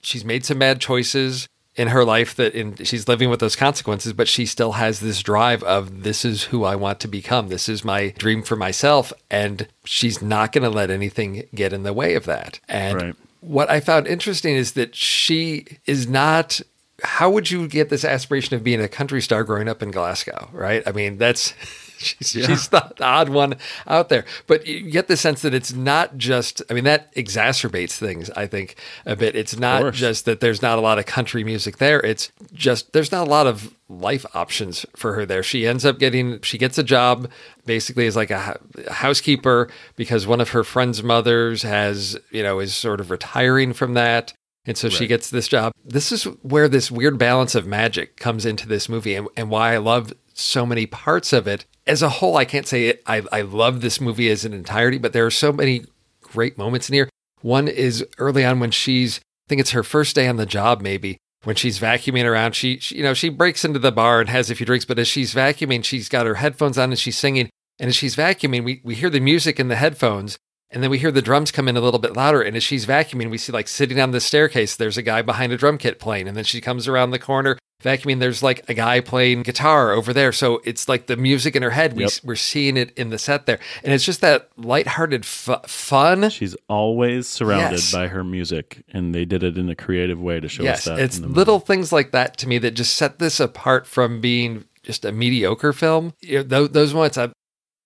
she's 0.00 0.24
made 0.24 0.44
some 0.44 0.58
bad 0.58 0.80
choices 0.80 1.48
in 1.76 1.88
her 1.88 2.04
life 2.04 2.34
that 2.34 2.54
in, 2.54 2.74
she's 2.84 3.06
living 3.06 3.30
with 3.30 3.38
those 3.38 3.54
consequences, 3.54 4.12
but 4.12 4.26
she 4.26 4.44
still 4.46 4.72
has 4.72 4.98
this 4.98 5.22
drive 5.22 5.62
of 5.62 6.02
this 6.02 6.24
is 6.24 6.44
who 6.44 6.64
I 6.64 6.74
want 6.74 6.98
to 7.00 7.08
become. 7.08 7.48
This 7.48 7.68
is 7.68 7.84
my 7.84 8.08
dream 8.18 8.42
for 8.42 8.56
myself. 8.56 9.12
And 9.30 9.68
she's 9.84 10.20
not 10.20 10.50
going 10.50 10.64
to 10.64 10.70
let 10.70 10.90
anything 10.90 11.44
get 11.54 11.72
in 11.72 11.84
the 11.84 11.92
way 11.92 12.14
of 12.14 12.24
that. 12.24 12.58
And 12.68 13.00
Right. 13.00 13.14
what 13.40 13.70
I 13.70 13.78
found 13.78 14.08
interesting 14.08 14.56
is 14.56 14.72
that 14.72 14.96
she 14.96 15.66
is 15.86 16.08
not. 16.08 16.60
How 17.04 17.30
would 17.30 17.48
you 17.48 17.68
get 17.68 17.90
this 17.90 18.04
aspiration 18.04 18.56
of 18.56 18.64
being 18.64 18.80
a 18.80 18.88
country 18.88 19.22
star 19.22 19.44
growing 19.44 19.68
up 19.68 19.80
in 19.80 19.92
Glasgow, 19.92 20.48
right? 20.52 20.82
I 20.84 20.90
mean, 20.90 21.16
that's 21.16 21.54
she's, 21.98 22.34
yeah. 22.34 22.46
she's 22.46 22.68
the 22.68 22.92
odd 23.04 23.28
one 23.28 23.56
out 23.86 24.08
there. 24.08 24.24
But 24.46 24.66
you 24.66 24.90
get 24.90 25.08
the 25.08 25.16
sense 25.16 25.42
that 25.42 25.54
it's 25.54 25.72
not 25.72 26.16
just, 26.16 26.62
I 26.70 26.74
mean, 26.74 26.84
that 26.84 27.14
exacerbates 27.14 27.98
things, 27.98 28.30
I 28.30 28.46
think, 28.46 28.76
a 29.04 29.16
bit. 29.16 29.36
It's 29.36 29.58
not 29.58 29.92
just 29.92 30.24
that 30.24 30.40
there's 30.40 30.62
not 30.62 30.78
a 30.78 30.80
lot 30.80 30.98
of 30.98 31.06
country 31.06 31.44
music 31.44 31.78
there. 31.78 32.00
It's 32.00 32.32
just, 32.52 32.92
there's 32.92 33.12
not 33.12 33.26
a 33.26 33.30
lot 33.30 33.46
of 33.46 33.74
life 33.88 34.24
options 34.34 34.86
for 34.96 35.14
her 35.14 35.26
there. 35.26 35.42
She 35.42 35.66
ends 35.66 35.84
up 35.84 35.98
getting, 35.98 36.40
she 36.42 36.58
gets 36.58 36.78
a 36.78 36.82
job 36.82 37.30
basically 37.66 38.06
as 38.06 38.16
like 38.16 38.30
a, 38.30 38.58
a 38.86 38.92
housekeeper 38.92 39.68
because 39.96 40.26
one 40.26 40.40
of 40.40 40.50
her 40.50 40.64
friend's 40.64 41.02
mothers 41.02 41.62
has, 41.62 42.18
you 42.30 42.42
know, 42.42 42.58
is 42.60 42.74
sort 42.74 43.00
of 43.00 43.10
retiring 43.10 43.72
from 43.72 43.94
that. 43.94 44.32
And 44.66 44.76
so 44.76 44.88
right. 44.88 44.96
she 44.96 45.06
gets 45.06 45.30
this 45.30 45.48
job. 45.48 45.72
This 45.82 46.12
is 46.12 46.24
where 46.42 46.68
this 46.68 46.90
weird 46.90 47.16
balance 47.16 47.54
of 47.54 47.66
magic 47.66 48.18
comes 48.18 48.44
into 48.44 48.68
this 48.68 48.86
movie 48.86 49.14
and, 49.14 49.26
and 49.34 49.48
why 49.48 49.72
I 49.72 49.78
love 49.78 50.12
so 50.34 50.66
many 50.66 50.84
parts 50.84 51.32
of 51.32 51.46
it. 51.46 51.64
As 51.88 52.02
a 52.02 52.08
whole, 52.08 52.36
I 52.36 52.44
can't 52.44 52.66
say 52.66 52.88
it, 52.88 53.02
I, 53.06 53.22
I 53.32 53.40
love 53.40 53.80
this 53.80 54.00
movie 54.00 54.30
as 54.30 54.44
an 54.44 54.52
entirety, 54.52 54.98
but 54.98 55.12
there 55.12 55.26
are 55.26 55.30
so 55.30 55.52
many 55.52 55.86
great 56.22 56.58
moments 56.58 56.88
in 56.88 56.94
here. 56.94 57.08
One 57.40 57.66
is 57.66 58.04
early 58.18 58.44
on 58.44 58.60
when 58.60 58.70
she's, 58.70 59.18
I 59.18 59.48
think 59.48 59.60
it's 59.60 59.70
her 59.70 59.82
first 59.82 60.14
day 60.14 60.28
on 60.28 60.36
the 60.36 60.44
job, 60.44 60.82
maybe, 60.82 61.16
when 61.44 61.56
she's 61.56 61.80
vacuuming 61.80 62.24
around. 62.24 62.54
She, 62.54 62.78
she, 62.78 62.96
you 62.96 63.02
know, 63.02 63.14
she 63.14 63.30
breaks 63.30 63.64
into 63.64 63.78
the 63.78 63.90
bar 63.90 64.20
and 64.20 64.28
has 64.28 64.50
a 64.50 64.54
few 64.54 64.66
drinks, 64.66 64.84
but 64.84 64.98
as 64.98 65.08
she's 65.08 65.34
vacuuming, 65.34 65.82
she's 65.82 66.08
got 66.10 66.26
her 66.26 66.34
headphones 66.34 66.76
on 66.76 66.90
and 66.90 66.98
she's 66.98 67.16
singing. 67.16 67.48
And 67.80 67.88
as 67.88 67.96
she's 67.96 68.16
vacuuming, 68.16 68.64
we, 68.64 68.82
we 68.84 68.94
hear 68.94 69.10
the 69.10 69.20
music 69.20 69.58
in 69.58 69.68
the 69.68 69.76
headphones 69.76 70.36
and 70.70 70.82
then 70.82 70.90
we 70.90 70.98
hear 70.98 71.10
the 71.10 71.22
drums 71.22 71.50
come 71.50 71.68
in 71.68 71.76
a 71.76 71.80
little 71.80 72.00
bit 72.00 72.14
louder. 72.14 72.42
And 72.42 72.56
as 72.56 72.62
she's 72.62 72.86
vacuuming, 72.86 73.30
we 73.30 73.38
see 73.38 73.52
like 73.52 73.68
sitting 73.68 74.00
on 74.00 74.10
the 74.10 74.20
staircase, 74.20 74.76
there's 74.76 74.98
a 74.98 75.02
guy 75.02 75.22
behind 75.22 75.52
a 75.52 75.56
drum 75.56 75.78
kit 75.78 75.98
playing. 75.98 76.28
And 76.28 76.36
then 76.36 76.44
she 76.44 76.60
comes 76.60 76.86
around 76.86 77.10
the 77.10 77.18
corner 77.18 77.56
vacuuming. 77.82 78.18
There's 78.20 78.42
like 78.42 78.68
a 78.68 78.74
guy 78.74 79.00
playing 79.00 79.42
guitar 79.42 79.92
over 79.92 80.12
there. 80.12 80.32
So 80.32 80.60
it's 80.64 80.88
like 80.88 81.06
the 81.06 81.16
music 81.16 81.54
in 81.54 81.62
her 81.62 81.70
head. 81.70 81.94
We, 81.94 82.08
we're 82.24 82.36
seeing 82.36 82.76
it 82.76 82.92
in 82.96 83.10
the 83.10 83.18
set 83.18 83.46
there. 83.46 83.58
And 83.84 83.92
it's 83.92 84.04
just 84.04 84.20
that 84.20 84.48
lighthearted 84.56 85.22
f- 85.22 85.68
fun. 85.70 86.30
She's 86.30 86.56
always 86.68 87.28
surrounded 87.28 87.78
yes. 87.78 87.92
by 87.92 88.08
her 88.08 88.24
music. 88.24 88.82
And 88.88 89.14
they 89.14 89.24
did 89.24 89.42
it 89.42 89.56
in 89.56 89.68
a 89.68 89.76
creative 89.76 90.20
way 90.20 90.40
to 90.40 90.48
show 90.48 90.62
yes, 90.62 90.80
us 90.80 90.84
that. 90.84 90.98
It's 90.98 91.20
little 91.20 91.60
things 91.60 91.92
like 91.92 92.10
that 92.12 92.36
to 92.38 92.48
me 92.48 92.58
that 92.58 92.72
just 92.72 92.94
set 92.94 93.18
this 93.18 93.40
apart 93.40 93.86
from 93.86 94.20
being 94.20 94.64
just 94.82 95.04
a 95.04 95.12
mediocre 95.12 95.72
film. 95.72 96.14
You 96.20 96.38
know, 96.38 96.42
those, 96.42 96.70
those 96.70 96.94
moments, 96.94 97.18
I, 97.18 97.30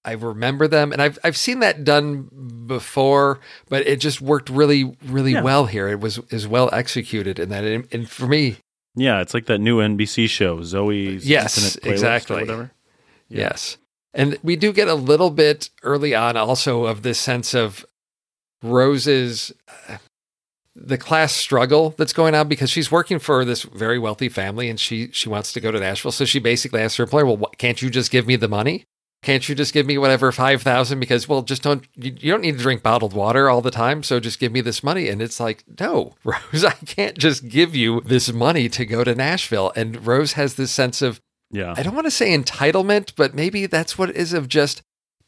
I 0.05 0.13
remember 0.13 0.67
them, 0.67 0.91
and 0.93 1.01
I've 1.01 1.17
I've 1.23 1.37
seen 1.37 1.61
that 1.61 1.85
done 1.85 2.65
before, 2.67 3.39
but 3.69 3.87
it 3.87 4.01
just 4.01 4.21
worked 4.21 4.51
really 4.51 4.97
really 5.05 5.35
yeah. 5.35 5.43
well 5.43 5.67
here. 5.67 5.87
It 5.87 6.01
was 6.01 6.19
is 6.31 6.49
well 6.49 6.69
executed, 6.73 7.39
and 7.39 7.53
that 7.53 7.63
and 7.63 8.11
for 8.11 8.27
me, 8.27 8.57
yeah, 8.95 9.21
it's 9.21 9.35
like 9.35 9.47
that 9.47 9.59
new 9.59 9.79
NBC 9.79 10.29
show, 10.29 10.59
Zoey's 10.59 11.29
yes, 11.29 11.77
exactly, 11.77 12.41
whatever. 12.41 12.71
Yeah. 13.29 13.41
Yes, 13.41 13.79
and 14.13 14.39
we 14.43 14.57
do 14.57 14.73
get 14.73 14.89
a 14.89 14.95
little 14.95 15.31
bit 15.31 15.71
early 15.83 16.15
on 16.15 16.37
also 16.37 16.85
of 16.85 17.03
this 17.03 17.19
sense 17.19 17.55
of 17.55 17.87
Rose's. 18.63 19.53
Uh, 19.89 19.97
the 20.75 20.97
class 20.97 21.35
struggle 21.35 21.95
that's 21.99 22.15
going 22.15 22.35
on 22.35 22.49
because 22.49 22.71
she's 22.71 22.91
working 22.91 23.19
for 23.19 23.45
this 23.45 23.63
very 23.63 23.99
wealthy 23.99 24.31
family 24.31 24.71
and 24.71 24.81
she 24.81 25.11
she 25.13 25.29
wants 25.29 25.53
to 25.53 25.61
go 25.61 25.71
to 25.71 25.79
Nashville 25.79 26.11
so 26.11 26.25
she 26.25 26.39
basically 26.39 26.81
asks 26.81 26.97
her 26.97 27.05
employer 27.05 27.27
well 27.27 27.37
what, 27.37 27.59
can't 27.59 27.83
you 27.83 27.91
just 27.91 28.11
give 28.11 28.27
me 28.27 28.37
the 28.37 28.49
money 28.49 28.87
can't 29.23 29.49
you 29.49 29.55
just 29.55 29.73
give 29.73 29.87
me 29.87 29.99
whatever 29.99 30.33
5000 30.33 30.99
because 30.99 31.29
well 31.29 31.43
just 31.43 31.63
don't 31.63 31.87
you, 31.97 32.15
you, 32.19 32.33
don't 32.33 32.41
need 32.41 32.57
to 32.57 32.63
drink 32.63 32.83
bottled 32.83 33.13
water 33.13 33.49
all 33.49 33.61
the 33.61 33.71
time 33.71 34.03
so 34.03 34.21
just 34.21 34.39
give 34.39 34.53
me 34.53 34.61
this 34.61 34.83
money. 34.83 35.09
And 35.09 35.23
it's 35.23 35.41
like 35.41 35.65
no 35.81 36.15
rose 36.25 36.65
i 36.65 36.73
can't 36.73 37.17
just 37.17 37.49
give 37.49 37.75
you 37.75 38.01
this 38.03 38.33
money 38.33 38.69
to 38.71 38.85
go 38.85 39.05
to 39.05 39.15
nashville. 39.15 39.73
And 39.77 40.07
rose 40.07 40.33
has 40.35 40.55
this 40.55 40.71
sense 40.71 41.03
of 41.03 41.21
yeah. 41.51 41.75
I 41.77 41.83
don't 41.83 41.95
want 41.95 42.07
to 42.07 42.11
say 42.11 42.37
entitlement 42.37 43.15
but 43.17 43.35
maybe 43.35 43.67
that's 43.67 43.97
what 43.97 44.11
it 44.11 44.17
is 44.17 44.33
of 44.33 44.49
just 44.49 44.83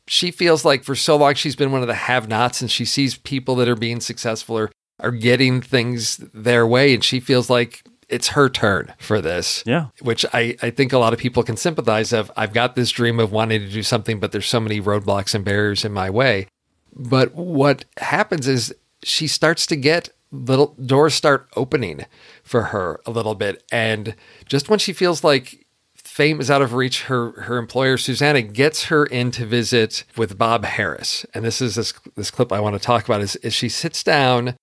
she 0.07 0.31
feels 0.31 0.65
like 0.65 0.85
for 0.85 0.95
so 0.95 1.17
long 1.17 1.35
she's 1.35 1.57
been 1.57 1.73
one 1.73 1.83
of 1.83 1.89
the 1.89 1.95
have 1.95 2.29
nots 2.29 2.61
and 2.61 2.71
she 2.71 2.85
sees 2.85 3.17
people 3.17 3.55
that 3.57 3.69
are 3.69 3.77
being 3.77 4.01
successful 4.01 4.59
or 4.59 4.71
are 5.01 5.11
getting 5.11 5.61
things 5.61 6.19
their 6.33 6.67
way. 6.67 6.95
And 6.95 7.05
she 7.05 7.21
feels 7.21 7.51
like 7.51 7.83
it's 8.15 8.29
her 8.29 8.49
turn 8.49 8.95
for 8.99 9.21
this. 9.21 9.65
Yeah. 9.67 9.89
Which 10.01 10.25
I, 10.33 10.57
I 10.63 10.71
think 10.71 10.93
a 10.93 10.99
lot 10.99 11.13
of 11.13 11.19
people 11.19 11.43
can 11.43 11.57
sympathize 11.57 12.13
of. 12.13 12.31
I've 12.37 12.53
got 12.53 12.77
this 12.77 12.93
dream 12.93 13.19
of 13.19 13.33
wanting 13.33 13.61
to 13.61 13.69
do 13.69 13.83
something, 13.83 14.21
but 14.21 14.31
there's 14.31 14.47
so 14.47 14.61
many 14.61 14.81
roadblocks 14.81 15.35
and 15.35 15.45
barriers 15.45 15.85
in 15.85 15.93
my 15.93 16.11
way. 16.11 16.47
But 16.95 17.35
what 17.35 17.85
happens 17.99 18.47
is 18.47 18.73
she 19.03 19.27
starts 19.27 19.67
to 19.67 19.75
get 19.75 20.11
little 20.31 20.77
doors 20.87 21.15
start 21.15 21.49
opening 21.57 22.07
for 22.45 22.63
her 22.67 23.01
a 23.05 23.11
little 23.11 23.35
bit. 23.35 23.65
And 23.73 24.15
just 24.47 24.69
when 24.69 24.79
she 24.79 24.93
feels 24.93 25.25
like 25.25 25.67
fame 25.97 26.41
is 26.41 26.53
out 26.53 26.63
of 26.63 26.73
reach, 26.73 27.05
her 27.05 27.33
her 27.43 27.59
employer 27.59 27.97
Susanna 27.99 28.43
gets 28.43 28.85
her 28.85 29.07
in 29.07 29.33
to 29.33 29.45
visit 29.45 30.05
with 30.17 30.39
Bob 30.39 30.65
Harris. 30.65 31.27
And 31.35 31.45
this 31.45 31.61
is 31.61 31.75
this 31.75 31.93
this 32.15 32.31
clip 32.31 32.53
I 32.53 32.61
want 32.61 32.75
to 32.77 32.81
talk 32.81 33.07
about 33.07 33.23
is, 33.23 33.35
is 33.37 33.53
she 33.55 33.69
sits 33.69 34.05
down 34.05 34.55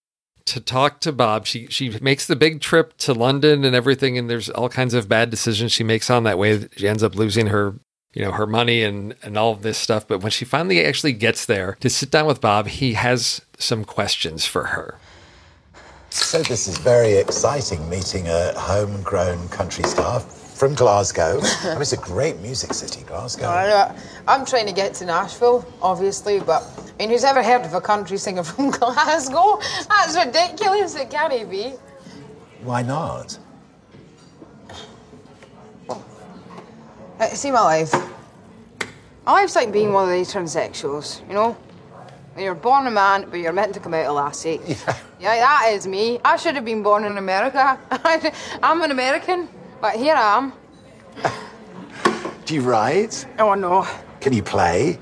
to 0.45 0.59
talk 0.59 0.99
to 1.01 1.11
Bob. 1.11 1.45
She 1.45 1.67
she 1.67 1.97
makes 2.01 2.27
the 2.27 2.35
big 2.35 2.61
trip 2.61 2.97
to 2.97 3.13
London 3.13 3.63
and 3.63 3.75
everything, 3.75 4.17
and 4.17 4.29
there's 4.29 4.49
all 4.49 4.69
kinds 4.69 4.93
of 4.93 5.09
bad 5.09 5.29
decisions 5.29 5.71
she 5.71 5.83
makes 5.83 6.09
on 6.09 6.23
that 6.23 6.37
way. 6.37 6.67
She 6.75 6.87
ends 6.87 7.03
up 7.03 7.15
losing 7.15 7.47
her 7.47 7.79
you 8.13 8.23
know 8.23 8.31
her 8.31 8.47
money 8.47 8.83
and 8.83 9.15
and 9.23 9.37
all 9.37 9.51
of 9.51 9.61
this 9.61 9.77
stuff. 9.77 10.07
But 10.07 10.21
when 10.21 10.31
she 10.31 10.45
finally 10.45 10.83
actually 10.83 11.13
gets 11.13 11.45
there 11.45 11.77
to 11.79 11.89
sit 11.89 12.11
down 12.11 12.25
with 12.25 12.41
Bob, 12.41 12.67
he 12.67 12.93
has 12.93 13.41
some 13.57 13.85
questions 13.85 14.45
for 14.45 14.65
her. 14.65 14.97
So 16.09 16.43
this 16.43 16.67
is 16.67 16.77
very 16.77 17.13
exciting 17.13 17.89
meeting 17.89 18.27
a 18.27 18.53
homegrown 18.59 19.47
country 19.49 19.85
star 19.85 20.21
from 20.61 20.75
Glasgow. 20.75 21.39
I 21.63 21.69
mean, 21.73 21.81
it's 21.81 21.93
a 21.93 21.97
great 21.97 22.37
music 22.37 22.71
city, 22.75 23.01
Glasgow. 23.05 23.47
I 23.47 23.95
I'm 24.27 24.45
trying 24.45 24.67
to 24.67 24.71
get 24.71 24.93
to 24.93 25.05
Nashville, 25.07 25.65
obviously, 25.81 26.39
but 26.39 26.61
I 26.77 26.91
mean, 26.99 27.09
who's 27.09 27.23
ever 27.23 27.41
heard 27.41 27.65
of 27.65 27.73
a 27.73 27.81
country 27.81 28.19
singer 28.19 28.43
from 28.51 28.69
Glasgow? 28.69 29.59
That's 29.89 30.15
ridiculous. 30.15 30.95
It 30.95 31.09
can't 31.09 31.49
be. 31.49 31.73
Why 32.61 32.83
not? 32.83 33.39
Uh, 35.89 35.97
see 37.29 37.49
my 37.49 37.61
life. 37.61 37.93
My 39.25 39.31
life's 39.31 39.55
like 39.55 39.71
being 39.71 39.93
one 39.93 40.07
of 40.07 40.11
these 40.11 40.31
transsexuals, 40.31 41.27
you 41.27 41.33
know? 41.33 41.57
When 42.35 42.45
you're 42.45 42.53
born 42.53 42.85
a 42.85 42.91
man, 42.91 43.27
but 43.31 43.39
you're 43.39 43.51
meant 43.51 43.73
to 43.73 43.79
come 43.79 43.95
out 43.95 44.05
a 44.05 44.11
lassie. 44.11 44.59
Yeah. 44.67 44.97
yeah, 45.19 45.35
that 45.37 45.71
is 45.73 45.87
me. 45.87 46.19
I 46.23 46.35
should 46.37 46.53
have 46.53 46.65
been 46.65 46.83
born 46.83 47.03
in 47.05 47.17
America. 47.17 47.79
I'm 48.61 48.83
an 48.83 48.91
American. 48.91 49.49
But 49.81 49.95
here 49.95 50.13
I 50.13 50.37
am. 50.37 50.53
Do 52.45 52.53
you 52.53 52.61
write? 52.61 53.25
Oh, 53.39 53.55
no. 53.55 53.87
Can 54.19 54.31
you 54.31 54.43
play? 54.43 54.99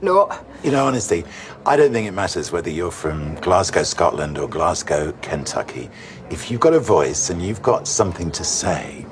No. 0.00 0.30
You 0.62 0.70
know, 0.70 0.86
honestly, 0.86 1.24
I 1.66 1.76
don't 1.76 1.92
think 1.92 2.06
it 2.06 2.12
matters 2.12 2.52
whether 2.52 2.70
you're 2.70 2.92
from 2.92 3.34
Glasgow, 3.36 3.82
Scotland 3.82 4.38
or 4.38 4.48
Glasgow, 4.48 5.12
Kentucky. 5.22 5.90
If 6.30 6.52
you've 6.52 6.60
got 6.60 6.72
a 6.72 6.78
voice 6.78 7.30
and 7.30 7.42
you've 7.42 7.62
got 7.62 7.88
something 7.88 8.30
to 8.30 8.44
say, 8.44 9.04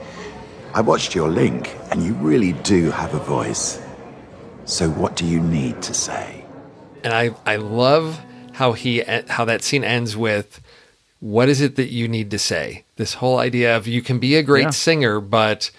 I 0.75 0.81
watched 0.81 1.17
your 1.17 1.29
link 1.29 1.77
and 1.91 2.05
you 2.05 2.15
really 2.15 2.53
do 2.53 2.93
have 2.93 3.15
a 3.15 3.19
voice. 3.19 3.83
So 4.65 4.89
what 4.91 5.17
do 5.17 5.27
you 5.27 5.41
need 5.41 5.83
to 5.83 5.93
say? 5.93 6.45
And 7.03 7.13
I, 7.13 7.31
I 7.45 7.57
love 7.57 8.21
how 8.53 8.73
he 8.73 9.03
how 9.29 9.45
that 9.45 9.63
scene 9.63 9.83
ends 9.83 10.17
with 10.17 10.61
what 11.21 11.49
is 11.49 11.61
it 11.61 11.77
that 11.77 11.91
you 11.91 12.09
need 12.09 12.31
to 12.31 12.39
say? 12.39 12.85
This 12.97 13.15
whole 13.15 13.39
idea 13.39 13.77
of 13.77 13.87
you 13.87 14.03
can 14.03 14.19
be 14.19 14.37
a 14.37 14.43
great 14.43 14.63
yeah. 14.63 14.71
singer, 14.71 15.21
but 15.21 15.71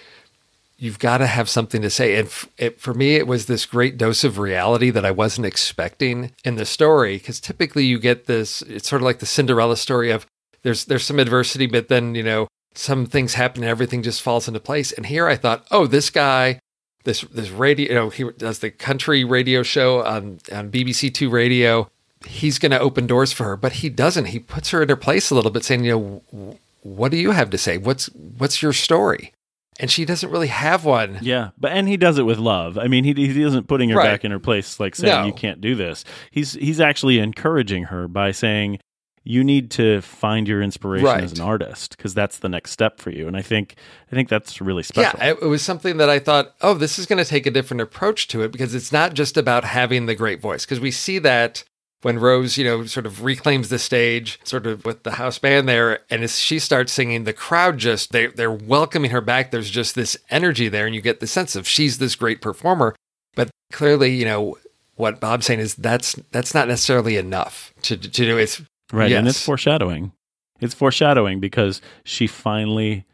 you've 0.77 0.99
got 0.99 1.19
to 1.19 1.27
have 1.27 1.49
something 1.49 1.81
to 1.81 1.89
say. 1.89 2.17
And 2.17 2.27
f- 2.27 2.49
it, 2.57 2.79
for 2.79 2.93
me, 2.93 3.15
it 3.15 3.27
was 3.27 3.45
this 3.45 3.65
great 3.65 3.97
dose 3.97 4.23
of 4.23 4.37
reality 4.37 4.89
that 4.89 5.05
I 5.05 5.11
wasn't 5.11 5.45
expecting 5.45 6.31
in 6.43 6.55
the 6.55 6.65
story. 6.65 7.17
Because 7.17 7.39
typically, 7.39 7.85
you 7.85 7.99
get 7.99 8.25
this. 8.25 8.61
It's 8.63 8.89
sort 8.89 9.01
of 9.01 9.05
like 9.05 9.19
the 9.19 9.25
Cinderella 9.25 9.77
story 9.77 10.11
of 10.11 10.25
there's 10.63 10.85
there's 10.85 11.05
some 11.05 11.19
adversity, 11.19 11.67
but 11.67 11.87
then 11.87 12.15
you 12.15 12.23
know 12.23 12.47
some 12.75 13.05
things 13.05 13.35
happen 13.35 13.63
and 13.63 13.69
everything 13.69 14.03
just 14.03 14.21
falls 14.21 14.47
into 14.47 14.59
place. 14.59 14.91
And 14.91 15.05
here, 15.05 15.27
I 15.27 15.35
thought, 15.35 15.65
oh, 15.71 15.87
this 15.87 16.09
guy. 16.09 16.59
This 17.05 17.21
this 17.21 17.49
radio, 17.49 17.87
you 17.87 17.95
know, 17.95 18.09
he 18.09 18.25
does 18.37 18.59
the 18.59 18.69
country 18.69 19.23
radio 19.23 19.63
show 19.63 20.03
on 20.03 20.39
on 20.51 20.69
BBC 20.69 21.13
Two 21.13 21.29
Radio 21.29 21.89
he's 22.25 22.59
going 22.59 22.71
to 22.71 22.79
open 22.79 23.07
doors 23.07 23.31
for 23.31 23.45
her, 23.45 23.57
but 23.57 23.73
he 23.73 23.89
doesn't. 23.89 24.25
He 24.25 24.39
puts 24.39 24.71
her 24.71 24.81
in 24.81 24.89
her 24.89 24.95
place 24.95 25.31
a 25.31 25.35
little 25.35 25.51
bit, 25.51 25.63
saying, 25.63 25.83
"You 25.83 26.21
know, 26.31 26.57
what 26.81 27.11
do 27.11 27.17
you 27.17 27.31
have 27.31 27.49
to 27.51 27.57
say? 27.57 27.77
What's 27.77 28.07
what's 28.07 28.61
your 28.61 28.73
story?" 28.73 29.33
And 29.79 29.89
she 29.89 30.03
doesn't 30.03 30.29
really 30.29 30.47
have 30.47 30.83
one. 30.83 31.19
Yeah, 31.21 31.51
but 31.57 31.71
and 31.71 31.87
he 31.87 31.95
does 31.95 32.17
it 32.17 32.23
with 32.23 32.37
love. 32.37 32.77
I 32.77 32.87
mean, 32.87 33.03
he 33.03 33.13
he 33.13 33.41
isn't 33.41 33.67
putting 33.67 33.89
her 33.89 33.97
right. 33.97 34.05
back 34.05 34.25
in 34.25 34.31
her 34.31 34.39
place, 34.39 34.79
like 34.79 34.95
saying 34.95 35.21
no. 35.21 35.25
you 35.25 35.33
can't 35.33 35.61
do 35.61 35.75
this. 35.75 36.03
He's 36.31 36.53
he's 36.53 36.79
actually 36.79 37.19
encouraging 37.19 37.85
her 37.85 38.07
by 38.07 38.31
saying 38.31 38.79
you 39.23 39.43
need 39.43 39.69
to 39.69 40.01
find 40.01 40.47
your 40.47 40.61
inspiration 40.61 41.05
right. 41.05 41.23
as 41.23 41.33
an 41.33 41.41
artist 41.41 41.95
because 41.95 42.13
that's 42.13 42.39
the 42.39 42.49
next 42.49 42.71
step 42.71 42.99
for 42.99 43.11
you. 43.11 43.27
And 43.27 43.37
I 43.37 43.41
think 43.41 43.75
I 44.11 44.15
think 44.15 44.27
that's 44.27 44.59
really 44.59 44.83
special. 44.83 45.19
Yeah, 45.19 45.35
it 45.41 45.45
was 45.45 45.61
something 45.61 45.97
that 45.97 46.09
I 46.09 46.19
thought, 46.19 46.55
oh, 46.61 46.73
this 46.73 46.97
is 46.97 47.05
going 47.05 47.23
to 47.23 47.29
take 47.29 47.45
a 47.45 47.51
different 47.51 47.81
approach 47.81 48.27
to 48.29 48.41
it 48.41 48.51
because 48.51 48.73
it's 48.73 48.91
not 48.91 49.13
just 49.13 49.37
about 49.37 49.63
having 49.63 50.07
the 50.07 50.15
great 50.15 50.41
voice 50.41 50.65
because 50.65 50.79
we 50.79 50.91
see 50.91 51.19
that 51.19 51.63
when 52.01 52.19
Rose, 52.19 52.57
you 52.57 52.63
know, 52.63 52.85
sort 52.85 53.05
of 53.05 53.23
reclaims 53.23 53.69
the 53.69 53.79
stage, 53.79 54.39
sort 54.43 54.65
of 54.65 54.85
with 54.85 55.03
the 55.03 55.11
house 55.11 55.37
band 55.37 55.67
there, 55.67 55.99
and 56.09 56.23
as 56.23 56.39
she 56.39 56.59
starts 56.59 56.93
singing, 56.93 57.25
the 57.25 57.33
crowd 57.33 57.77
just 57.77 58.11
they 58.11 58.27
they're 58.27 58.51
welcoming 58.51 59.11
her 59.11 59.21
back. 59.21 59.51
There's 59.51 59.69
just 59.69 59.95
this 59.95 60.17
energy 60.29 60.69
there, 60.69 60.85
and 60.85 60.95
you 60.95 61.01
get 61.01 61.19
the 61.19 61.27
sense 61.27 61.55
of 61.55 61.67
she's 61.67 61.97
this 61.97 62.15
great 62.15 62.41
performer. 62.41 62.95
But 63.35 63.49
clearly, 63.71 64.15
you 64.15 64.25
know, 64.25 64.57
what 64.95 65.19
Bob's 65.19 65.45
saying 65.45 65.59
is 65.59 65.75
that's 65.75 66.13
that's 66.31 66.53
not 66.53 66.67
necessarily 66.67 67.17
enough 67.17 67.73
to 67.83 67.97
to 67.97 68.07
do 68.07 68.37
it. 68.37 68.61
Right, 68.91 69.11
and 69.11 69.27
it's 69.27 69.43
foreshadowing. 69.43 70.13
It's 70.61 70.73
foreshadowing 70.73 71.39
because 71.39 71.81
she 72.03 72.27
finally, 72.27 73.05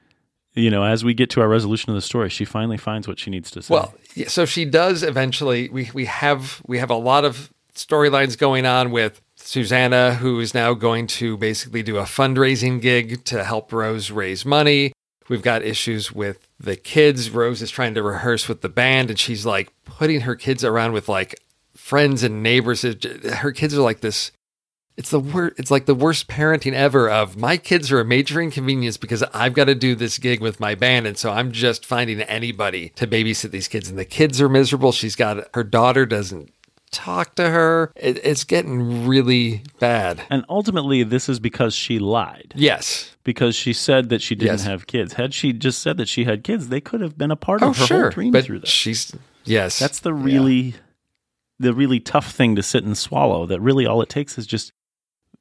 you 0.54 0.70
know, 0.70 0.84
as 0.84 1.04
we 1.04 1.14
get 1.14 1.30
to 1.32 1.42
our 1.42 1.48
resolution 1.48 1.90
of 1.90 1.96
the 1.96 2.02
story, 2.02 2.30
she 2.30 2.46
finally 2.46 2.78
finds 2.78 3.08
what 3.08 3.20
she 3.20 3.30
needs 3.30 3.52
to 3.52 3.62
say. 3.62 3.74
Well, 3.74 3.94
so 4.28 4.46
she 4.46 4.66
does 4.66 5.04
eventually. 5.04 5.70
We 5.70 5.90
we 5.94 6.06
have 6.06 6.62
we 6.68 6.78
have 6.78 6.92
a 6.92 6.96
lot 6.96 7.26
of 7.26 7.52
storylines 7.76 8.38
going 8.38 8.66
on 8.66 8.92
with 8.92 9.22
Susanna, 9.36 10.16
who 10.16 10.40
is 10.40 10.54
now 10.54 10.74
going 10.74 11.08
to 11.08 11.38
basically 11.38 11.84
do 11.84 11.98
a 11.98 12.04
fundraising 12.04 12.82
gig 12.82 13.24
to 13.26 13.44
help 13.44 13.72
Rose 13.72 14.10
raise 14.10 14.46
money. 14.46 14.92
We've 15.28 15.42
got 15.42 15.64
issues 15.64 16.12
with 16.12 16.48
the 16.60 16.76
kids. 16.76 17.30
Rose 17.30 17.62
is 17.62 17.72
trying 17.72 17.94
to 17.96 18.04
rehearse 18.04 18.48
with 18.48 18.62
the 18.62 18.70
band, 18.70 19.10
and 19.10 19.20
she's 19.20 19.46
like 19.46 19.72
putting 19.84 20.22
her 20.22 20.36
kids 20.36 20.64
around 20.64 20.94
with 20.94 21.10
like 21.10 21.40
friends 21.76 22.24
and 22.24 22.42
neighbors. 22.42 22.84
Her 22.84 23.52
kids 23.52 23.76
are 23.76 23.82
like 23.82 24.02
this. 24.02 24.32
It's 24.98 25.10
the 25.10 25.20
worst. 25.20 25.60
It's 25.60 25.72
like 25.72 25.88
the 25.88 25.96
worst 25.96 26.28
parenting 26.28 26.74
ever. 26.74 27.10
Of 27.10 27.36
my 27.36 27.58
kids 27.58 27.92
are 27.92 28.00
a 28.00 28.06
major 28.06 28.40
inconvenience 28.42 28.98
because 28.98 29.24
I've 29.34 29.54
got 29.54 29.66
to 29.66 29.76
do 29.76 29.96
this 29.96 30.18
gig 30.18 30.42
with 30.42 30.60
my 30.60 30.76
band, 30.76 31.08
and 31.08 31.18
so 31.18 31.32
I'm 31.32 31.52
just 31.52 31.86
finding 31.86 32.22
anybody 32.22 32.90
to 32.96 33.06
babysit 33.06 33.52
these 33.52 33.68
kids, 33.68 33.90
and 33.90 33.98
the 34.00 34.06
kids 34.06 34.40
are 34.40 34.50
miserable. 34.50 34.92
She's 34.92 35.16
got 35.16 35.54
her 35.54 35.64
daughter 35.64 36.06
doesn't 36.06 36.52
talk 36.92 37.36
to 37.36 37.50
her. 37.50 37.92
It, 37.96 38.20
it's 38.24 38.44
getting 38.44 39.06
really 39.08 39.64
bad. 39.80 40.22
and 40.30 40.46
ultimately, 40.50 41.04
this 41.04 41.28
is 41.30 41.40
because 41.40 41.74
she 41.76 42.00
lied. 42.00 42.54
Yes, 42.56 43.16
Because 43.24 43.56
she 43.56 43.74
said 43.74 44.10
that 44.10 44.22
she 44.22 44.36
didn't 44.36 44.60
Yes. 44.60 44.64
have 44.66 44.88
kids. 44.88 45.14
Had 45.14 45.34
she 45.34 45.52
just 45.54 45.80
said 45.80 45.98
that 45.98 46.08
she 46.08 46.24
had 46.26 46.44
kids, 46.44 46.70
they 46.70 46.82
could 46.82 47.02
have 47.02 47.18
been 47.18 47.32
a 47.32 47.36
part 47.36 47.62
oh 47.64 47.70
of 47.70 47.78
her 47.78 47.86
sure, 47.86 48.02
whole 48.04 48.10
dream 48.12 48.32
but 48.32 48.44
through 48.46 48.60
that. 48.60 48.68
she's 48.68 49.14
yes. 49.44 49.80
That's 49.80 50.00
the 50.00 50.14
really, 50.14 50.76
the 51.60 51.74
really 51.74 52.00
tough 52.00 52.32
thing 52.32 52.56
to 52.56 52.64
sit 52.64 52.84
and 52.84 52.98
swallow. 52.98 53.46
That 53.46 53.60
really 53.62 53.86
all 53.86 54.02
it 54.02 54.10
takes 54.10 54.38
is 54.38 54.46
just 54.48 54.72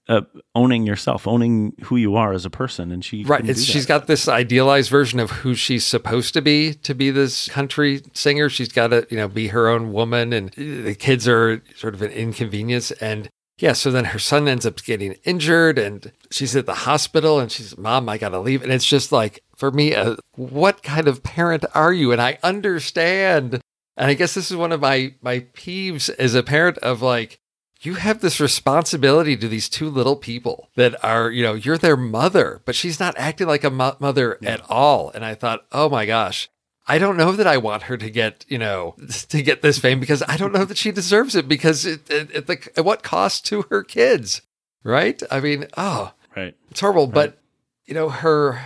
uh, 0.09 0.21
owning 0.55 0.85
yourself, 0.87 1.27
owning 1.27 1.73
who 1.85 1.97
you 1.97 2.15
are 2.17 2.33
as 2.33 2.45
a 2.45 2.51
person. 2.51 2.93
And 2.93 3.05
she 3.05 3.25
Right. 3.25 3.39
couldn't 3.39 3.51
It's, 3.51 3.65
do 3.65 3.73
she's 3.73 3.87
got 3.87 4.07
this 4.07 4.29
idealized 4.29 4.91
version 4.91 5.19
of 5.19 5.31
who 5.31 5.55
she's 5.55 5.85
supposed 5.87 6.35
to 6.35 6.43
be 6.43 6.75
to 6.75 6.95
be 6.95 7.11
this 7.11 7.49
country 7.49 8.03
singer. 8.13 8.49
She's 8.49 8.69
got 8.69 8.89
to, 8.89 9.07
you 9.11 9.17
know, 9.17 9.29
be 9.29 9.49
her 9.49 9.69
own 9.69 9.93
woman, 9.93 10.33
and 10.33 10.51
the 10.51 10.95
kids 10.95 11.27
are 11.27 11.63
sort 11.77 11.95
of 11.95 12.03
an 12.03 12.11
inconvenience. 12.11 12.91
And 12.93 13.31
yeah, 13.59 13.73
so 13.73 13.91
then 13.91 14.07
her 14.07 14.19
son 14.19 14.49
ends 14.49 14.67
up 14.67 14.83
getting 14.83 15.13
injured, 15.25 15.79
and 15.79 16.11
she's 16.31 16.55
at 16.57 16.67
the 16.67 16.75
hospital, 16.75 17.39
and 17.39 17.51
she's, 17.51 17.79
"Mom, 17.79 18.09
I 18.09 18.19
got 18.19 18.31
to 18.31 18.41
leave." 18.41 18.63
And 18.63 18.73
it's 18.73 18.85
just 18.85 19.13
like, 19.13 19.43
for 19.57 19.71
me, 19.71 19.95
uh, 19.95 20.17
what 20.35 20.83
kind 20.83 21.07
of 21.09 21.23
parent 21.23 21.65
are 21.75 21.93
you? 21.93 22.11
And 22.13 22.21
I 22.21 22.39
understand, 22.43 23.61
and 23.97 24.11
I 24.11 24.15
guess 24.15 24.35
this 24.35 24.51
is 24.51 24.57
one 24.57 24.73
of 24.73 24.81
my 24.81 25.15
my 25.23 25.41
peeves 25.55 26.11
as 26.19 26.35
a 26.35 26.43
parent 26.43 26.79
of 26.79 27.01
like 27.01 27.39
you 27.85 27.95
have 27.95 28.21
this 28.21 28.41
responsibility 28.41 29.37
to 29.37 29.49
these 29.49 29.69
two 29.69 29.89
little 29.89 30.17
people 30.17 30.71
that 30.77 31.03
are, 31.05 31.31
you 31.31 31.43
know, 31.43 31.55
you're 31.55 31.79
their 31.79 31.97
mother, 31.97 32.61
but 32.65 32.75
she's 32.75 33.01
not 33.01 33.17
acting 33.19 33.47
like 33.47 33.65
a 33.65 33.71
mo- 33.71 33.97
mother 33.99 34.39
at 34.45 34.63
all. 34.71 35.11
And 35.11 35.25
I 35.25 35.35
thought, 35.35 35.67
oh 35.73 35.89
my 35.89 36.07
gosh, 36.07 36.49
I 36.87 36.99
don't 36.99 37.17
know 37.17 37.33
that 37.33 37.47
I 37.47 37.57
want 37.57 37.85
her 37.85 37.97
to 37.97 38.11
get, 38.11 38.45
you 38.49 38.59
know, 38.59 38.95
to 39.29 39.43
get 39.43 39.63
this 39.63 39.79
fame 39.79 40.01
because 40.01 40.23
I 40.29 40.37
don't 40.37 40.53
know 40.53 40.65
that 40.65 40.79
she 40.79 40.93
deserves 40.93 41.35
it 41.35 41.49
because 41.49 41.87
it, 41.87 42.11
it, 42.11 42.31
it 42.35 42.47
the, 42.47 42.69
at 42.77 42.85
what 42.85 43.03
cost 43.03 43.47
to 43.47 43.63
her 43.71 43.83
kids, 43.83 44.43
right? 44.83 45.23
I 45.31 45.41
mean, 45.41 45.67
oh, 45.77 46.13
right. 46.37 46.55
it's 46.71 46.81
horrible. 46.81 47.07
But 47.07 47.39
you 47.87 47.95
know, 47.95 48.09
her, 48.09 48.61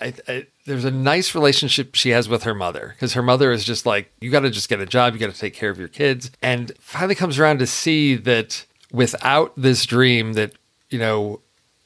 I, 0.00 0.14
I, 0.26 0.46
there's 0.66 0.84
a 0.84 0.90
nice 0.90 1.34
relationship 1.34 1.94
she 1.94 2.10
has 2.10 2.28
with 2.28 2.44
her 2.44 2.54
mother 2.54 2.94
because 2.94 3.14
her 3.14 3.22
mother 3.22 3.52
is 3.52 3.64
just 3.64 3.86
like, 3.86 4.12
you 4.20 4.30
got 4.30 4.40
to 4.40 4.50
just 4.50 4.68
get 4.68 4.80
a 4.80 4.86
job, 4.86 5.12
you 5.14 5.20
got 5.20 5.32
to 5.32 5.38
take 5.38 5.54
care 5.54 5.70
of 5.70 5.78
your 5.78 5.88
kids, 5.88 6.30
and 6.42 6.72
finally 6.78 7.14
comes 7.14 7.38
around 7.38 7.58
to 7.58 7.66
see 7.66 8.16
that 8.16 8.64
without 8.92 9.52
this 9.56 9.84
dream, 9.86 10.34
that 10.34 10.52
you 10.88 10.98
know. 10.98 11.40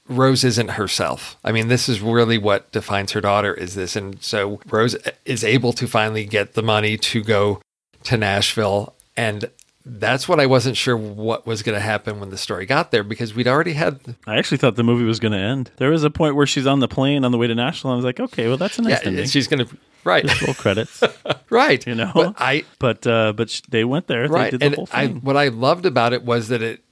Rose 0.07 0.45
isn't 0.45 0.73
herself. 0.73 1.39
I 1.43 1.51
mean, 1.51 1.69
this 1.69 1.89
is 1.89 2.03
really 2.03 2.37
what 2.37 2.71
defines 2.73 3.13
her 3.13 3.23
daughter 3.23 3.55
is 3.55 3.75
this. 3.75 3.97
And 3.97 4.23
so 4.23 4.61
Rose 4.67 4.95
is 5.25 5.43
able 5.43 5.73
to 5.73 5.87
finally 5.87 6.27
get 6.27 6.53
the 6.53 6.63
money 6.63 6.99
to 6.99 7.25
go 7.25 7.63
to 8.03 8.19
Nashville. 8.19 8.93
And 9.17 9.49
that's 9.85 10.29
what 10.29 10.41
I 10.41 10.47
wasn't 10.47 10.77
sure 10.77 10.97
what 10.97 11.47
was 11.47 11.63
going 11.63 11.75
to 11.75 11.81
happen 11.81 12.19
when 12.19 12.31
the 12.31 12.39
story 12.39 12.65
got 12.65 12.91
there 12.91 13.03
because 13.03 13.35
we'd 13.35 13.47
already 13.49 13.75
had 13.75 14.17
I 14.27 14.39
actually 14.39 14.59
thought 14.59 14.77
the 14.77 14.83
movie 14.83 15.05
was 15.05 15.21
going 15.21 15.33
to 15.33 15.39
end. 15.39 15.71
There 15.77 15.91
was 15.91 16.05
a 16.05 16.11
point 16.11 16.37
where 16.37 16.47
she's 16.47 16.67
on 16.67 16.81
the 16.81 16.89
plane 16.89 17.25
on 17.25 17.33
the 17.33 17.39
way 17.39 17.47
to 17.47 17.55
Nashville. 17.55 17.91
And 17.91 17.95
I 17.95 17.97
was 17.97 18.05
like, 18.05 18.21
okay, 18.21 18.49
well, 18.49 18.57
that's 18.57 18.79
a 18.79 18.83
nice 18.83 19.03
yeah, 19.03 19.09
ending. 19.09 19.27
she's 19.27 19.47
going 19.47 19.67
to 19.67 19.77
right 20.05 20.25
Just 20.25 20.43
roll 20.43 20.55
credits, 20.55 21.03
right 21.51 21.87
you 21.87 21.95
know. 21.95 22.13
But 22.15 22.35
I 22.39 22.65
but 22.79 23.07
uh, 23.07 23.33
but 23.33 23.61
they 23.69 23.85
went 23.85 24.07
there. 24.07 24.29
right 24.29 24.51
They 24.53 24.59
did 24.59 24.61
the 24.61 24.67
and 24.67 24.75
whole 24.75 24.89
I 24.93 25.07
what 25.09 25.37
I 25.37 25.49
loved 25.49 25.87
about 25.87 26.13
it 26.13 26.25
was 26.25 26.49
that 26.49 26.63
it 26.63 26.83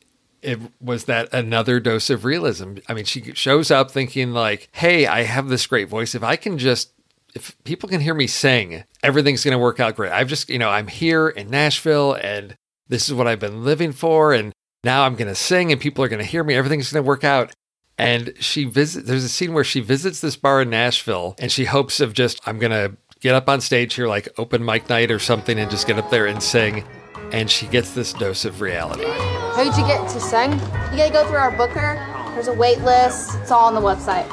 it 0.43 0.59
was 0.81 1.05
that 1.05 1.33
another 1.33 1.81
dose 1.81 2.11
of 2.11 2.25
realism. 2.25 2.75
I 2.89 2.95
mean, 2.95 3.05
she 3.05 3.33
shows 3.35 3.71
up 3.71 3.91
thinking 3.91 4.33
like, 4.33 4.69
"Hey, 4.73 5.07
I 5.07 5.23
have 5.23 5.49
this 5.49 5.67
great 5.67 5.89
voice. 5.89 6.15
If 6.15 6.23
I 6.23 6.37
can 6.37 6.59
just 6.59 6.93
if 7.35 7.57
people 7.65 7.89
can 7.89 8.01
hear 8.01 8.15
me 8.15 8.27
sing, 8.27 8.85
everything's 9.03 9.45
going 9.45 9.53
to 9.53 9.59
work 9.59 9.81
out 9.81 9.97
great. 9.97 10.13
I've 10.13 10.29
just, 10.29 10.51
you 10.51 10.59
know, 10.59 10.69
I'm 10.69 10.87
here 10.87 11.29
in 11.29 11.49
Nashville 11.49 12.13
and 12.15 12.57
this 12.93 13.09
is 13.09 13.15
what 13.15 13.27
I've 13.27 13.41
been 13.41 13.65
living 13.65 13.93
for 13.93 14.33
and 14.33 14.53
now 14.85 15.05
I'm 15.05 15.15
going 15.15 15.29
to 15.29 15.35
sing 15.35 15.73
and 15.73 15.81
people 15.81 16.05
are 16.05 16.09
going 16.09 16.23
to 16.23 16.29
hear 16.29 16.45
me. 16.45 16.55
Everything's 16.55 16.93
going 16.93 17.03
to 17.03 17.09
work 17.09 17.25
out." 17.25 17.53
And 17.99 18.33
she 18.41 18.65
visits 18.65 19.07
there's 19.07 19.25
a 19.25 19.29
scene 19.29 19.53
where 19.53 19.65
she 19.65 19.81
visits 19.81 20.21
this 20.21 20.37
bar 20.37 20.63
in 20.63 20.71
Nashville 20.71 21.35
and 21.39 21.53
she 21.53 21.65
hopes 21.65 22.01
of 22.01 22.15
just 22.15 22.41
I'm 22.47 22.59
going 22.59 22.73
to 22.73 22.97
get 23.21 23.35
up 23.35 23.49
on 23.49 23.61
stage 23.61 23.95
here 23.95 24.09
like 24.09 24.29
open 24.39 24.65
mic 24.65 24.89
night 24.89 25.11
or 25.11 25.19
something 25.19 25.59
and 25.59 25.71
just 25.71 25.87
get 25.87 25.99
up 25.99 26.11
there 26.11 26.27
and 26.27 26.43
sing 26.43 26.85
and 27.33 27.51
she 27.51 27.67
gets 27.67 27.93
this 27.93 28.13
dose 28.13 28.45
of 28.45 28.61
reality. 28.61 29.05
How'd 29.07 29.77
you 29.77 29.87
get 29.87 30.09
to 30.11 30.21
sing? 30.21 30.53
You 30.53 30.99
gotta 30.99 31.13
go 31.13 31.27
through 31.27 31.39
our 31.39 31.57
booker. 31.57 31.95
There's 32.35 32.49
a 32.49 32.53
wait 32.53 32.81
list. 32.83 33.37
It's 33.41 33.51
all 33.51 33.67
on 33.67 33.75
the 33.75 33.81
website. 33.81 34.29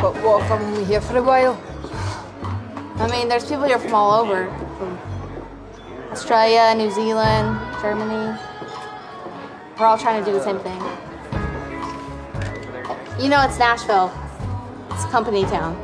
But 0.00 0.14
what 0.22 0.42
if 0.42 0.50
I'm 0.50 0.62
only 0.62 0.84
here 0.84 1.00
for 1.00 1.18
a 1.18 1.22
while? 1.22 1.60
I 2.96 3.08
mean, 3.10 3.28
there's 3.28 3.48
people 3.48 3.64
here 3.64 3.78
from 3.78 3.94
all 3.94 4.20
over, 4.20 4.46
from 4.46 4.69
Australia, 6.10 6.74
New 6.76 6.90
Zealand, 6.90 7.56
Germany. 7.80 8.36
We're 9.78 9.86
all 9.86 9.96
trying 9.96 10.22
to 10.22 10.30
do 10.30 10.36
the 10.36 10.42
same 10.42 10.58
thing. 10.58 10.80
You 13.22 13.28
know, 13.28 13.40
it's 13.42 13.58
Nashville. 13.58 14.12
It's 14.90 15.04
company 15.06 15.44
town. 15.44 15.80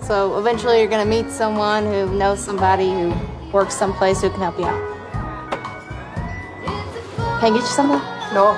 So 0.00 0.38
eventually, 0.38 0.78
you're 0.78 0.88
gonna 0.88 1.04
meet 1.04 1.30
someone 1.30 1.84
who 1.84 2.16
knows 2.16 2.40
somebody 2.40 2.90
who 2.90 3.14
works 3.52 3.74
someplace 3.74 4.22
who 4.22 4.30
can 4.30 4.40
help 4.40 4.58
you 4.58 4.64
out. 4.64 4.98
Can 7.40 7.52
I 7.52 7.56
get 7.56 7.60
you 7.60 7.66
something? 7.66 8.00
No. 8.32 8.54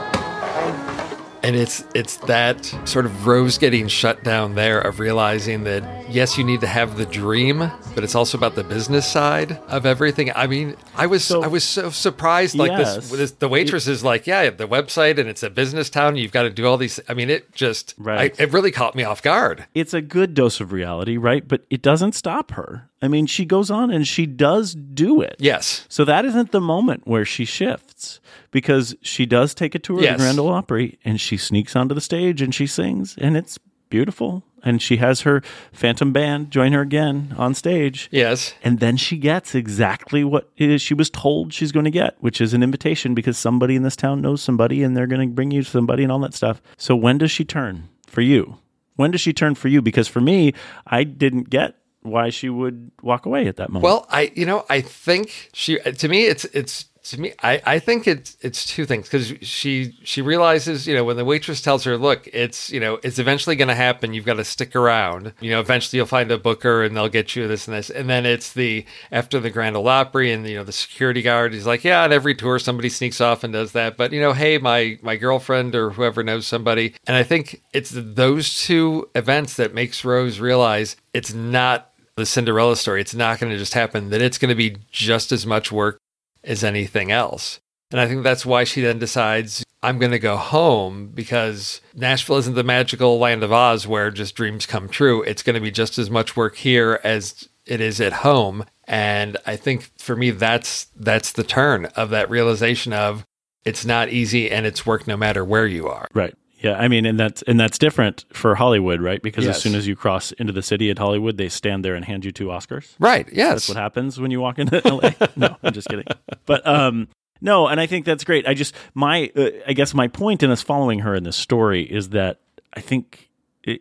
And 1.43 1.57
it's 1.57 1.85
it's 1.93 2.19
that 2.19 2.65
sort 2.85 3.05
of 3.05 3.27
Rose 3.27 3.59
getting 3.59 3.89
shut 3.89 4.23
down 4.23 4.55
there 4.55 4.81
of 4.81 5.01
realizing 5.01 5.65
that 5.65 6.00
yes, 6.11 6.37
you 6.39 6.45
need 6.45 6.61
to 6.61 6.67
have 6.67 6.97
the 6.97 7.07
dream, 7.07 7.59
but 7.95 8.05
it's 8.05 8.15
also 8.15 8.37
about 8.37 8.55
the 8.55 8.65
business 8.65 9.07
side 9.07 9.53
of 9.69 9.87
everything. 9.87 10.31
I 10.35 10.47
mean, 10.47 10.77
I 10.97 11.07
was 11.07 11.31
I 11.31 11.47
was 11.47 11.65
so 11.65 11.91
surprised. 11.91 12.55
Like 12.57 12.71
Yes. 12.73 12.97
this, 12.97 13.11
this, 13.11 13.31
the 13.33 13.49
waitress 13.49 13.87
is 13.87 14.03
like, 14.05 14.27
yeah, 14.27 14.51
the 14.51 14.67
website, 14.69 15.19
and 15.19 15.29
it's 15.29 15.43
a 15.43 15.51
business 15.51 15.91
town. 15.91 16.17
You've 16.17 16.33
got 16.33 16.43
to 16.43 16.51
do 16.51 16.67
all 16.67 16.77
these. 16.77 17.01
I 17.09 17.15
mean, 17.15 17.31
it 17.31 17.53
just 17.55 17.95
Right. 17.99 18.35
I, 18.39 18.43
it 18.43 18.53
really 18.53 18.71
caught 18.71 18.95
me 18.95 19.05
off 19.05 19.23
guard. 19.23 19.67
it's 19.75 19.95
a 19.95 20.01
good 20.03 20.35
dose 20.35 20.61
of 20.61 20.73
reality, 20.73 21.17
right? 21.17 21.47
But 21.47 21.65
it 21.71 21.83
doesn't 21.83 22.13
stop 22.15 22.53
her. 22.53 22.89
I 23.03 23.09
mean, 23.09 23.25
she 23.27 23.47
goes 23.47 23.71
on 23.71 23.91
and 23.91 24.07
she 24.07 24.27
does 24.27 24.75
do 24.75 25.23
it. 25.23 25.37
Yes, 25.39 25.87
So 25.89 26.05
that 26.05 26.27
isn't 26.27 26.53
the 26.53 26.61
moment 26.61 27.07
where 27.07 27.25
she 27.25 27.47
shifts 27.47 28.21
because 28.51 28.95
she 29.01 29.25
does 29.25 29.55
take 29.55 29.75
a 29.75 29.79
tour 29.79 29.97
of 29.99 30.03
the 30.03 30.17
Grand 30.17 30.39
Ole 30.39 30.51
Opry 30.51 30.99
and 31.03 31.19
she 31.19 31.39
sneaks 31.39 31.75
onto 31.75 31.95
the 31.95 32.01
stage 32.03 32.43
and 32.43 32.55
she 32.55 32.67
sings 32.67 33.15
and 33.17 33.39
it's 33.39 33.59
beautiful. 33.91 34.45
And 34.63 34.83
she 34.83 34.99
has 34.99 35.23
her 35.23 35.43
Phantom 35.73 36.13
Band 36.13 36.51
join 36.51 36.73
her 36.73 36.83
again 36.83 37.35
on 37.39 37.55
stage. 37.55 38.09
yes, 38.13 38.55
And 38.63 38.79
then 38.79 38.99
she 38.99 39.17
gets 39.17 39.55
exactly 39.55 40.23
what 40.23 40.51
it 40.59 40.69
is 40.69 40.83
she 40.83 40.93
was 40.93 41.09
told 41.09 41.55
she's 41.55 41.73
going 41.73 41.87
to 41.87 41.91
get, 41.91 42.17
which 42.21 42.41
is 42.43 42.53
an 42.53 42.63
invitation 42.63 43.15
because 43.15 43.39
somebody 43.39 43.75
in 43.75 43.83
this 43.83 43.97
town 43.97 44.21
knows 44.21 44.43
somebody 44.43 44.83
and 44.83 44.95
they're 44.95 45.07
going 45.07 45.29
to 45.29 45.35
bring 45.35 45.51
you 45.51 45.63
somebody 45.63 46.03
and 46.03 46.13
all 46.13 46.19
that 46.21 46.35
stuff. 46.35 46.61
So 46.77 46.95
when 46.95 47.17
does 47.19 47.31
she 47.31 47.45
turn 47.45 47.89
for 48.07 48.21
you? 48.21 48.59
When 48.97 49.11
does 49.13 49.23
she 49.23 49.33
turn 49.33 49.55
for 49.55 49.69
you? 49.69 49.81
Because 49.81 50.09
for 50.09 50.21
me, 50.21 50.53
I 50.87 51.05
didn't 51.05 51.49
get 51.49 51.77
why 52.03 52.29
she 52.29 52.51
would 52.51 52.91
walk 53.03 53.25
away 53.25 53.47
at 53.47 53.57
that 53.57 53.71
moment. 53.71 53.85
Well, 53.85 54.07
I 54.11 54.31
you 54.35 54.45
know 54.45 54.67
I 54.69 54.83
think 54.83 55.51
she 55.53 55.79
to 55.79 56.09
me 56.09 56.25
it's 56.27 56.45
it's 56.47 56.87
To 57.05 57.21
me, 57.21 57.33
I, 57.43 57.63
I 57.65 57.79
think 57.79 58.07
it's 58.07 58.37
it's 58.43 58.67
two 58.67 58.85
things 58.85 59.07
because 59.07 59.33
she 59.41 59.97
she 60.03 60.21
realizes 60.21 60.87
you 60.87 60.95
know 60.95 61.03
when 61.03 61.17
the 61.17 61.25
waitress 61.25 61.63
tells 61.63 61.85
her 61.85 61.97
look 61.97 62.29
it's 62.31 62.71
you 62.71 62.79
know 62.79 63.01
it's 63.03 63.19
eventually 63.19 63.57
going 63.57 63.69
to 63.69 63.75
happen. 63.75 64.13
You've 64.13 64.27
got 64.27 64.35
to 64.35 64.45
stick 64.45 64.77
around. 64.77 65.33
You 65.41 65.51
know 65.51 65.61
eventually 65.61 65.97
you'll 65.97 66.07
find 66.07 66.31
a 66.31 66.37
booker 66.37 66.83
and 66.83 66.95
they'll 66.95 67.09
get 67.09 67.35
you 67.35 67.49
this 67.49 67.67
and 67.67 67.77
this. 67.77 67.89
And 67.89 68.09
then 68.11 68.27
it's 68.27 68.53
the 68.53 68.85
after 69.11 69.41
the 69.41 69.51
Grand 69.51 69.77
Ole 69.77 69.89
Opry 69.89 70.31
and 70.31 70.47
you 70.47 70.57
know 70.57 70.65
the 70.65 70.73
security 70.73 71.23
guard 71.23 71.55
is 71.55 71.67
like 71.67 71.85
yeah 71.85 72.05
on 72.05 72.13
every 72.13 72.35
tour 72.35 72.59
somebody 72.59 72.91
sneaks 72.91 73.21
off 73.21 73.45
and 73.45 73.53
does 73.53 73.73
that. 73.73 73.97
But 73.97 74.13
you 74.13 74.21
know 74.21 74.35
hey 74.35 74.59
my 74.59 74.99
my 75.01 75.17
girlfriend 75.17 75.75
or 75.75 75.91
whoever 75.91 76.23
knows 76.23 76.47
somebody. 76.47 76.95
And 77.07 77.17
I 77.17 77.23
think 77.23 77.63
it's 77.73 77.93
those 77.95 78.63
two 78.63 79.09
events 79.15 79.55
that 79.55 79.73
makes 79.73 80.05
Rose 80.05 80.39
realize 80.39 80.97
it's 81.15 81.33
not 81.33 81.91
the 82.17 82.27
Cinderella 82.27 82.77
story. 82.77 83.01
It's 83.01 83.15
not 83.15 83.41
going 83.41 83.53
to 83.53 83.59
just 83.59 83.75
happen 83.75 84.11
that 84.11 84.21
it's 84.21 84.39
going 84.39 84.51
to 84.51 84.55
be 84.55 84.77
just 84.91 85.33
as 85.33 85.47
much 85.47 85.73
work 85.73 85.99
as 86.45 86.65
anything 86.65 87.11
else. 87.11 87.61
And 87.91 88.01
I 88.01 88.07
think 88.07 88.23
that's 88.23 88.47
why 88.47 88.65
she 88.65 88.81
then 88.81 88.99
decides, 88.99 89.65
I'm 89.83 89.99
going 89.99 90.13
to 90.13 90.19
go 90.19 90.37
home 90.37 91.09
because 91.09 91.81
Nashville 91.95 92.37
isn't 92.37 92.55
the 92.55 92.63
magical 92.63 93.19
land 93.19 93.43
of 93.43 93.53
Oz 93.53 93.87
where 93.87 94.11
just 94.11 94.37
dreams 94.37 94.67
come 94.67 94.89
true. 94.89 95.23
It's 95.23 95.43
going 95.43 95.55
to 95.55 95.61
be 95.61 95.73
just 95.73 95.99
as 95.99 96.09
much 96.09 96.37
work 96.37 96.57
here 96.57 97.01
as 97.03 97.49
it 97.67 97.81
is 97.81 98.01
at 98.01 98.13
home. 98.13 98.65
And 98.85 99.37
I 99.47 99.57
think 99.57 99.91
for 99.99 100.17
me, 100.17 100.31
that's 100.31 100.87
that's 100.97 101.33
the 101.33 101.45
turn 101.45 101.87
of 101.97 102.11
that 102.11 102.31
realization 102.31 102.93
of 102.93 103.25
it's 103.65 103.85
not 103.85 104.09
easy 104.09 104.51
and 104.51 104.67
it's 104.67 104.87
work 104.87 105.07
no 105.07 105.17
matter 105.17 105.45
where 105.45 105.67
you 105.67 105.89
are. 105.89 106.09
Right. 106.15 106.35
Yeah, 106.63 106.79
I 106.79 106.89
mean, 106.89 107.07
and 107.07 107.19
that's 107.19 107.41
and 107.43 107.59
that's 107.59 107.79
different 107.79 108.27
for 108.35 108.55
Hollywood, 108.55 109.01
right? 109.01 109.23
Because 109.23 109.45
Yes. 109.47 109.57
as 109.57 109.63
soon 109.63 109.75
as 109.75 109.87
you 109.89 109.97
cross 109.97 110.31
into 110.33 110.53
the 110.53 110.63
city 110.63 110.91
at 110.91 110.99
Hollywood, 110.99 111.39
they 111.39 111.49
stand 111.49 111.85
there 111.85 111.95
and 111.95 112.05
hand 112.05 112.25
you 112.25 112.33
two 112.33 112.47
Oscars. 112.49 112.95
Right. 112.99 113.27
Yes. 113.33 113.53
That's 113.67 113.69
what 113.71 113.79
happens 113.79 114.21
when 114.21 114.31
you 114.31 114.41
walk 114.41 114.59
into 114.59 114.81
LA. 114.85 115.13
no, 115.37 115.57
I'm 115.63 115.73
just 115.73 115.89
kidding. 115.89 116.05
But 116.45 116.67
um, 116.67 117.09
no, 117.41 117.67
and 117.67 117.81
I 117.81 117.87
think 117.87 118.05
that's 118.05 118.25
great. 118.25 118.47
I 118.47 118.53
just 118.53 118.75
my 118.95 119.31
uh, 119.35 119.49
I 119.67 119.73
guess 119.73 119.95
my 119.95 120.09
point 120.09 120.43
in 120.43 120.51
us 120.51 120.61
following 120.61 120.99
her 120.99 121.15
in 121.15 121.25
this 121.25 121.37
story 121.37 121.83
is 121.83 122.11
that 122.11 122.41
I 122.75 122.81
think 122.81 123.31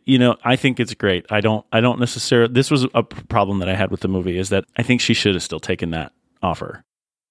you 0.05 0.17
know 0.17 0.37
I 0.45 0.55
think 0.55 0.79
it's 0.79 0.93
great. 0.93 1.25
I 1.29 1.41
don't 1.41 1.65
I 1.73 1.81
don't 1.81 1.99
necessarily. 1.99 2.53
This 2.53 2.71
was 2.71 2.85
a 2.93 3.03
problem 3.03 3.59
that 3.59 3.67
I 3.67 3.75
had 3.75 3.91
with 3.91 3.99
the 3.99 4.07
movie 4.07 4.37
is 4.37 4.47
that 4.49 4.63
I 4.77 4.83
think 4.83 5.01
she 5.01 5.13
should 5.13 5.33
have 5.33 5.43
still 5.43 5.59
taken 5.59 5.91
that 5.91 6.13
offer 6.41 6.81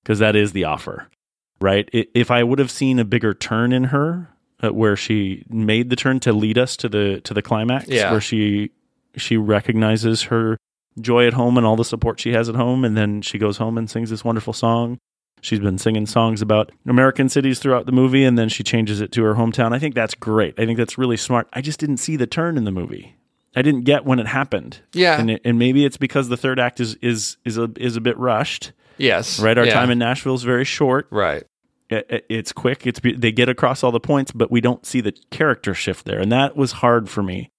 because 0.03 0.19
that 0.19 0.37
is 0.37 0.53
the 0.53 0.65
offer, 0.65 1.09
right? 1.59 1.89
If 1.93 2.31
I 2.31 2.43
would 2.43 2.59
have 2.59 2.71
seen 2.71 2.99
a 2.99 3.05
bigger 3.07 3.33
turn 3.33 3.73
in 3.73 3.85
her, 3.85 4.29
uh, 4.63 4.73
where 4.73 4.97
she 4.97 5.45
made 5.49 5.91
the 5.91 5.97
turn 5.97 6.21
to 6.21 6.33
lead 6.33 6.59
us 6.59 6.77
to 6.79 6.89
the 6.89 7.21
to 7.25 7.35
the 7.35 7.43
climax, 7.43 7.87
Yeah. 7.89 8.11
where 8.11 8.21
she 8.21 8.71
she 9.17 9.37
recognizes 9.37 10.23
her 10.25 10.59
joy 11.01 11.27
at 11.27 11.33
home 11.35 11.57
and 11.57 11.67
all 11.67 11.77
the 11.77 11.85
support 11.85 12.21
she 12.21 12.33
has 12.33 12.49
at 12.49 12.55
home, 12.55 12.85
and 12.85 12.97
then 12.97 13.23
she 13.23 13.39
goes 13.39 13.57
home 13.59 13.79
and 13.79 13.89
sings 13.91 14.11
this 14.11 14.25
wonderful 14.25 14.53
song. 14.53 14.99
She's 15.41 15.61
been 15.61 15.79
singing 15.79 16.07
songs 16.07 16.43
about 16.43 16.73
American 16.87 17.29
cities 17.29 17.61
throughout 17.61 17.87
the 17.87 17.93
movie, 17.93 18.25
and 18.25 18.37
then 18.37 18.49
she 18.49 18.65
changes 18.65 19.01
it 19.01 19.13
to 19.13 19.23
her 19.23 19.35
hometown. 19.35 19.73
I 19.73 19.79
think 19.79 19.95
that's 19.95 20.15
great. 20.15 20.59
I 20.59 20.67
think 20.67 20.77
that's 20.79 20.99
really 20.99 21.17
smart. 21.17 21.49
I 21.53 21.61
just 21.61 21.79
didn't 21.79 21.99
see 21.99 22.17
the 22.17 22.27
turn 22.27 22.57
in 22.57 22.65
the 22.65 22.73
movie. 22.73 23.15
I 23.55 23.63
didn't 23.63 23.83
get 23.83 24.05
when 24.05 24.19
it 24.19 24.27
happened. 24.27 24.81
Yeah. 24.93 25.19
and, 25.21 25.31
it, 25.31 25.43
and 25.45 25.59
maybe 25.59 25.85
it's 25.85 25.97
because 25.97 26.29
the 26.29 26.37
third 26.37 26.59
act 26.59 26.81
is 26.81 26.97
is 26.97 27.37
is 27.45 27.57
a 27.57 27.71
is 27.77 27.97
a 27.97 28.01
bit 28.01 28.19
rushed. 28.19 28.73
Yes. 28.99 29.39
Right. 29.39 29.57
Our 29.57 29.67
Yeah. 29.67 29.75
time 29.75 29.91
in 29.91 29.99
Nashville 29.99 30.35
is 30.35 30.43
very 30.43 30.65
short. 30.65 31.07
Right. 31.11 31.45
It, 31.91 32.07
it- 32.11 32.27
it's 32.29 32.53
quick. 32.53 32.87
It's 32.87 33.01
they 33.01 33.33
get 33.33 33.49
across 33.49 33.83
all 33.83 33.93
the 33.93 34.01
points, 34.01 34.33
but 34.33 34.51
we 34.51 34.61
don't 34.61 34.85
see 34.85 35.01
the 35.01 35.13
character 35.31 35.75
shift 35.75 36.05
there, 36.05 36.19
and 36.21 36.31
that 36.33 36.57
was 36.57 36.73
hard 36.73 37.09
for 37.09 37.23
me. 37.23 37.51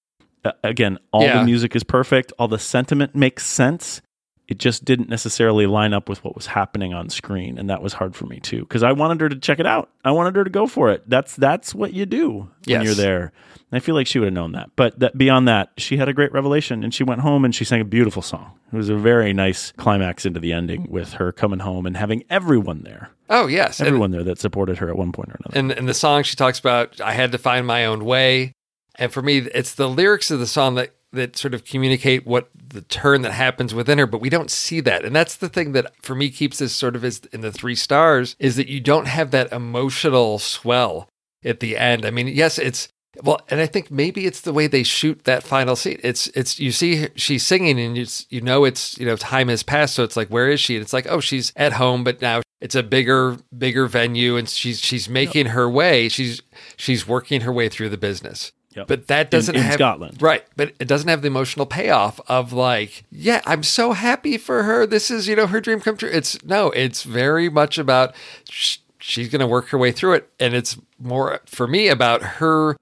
Uh, 0.45 0.51
again, 0.63 0.97
all 1.11 1.23
Yeah. 1.23 1.39
the 1.39 1.45
music 1.45 1.75
is 1.75 1.83
perfect. 1.83 2.31
All 2.39 2.47
the 2.47 2.59
sentiment 2.59 3.15
makes 3.15 3.45
sense. 3.45 4.01
It 4.49 4.57
just 4.57 4.83
didn't 4.83 5.09
necessarily 5.09 5.67
line 5.67 5.93
up 5.93 6.09
with 6.09 6.23
what 6.23 6.33
was 6.35 6.47
happening 6.47 6.91
on 6.91 7.09
screen, 7.09 7.59
and 7.59 7.69
that 7.69 7.83
was 7.83 7.93
hard 7.93 8.15
for 8.15 8.25
me 8.25 8.39
too. 8.39 8.61
Because 8.61 8.81
I 8.81 8.91
wanted 8.93 9.21
her 9.21 9.29
to 9.29 9.35
check 9.35 9.59
it 9.59 9.67
out. 9.67 9.91
I 10.03 10.09
wanted 10.11 10.35
her 10.35 10.43
to 10.43 10.49
go 10.49 10.65
for 10.65 10.89
it. 10.89 11.07
That's 11.07 11.35
that's 11.35 11.75
what 11.75 11.93
you 11.93 12.07
do 12.07 12.29
when 12.39 12.49
Yes. 12.65 12.83
you're 12.83 12.95
there. 12.95 13.31
And 13.71 13.77
I 13.77 13.79
feel 13.79 13.93
like 13.93 14.07
she 14.07 14.17
would 14.17 14.25
have 14.25 14.33
known 14.33 14.53
that. 14.53 14.71
But 14.75 14.97
that, 14.99 15.15
beyond 15.15 15.47
that, 15.47 15.69
she 15.77 15.97
had 15.97 16.09
a 16.09 16.13
great 16.13 16.33
revelation, 16.33 16.83
and 16.83 16.91
she 16.91 17.03
went 17.03 17.21
home 17.21 17.45
and 17.45 17.53
she 17.53 17.63
sang 17.63 17.79
a 17.81 17.85
beautiful 17.85 18.23
song. 18.23 18.53
It 18.73 18.75
was 18.75 18.89
a 18.89 18.95
very 18.95 19.31
nice 19.33 19.71
climax 19.77 20.25
into 20.25 20.39
the 20.39 20.51
ending 20.51 20.87
with 20.89 21.13
her 21.13 21.31
coming 21.31 21.59
home 21.59 21.85
and 21.85 21.95
having 21.95 22.23
everyone 22.31 22.81
there. 22.81 23.11
Oh 23.29 23.45
yes. 23.45 23.79
And- 23.79 23.85
Everyone 23.87 24.09
there 24.09 24.23
that 24.23 24.39
supported 24.39 24.79
her 24.79 24.89
at 24.89 24.97
one 24.97 25.11
point 25.11 25.29
or 25.29 25.37
another. 25.45 25.59
And 25.59 25.71
in 25.73 25.85
the 25.85 25.93
song, 25.93 26.23
she 26.23 26.35
talks 26.35 26.57
about 26.59 26.99
I 26.99 27.13
had 27.13 27.31
to 27.33 27.37
find 27.37 27.67
my 27.67 27.85
own 27.85 28.03
way, 28.03 28.53
and 28.95 29.13
for 29.13 29.21
me, 29.21 29.37
it's 29.53 29.75
the 29.75 29.87
lyrics 29.87 30.31
of 30.31 30.39
the 30.39 30.47
song 30.47 30.73
that 30.75 30.95
that 31.11 31.35
sort 31.35 31.53
of 31.53 31.65
communicate 31.65 32.25
what 32.25 32.49
the 32.55 32.81
turn 32.81 33.21
that 33.23 33.31
happens 33.31 33.73
within 33.73 33.97
her, 33.97 34.05
but 34.05 34.21
we 34.21 34.29
don't 34.29 34.51
see 34.51 34.79
that, 34.81 35.05
and 35.05 35.15
that's 35.15 35.35
the 35.35 35.49
thing 35.49 35.71
that 35.73 35.93
for 36.01 36.15
me 36.15 36.29
keeps 36.29 36.59
this 36.59 36.73
sort 36.73 36.95
of 36.95 37.03
as 37.03 37.21
in 37.31 37.41
the 37.41 37.51
three 37.51 37.75
stars 37.75 38.35
is 38.39 38.55
that 38.55 38.69
you 38.69 38.79
don't 38.79 39.07
have 39.07 39.31
that 39.31 39.51
emotional 39.51 40.39
swell 40.39 41.09
at 41.43 41.59
the 41.59 41.77
end. 41.77 42.05
I 42.05 42.11
mean, 42.11 42.27
yes, 42.27 42.59
it's 42.59 42.89
well, 43.23 43.41
and 43.49 43.59
I 43.59 43.65
think 43.65 43.89
maybe 43.89 44.25
it's 44.25 44.41
the 44.41 44.53
way 44.53 44.67
they 44.67 44.83
shoot 44.83 45.23
that 45.23 45.43
final 45.43 45.75
scene. 45.75 45.99
It's 46.03 46.27
it's 46.27 46.59
you 46.59 46.71
see 46.71 47.07
she's 47.15 47.45
singing 47.45 47.79
and 47.79 47.97
you 47.97 48.05
you 48.29 48.41
know 48.41 48.65
it's 48.65 48.97
you 48.97 49.05
know 49.05 49.15
time 49.15 49.47
has 49.49 49.63
passed, 49.63 49.95
so 49.95 50.03
it's 50.03 50.15
like 50.15 50.29
where 50.29 50.49
is 50.49 50.59
she? 50.59 50.75
And 50.75 50.83
it's 50.83 50.93
like 50.93 51.07
oh 51.09 51.19
she's 51.19 51.51
at 51.55 51.73
home, 51.73 52.03
but 52.03 52.21
now 52.21 52.41
it's 52.61 52.75
a 52.75 52.83
bigger 52.83 53.37
bigger 53.57 53.87
venue, 53.87 54.37
and 54.37 54.47
she's 54.47 54.79
she's 54.79 55.09
making 55.09 55.47
her 55.47 55.69
way. 55.69 56.07
She's 56.07 56.41
she's 56.77 57.07
working 57.07 57.41
her 57.41 57.51
way 57.51 57.67
through 57.67 57.89
the 57.89 57.97
business. 57.97 58.51
Yep. 58.75 58.87
But 58.87 59.07
that 59.07 59.31
doesn't 59.31 59.55
in 59.55 59.61
have 59.63 59.73
Scotland. 59.73 60.21
right? 60.21 60.45
But 60.55 60.73
it 60.79 60.87
doesn't 60.87 61.09
have 61.09 61.21
the 61.23 61.27
emotional 61.27 61.65
payoff 61.65 62.19
of 62.27 62.53
like, 62.53 63.03
yeah, 63.11 63.41
I'm 63.47 63.63
so 63.63 63.93
happy 63.93 64.37
for 64.37 64.61
her. 64.63 64.85
This 64.85 65.09
is 65.09 65.27
you 65.27 65.35
know 65.35 65.47
her 65.47 65.59
dream 65.59 65.79
come 65.81 65.97
true. 65.97 66.09
It's 66.11 66.41
no, 66.45 66.67
it's 66.71 67.01
very 67.03 67.49
much 67.49 67.77
about 67.79 68.13
sh- 68.47 68.77
she's 68.99 69.27
going 69.29 69.39
to 69.39 69.47
work 69.47 69.69
her 69.69 69.77
way 69.77 69.91
through 69.91 70.13
it, 70.13 70.29
and 70.39 70.53
it's 70.53 70.77
more 70.99 71.39
for 71.47 71.65
me 71.65 71.87
about 71.87 72.21
her 72.21 72.77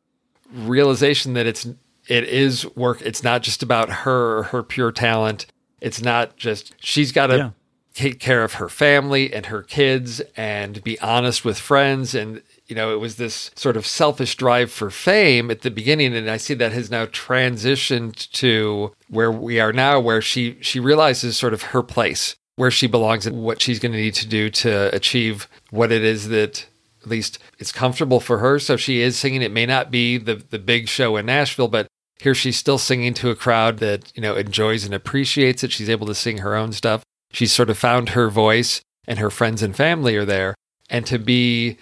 realization 0.53 1.33
that 1.33 1.45
it's 1.45 1.65
it 2.07 2.23
is 2.25 2.65
work. 2.75 3.01
It's 3.01 3.23
not 3.23 3.43
just 3.43 3.63
about 3.63 3.89
her 3.89 4.39
or 4.39 4.43
her 4.43 4.63
pure 4.63 4.91
talent. 4.91 5.45
It's 5.81 6.01
not 6.01 6.35
just 6.37 6.73
she's 6.79 7.11
got 7.11 7.27
to 7.27 7.37
Yeah. 7.37 7.49
take 7.93 8.19
care 8.19 8.43
of 8.43 8.53
her 8.55 8.69
family 8.69 9.33
and 9.33 9.45
her 9.47 9.61
kids 9.63 10.21
and 10.35 10.83
be 10.83 10.99
honest 10.99 11.45
with 11.45 11.57
friends 11.59 12.15
and 12.15 12.41
you 12.67 12.75
know 12.75 12.93
it 12.93 12.99
was 12.99 13.15
this 13.15 13.51
sort 13.55 13.77
of 13.77 13.85
selfish 13.85 14.35
drive 14.35 14.71
for 14.71 14.89
fame 14.89 15.49
at 15.49 15.61
the 15.61 15.71
beginning 15.71 16.15
and 16.15 16.29
I 16.29 16.37
see 16.37 16.53
that 16.55 16.73
has 16.73 16.91
now 16.91 17.05
transitioned 17.05 18.29
to 18.31 18.93
where 19.09 19.31
we 19.31 19.59
are 19.59 19.73
now 19.73 19.99
where 19.99 20.21
she 20.21 20.57
she 20.61 20.79
realizes 20.79 21.37
sort 21.37 21.53
of 21.53 21.63
her 21.63 21.83
place 21.83 22.35
where 22.57 22.71
she 22.71 22.87
belongs 22.87 23.25
and 23.25 23.43
what 23.43 23.61
she's 23.61 23.79
going 23.79 23.91
to 23.93 23.97
need 23.97 24.15
to 24.15 24.27
do 24.27 24.49
to 24.49 24.93
achieve 24.93 25.47
what 25.69 25.91
it 25.91 26.03
is 26.03 26.27
that 26.29 26.67
at 27.07 27.09
least 27.09 27.39
it's 27.57 27.71
comfortable 27.71 28.19
for 28.19 28.39
her. 28.39 28.59
So 28.59 28.75
she 28.75 28.99
is 28.99 29.17
singing. 29.17 29.41
It 29.41 29.51
may 29.51 29.65
not 29.65 29.89
be 29.89 30.17
the 30.17 30.35
the 30.35 30.59
big 30.59 30.89
show 30.89 31.15
in 31.15 31.27
Nashville, 31.27 31.69
but 31.69 31.87
here 32.19 32.35
she's 32.35 32.57
still 32.57 32.77
singing 32.77 33.13
to 33.15 33.29
a 33.29 33.35
crowd 33.35 33.77
that 33.77 34.11
you 34.15 34.21
know 34.21 34.35
enjoys 34.35 34.83
and 34.83 34.93
appreciates 34.93 35.63
it. 35.63 35.71
She's 35.71 35.89
able 35.89 36.07
to 36.07 36.15
sing 36.15 36.39
her 36.39 36.55
own 36.55 36.73
stuff. 36.73 37.03
She's 37.31 37.53
sort 37.53 37.69
of 37.69 37.77
found 37.77 38.09
her 38.09 38.29
voice, 38.29 38.81
and 39.07 39.19
her 39.19 39.29
friends 39.29 39.61
and 39.61 39.75
family 39.75 40.15
are 40.17 40.25
there. 40.25 40.55
And 40.89 41.05
to 41.05 41.19
be 41.19 41.77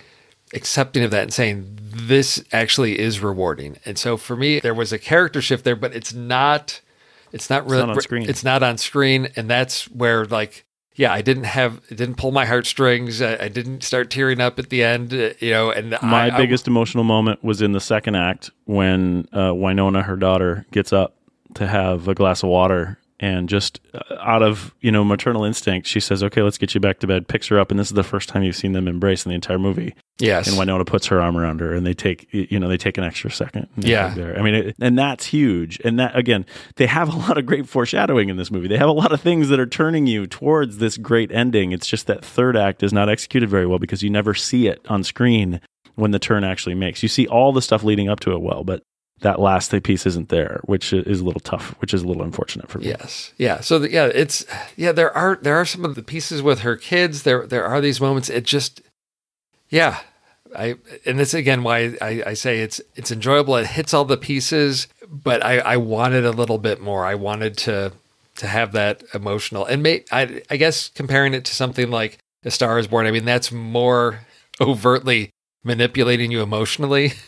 accepting 0.56 1.04
of 1.04 1.12
that 1.12 1.24
and 1.24 1.34
saying 1.34 1.78
this 1.82 2.44
actually 2.52 2.98
is 3.00 3.20
rewarding. 3.20 3.78
And 3.86 3.98
so 3.98 4.18
for 4.18 4.36
me, 4.36 4.60
there 4.60 4.74
was 4.74 4.92
a 4.92 5.00
character 5.00 5.42
shift 5.42 5.64
there, 5.64 5.76
but 5.76 5.96
it's 5.96 6.14
not. 6.14 6.82
It's 7.32 7.50
not 7.50 7.70
really. 7.70 7.86
not 7.86 7.96
on 7.96 8.02
screen. 8.02 8.30
It's 8.30 8.44
not 8.44 8.64
on 8.64 8.78
screen, 8.78 9.28
and 9.36 9.50
that's 9.50 9.86
where 9.92 10.26
like 10.26 10.66
yeah, 10.96 11.12
I 11.12 11.22
didn't 11.22 11.44
have 11.44 11.82
it 11.90 11.96
didn't 11.98 12.16
pull 12.16 12.32
my 12.32 12.46
heartstrings. 12.46 13.22
I, 13.22 13.44
I 13.44 13.48
didn't 13.50 13.84
start 13.84 14.10
tearing 14.10 14.40
up 14.40 14.58
at 14.60 14.70
the 14.70 14.84
end, 14.84 15.14
uh, 15.14 15.32
you 15.40 15.52
know. 15.52 15.70
And 15.70 15.92
My 16.02 16.30
I, 16.30 16.34
I- 16.34 16.38
biggest 16.38 16.68
emotional 16.68 17.04
moment 17.04 17.44
was 17.44 17.62
in 17.62 17.74
the 17.74 17.82
second 17.82 18.16
act 18.16 18.52
when 18.64 19.28
uh, 19.38 19.54
Winona, 19.54 20.04
her 20.04 20.16
daughter, 20.16 20.66
gets 20.72 20.94
up 20.94 21.18
to 21.56 21.68
have 21.68 22.08
a 22.08 22.16
glass 22.16 22.44
of 22.44 22.50
water. 22.50 22.98
And 23.18 23.48
just 23.48 23.80
uh, 23.94 24.16
out 24.20 24.42
of 24.42 24.76
you 24.82 24.92
know 24.92 25.04
maternal 25.06 25.46
instinct, 25.46 25.88
she 25.88 26.02
says, 26.02 26.22
"Okay, 26.22 26.42
let's 26.42 26.58
get 26.58 26.74
you 26.76 26.82
back 26.82 27.00
to 27.00 27.08
bed." 27.08 27.30
Picks 27.30 27.48
her 27.48 27.58
up, 27.58 27.72
and 27.72 27.80
this 27.80 27.88
is 27.88 27.94
the 27.94 28.04
first 28.04 28.28
time 28.28 28.44
you've 28.44 28.58
seen 28.58 28.74
them 28.74 28.90
embrace 28.90 29.26
in 29.26 29.30
the 29.30 29.36
entire 29.36 29.58
movie. 29.58 29.96
Yes. 30.20 30.48
and 30.48 30.58
Winona 30.58 30.86
puts 30.86 31.08
her 31.08 31.22
arm 31.22 31.38
around 31.38 31.60
her, 31.62 31.74
and 31.74 31.86
they 31.86 31.94
take 31.94 32.28
you 32.32 32.60
know 32.60 32.68
they 32.68 32.78
take 32.78 32.98
an 32.98 33.06
extra 33.06 33.32
second. 33.32 33.68
Yeah. 33.78 34.14
there. 34.14 34.38
I 34.38 34.42
mean, 34.42 34.56
it, 34.56 34.76
and 34.82 34.98
that's 34.98 35.26
huge. 35.26 35.80
And 35.86 35.98
that 36.00 36.16
again, 36.18 36.46
they 36.76 36.88
have 36.88 37.14
a 37.14 37.18
lot 37.18 37.38
of 37.38 37.46
great 37.46 37.70
foreshadowing 37.70 38.28
in 38.28 38.36
this 38.36 38.52
movie. 38.52 38.68
They 38.68 38.78
have 38.78 38.90
a 38.90 38.94
lot 38.94 39.14
of 39.14 39.22
things 39.22 39.48
that 39.48 39.62
are 39.62 39.66
turning 39.66 40.08
you 40.08 40.28
towards 40.28 40.80
this 40.80 40.98
great 40.98 41.32
ending. 41.32 41.72
It's 41.72 41.88
just 41.88 42.08
that 42.08 42.24
third 42.24 42.58
act 42.58 42.84
is 42.84 42.92
not 42.92 43.08
executed 43.08 43.50
very 43.50 43.66
well 43.66 43.80
because 43.80 44.04
you 44.04 44.10
never 44.10 44.34
see 44.34 44.68
it 44.68 44.86
on 44.90 45.04
screen 45.04 45.62
when 45.96 46.12
the 46.12 46.20
turn 46.20 46.44
actually 46.44 46.76
makes. 46.76 47.02
You 47.02 47.10
see 47.10 47.28
all 47.28 47.54
the 47.54 47.62
stuff 47.62 47.84
leading 47.84 48.10
up 48.10 48.20
to 48.22 48.34
it 48.34 48.42
well, 48.42 48.66
but 48.66 48.84
that 49.22 49.40
last 49.40 49.72
piece 49.84 50.06
isn't 50.06 50.30
there, 50.30 50.60
which 50.66 50.92
is 50.92 51.22
a 51.22 51.24
little 51.24 51.40
tough, 51.40 51.76
which 51.80 51.94
is 51.94 52.04
a 52.04 52.08
little 52.08 52.24
unfortunate 52.24 52.70
for 52.70 52.80
me. 52.80 52.88
Yes. 52.88 53.34
Yeah. 53.38 53.62
So 53.62 53.80
the, 53.80 53.92
yeah, 53.92 54.06
it's 54.06 54.46
yeah. 54.76 54.92
There 54.92 55.16
are 55.16 55.40
there 55.42 55.56
are 55.56 55.66
some 55.66 55.86
of 55.86 55.96
the 55.96 56.04
pieces 56.04 56.42
with 56.42 56.60
her 56.60 56.76
kids. 56.76 57.24
There 57.24 57.48
there 57.48 57.66
are 57.66 57.80
these 57.82 58.02
moments. 58.02 58.30
It 58.30 58.44
just 58.44 58.82
yeah. 59.70 60.00
I 60.56 60.76
and 61.06 61.18
this 61.18 61.34
again 61.34 61.64
why 61.64 61.98
I, 62.02 62.24
I 62.28 62.34
say 62.34 62.60
it's 62.60 62.82
it's 62.96 63.12
enjoyable. 63.12 63.56
It 63.56 63.68
hits 63.68 63.94
all 63.94 64.06
the 64.06 64.18
pieces, 64.18 64.88
but 65.10 65.44
I, 65.44 65.60
I 65.60 65.78
wanted 65.78 66.26
a 66.26 66.32
little 66.32 66.58
bit 66.58 66.82
more. 66.82 67.06
I 67.06 67.16
wanted 67.16 67.58
to 67.60 67.94
to 68.36 68.48
have 68.48 68.74
that 68.74 69.02
emotional 69.14 69.66
and 69.66 69.82
may 69.82 70.04
I 70.12 70.42
I 70.50 70.58
guess 70.58 70.90
comparing 70.90 71.34
it 71.34 71.46
to 71.46 71.56
something 71.56 71.90
like 71.90 72.18
A 72.44 72.52
Star 72.52 72.78
is 72.80 72.88
Born, 72.88 73.08
I 73.08 73.12
mean, 73.12 73.26
that's 73.26 73.52
more 73.52 74.26
overtly 74.60 75.32
manipulating 75.64 76.32
you 76.32 76.42
emotionally. 76.42 77.14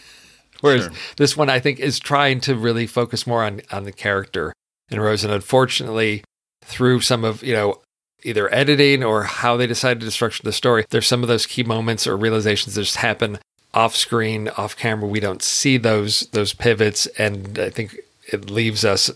Whereas 0.61 0.83
Sure. 0.83 0.93
this 1.17 1.37
one, 1.37 1.49
I 1.49 1.59
think, 1.59 1.79
is 1.79 1.99
trying 1.99 2.39
to 2.41 2.55
really 2.55 2.87
focus 2.87 3.27
more 3.27 3.43
on, 3.43 3.61
on 3.71 3.83
the 3.83 3.91
character 3.91 4.53
in 4.89 4.99
Rose. 4.99 5.23
And 5.23 5.33
unfortunately, 5.33 6.23
through 6.63 7.01
some 7.01 7.23
of, 7.23 7.43
you 7.43 7.53
know, 7.53 7.81
either 8.23 8.53
editing 8.53 9.03
or 9.03 9.23
how 9.23 9.55
they 9.57 9.67
decided 9.67 10.01
to 10.01 10.11
structure 10.11 10.43
the 10.43 10.51
story, 10.51 10.85
there's 10.89 11.07
some 11.07 11.23
of 11.23 11.29
those 11.29 11.45
key 11.45 11.63
moments 11.63 12.07
or 12.07 12.17
realizations 12.17 12.75
that 12.75 12.83
just 12.83 12.97
happen 12.97 13.39
off 13.73 13.95
screen, 13.95 14.49
off 14.57 14.75
camera. 14.75 15.07
We 15.07 15.19
don't 15.19 15.43
see 15.43 15.77
those 15.77 16.21
those 16.31 16.53
pivots, 16.53 17.05
and 17.17 17.59
I 17.59 17.69
think 17.69 17.97
it 18.31 18.49
leaves 18.49 18.83
us 18.83 19.11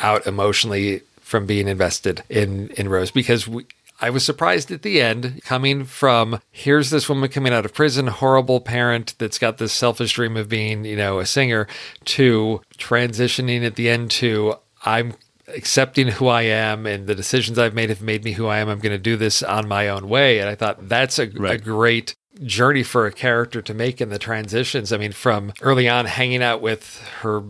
out 0.00 0.26
emotionally 0.26 1.02
from 1.20 1.46
being 1.46 1.66
invested 1.68 2.22
in 2.28 2.68
in 2.76 2.88
Rose 2.88 3.10
because 3.10 3.48
we. 3.48 3.66
I 4.00 4.10
was 4.10 4.24
surprised 4.24 4.70
at 4.70 4.82
the 4.82 5.00
end, 5.00 5.40
coming 5.44 5.84
from 5.84 6.40
here's 6.50 6.90
this 6.90 7.08
woman 7.08 7.30
coming 7.30 7.52
out 7.52 7.64
of 7.64 7.74
prison, 7.74 8.08
horrible 8.08 8.60
parent 8.60 9.14
that's 9.18 9.38
got 9.38 9.58
this 9.58 9.72
selfish 9.72 10.14
dream 10.14 10.36
of 10.36 10.48
being, 10.48 10.84
you 10.84 10.96
know, 10.96 11.20
a 11.20 11.26
singer, 11.26 11.68
to 12.06 12.60
transitioning 12.76 13.64
at 13.64 13.76
the 13.76 13.88
end 13.88 14.10
to 14.12 14.56
I'm 14.84 15.14
accepting 15.48 16.08
who 16.08 16.26
I 16.26 16.42
am 16.42 16.86
and 16.86 17.06
the 17.06 17.14
decisions 17.14 17.58
I've 17.58 17.74
made 17.74 17.90
have 17.90 18.02
made 18.02 18.24
me 18.24 18.32
who 18.32 18.46
I 18.46 18.58
am. 18.58 18.68
I'm 18.68 18.80
going 18.80 18.92
to 18.92 18.98
do 18.98 19.16
this 19.16 19.42
on 19.42 19.68
my 19.68 19.88
own 19.88 20.08
way. 20.08 20.38
And 20.38 20.48
I 20.48 20.54
thought 20.54 20.88
that's 20.88 21.18
a, 21.18 21.24
a 21.44 21.58
great 21.58 22.14
journey 22.42 22.82
for 22.82 23.06
a 23.06 23.12
character 23.12 23.62
to 23.62 23.74
make 23.74 24.00
in 24.00 24.08
the 24.08 24.18
transitions. 24.18 24.92
I 24.92 24.96
mean, 24.96 25.12
from 25.12 25.52
early 25.60 25.88
on 25.88 26.06
hanging 26.06 26.42
out 26.42 26.60
with 26.60 27.00
her 27.20 27.42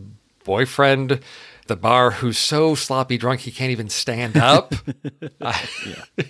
boyfriend, 0.45 1.21
the 1.67 1.77
bar, 1.77 2.11
who's 2.13 2.39
so 2.39 2.75
sloppy 2.75 3.17
drunk 3.19 3.41
he 3.41 3.51
can't 3.51 3.71
even 3.71 3.89
stand 3.89 4.37
up, 4.37 4.75
I- 5.41 5.69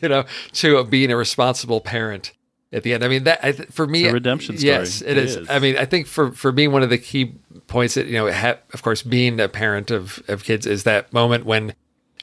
you 0.02 0.08
know, 0.08 0.24
to 0.54 0.84
being 0.84 1.10
a 1.10 1.16
responsible 1.16 1.80
parent 1.80 2.32
at 2.72 2.82
the 2.82 2.92
end. 2.94 3.04
I 3.04 3.08
mean, 3.08 3.24
that 3.24 3.72
for 3.72 3.86
me, 3.86 4.04
It's 4.04 4.10
a 4.10 4.14
redemption 4.14 4.58
story. 4.58 4.72
Yes, 4.72 5.00
It 5.00 5.10
it 5.10 5.16
is. 5.18 5.36
is. 5.36 5.50
I 5.50 5.58
mean, 5.58 5.76
I 5.76 5.84
think 5.84 6.06
for 6.06 6.32
for 6.32 6.50
me, 6.52 6.66
one 6.68 6.82
of 6.82 6.90
the 6.90 6.98
key 6.98 7.34
points 7.66 7.94
that 7.94 8.06
you 8.06 8.14
know, 8.14 8.32
ha- 8.32 8.58
of 8.72 8.82
course, 8.82 9.02
being 9.02 9.38
a 9.40 9.48
parent 9.48 9.90
of 9.90 10.22
of 10.28 10.44
kids 10.44 10.66
is 10.66 10.82
that 10.84 11.12
moment 11.12 11.44
when 11.46 11.74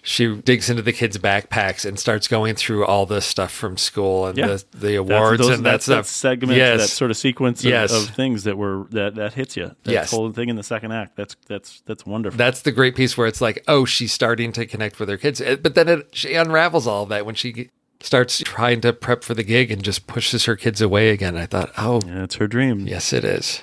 she 0.04 0.36
digs 0.36 0.70
into 0.70 0.82
the 0.82 0.92
kids' 0.94 1.18
backpacks 1.18 1.86
and 1.86 2.00
starts 2.00 2.28
going 2.28 2.56
through 2.56 2.86
all 2.86 3.06
the 3.06 3.22
stuff 3.22 3.52
from 3.52 3.78
school 3.78 4.26
and 4.26 4.38
Yeah. 4.38 4.48
the, 4.48 4.66
the 4.74 4.96
awards 4.96 5.40
those- 5.42 5.50
and 5.58 5.66
that 5.66 5.72
that's 5.72 5.86
stuff. 5.86 6.06
that 6.06 6.12
segment, 6.12 6.58
yes. 6.58 6.80
that 6.82 6.88
sort 6.88 7.12
of 7.12 7.18
sequence 7.18 7.60
of, 7.64 7.70
Yes. 7.70 7.94
of 7.94 8.10
things 8.16 8.44
that 8.46 8.58
were 8.58 8.88
that 8.92 9.16
that 9.16 9.34
hits 9.36 9.56
you. 9.56 9.76
That 9.84 9.92
Yes. 9.92 10.12
whole 10.12 10.32
thing 10.32 10.50
in 10.50 10.56
the 10.56 10.64
second 10.64 10.92
act. 10.92 11.16
That's 11.16 11.36
that's 11.48 11.82
that's 11.86 12.06
wonderful. 12.06 12.38
That's 12.38 12.62
the 12.62 12.72
great 12.72 12.96
piece 12.96 13.16
where 13.18 13.28
it's 13.28 13.42
like, 13.42 13.64
oh, 13.68 13.86
she's 13.86 14.12
starting 14.12 14.52
to 14.54 14.66
connect 14.66 15.00
with 15.00 15.08
her 15.10 15.18
kids, 15.18 15.42
but 15.62 15.76
then 15.76 15.88
it, 15.88 16.08
she 16.14 16.34
unravels 16.34 16.88
all 16.88 17.04
of 17.04 17.10
that 17.10 17.26
when 17.26 17.36
she 17.36 17.70
starts 18.00 18.40
trying 18.40 18.82
to 18.82 18.92
prep 18.94 19.24
for 19.24 19.36
the 19.36 19.44
gig 19.44 19.70
and 19.70 19.84
just 19.84 20.08
pushes 20.08 20.46
her 20.46 20.56
kids 20.56 20.82
away 20.82 21.10
again. 21.12 21.38
I 21.38 21.46
thought, 21.46 21.72
oh, 21.78 22.02
yeah, 22.08 22.24
it's 22.24 22.36
her 22.36 22.48
dream. 22.48 22.88
Yes, 22.88 23.14
it 23.14 23.24
is. 23.24 23.62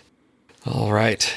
All 0.65 0.93
right. 0.93 1.35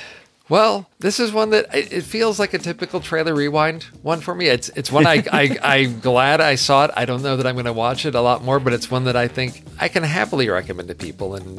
Well, 0.51 0.85
this 0.99 1.21
is 1.21 1.31
one 1.31 1.51
that 1.51 1.73
it 1.73 2.03
feels 2.03 2.37
like 2.37 2.53
a 2.53 2.57
typical 2.57 2.99
trailer 2.99 3.33
rewind 3.33 3.83
one 4.01 4.19
for 4.19 4.35
me. 4.35 4.47
It's 4.47 4.67
it's 4.75 4.91
one 4.91 5.07
I, 5.07 5.23
I 5.31 5.57
I'm 5.63 6.01
glad 6.01 6.41
I 6.41 6.55
saw 6.55 6.83
it. 6.83 6.91
I 6.93 7.05
don't 7.05 7.21
know 7.21 7.37
that 7.37 7.47
I'm 7.47 7.55
going 7.55 7.67
to 7.67 7.73
watch 7.73 8.05
it 8.05 8.15
a 8.15 8.19
lot 8.19 8.43
more, 8.43 8.59
but 8.59 8.73
it's 8.73 8.91
one 8.91 9.05
that 9.05 9.15
I 9.15 9.29
think 9.29 9.63
I 9.79 9.87
can 9.87 10.03
happily 10.03 10.49
recommend 10.49 10.89
to 10.89 10.95
people 10.95 11.35
and 11.35 11.57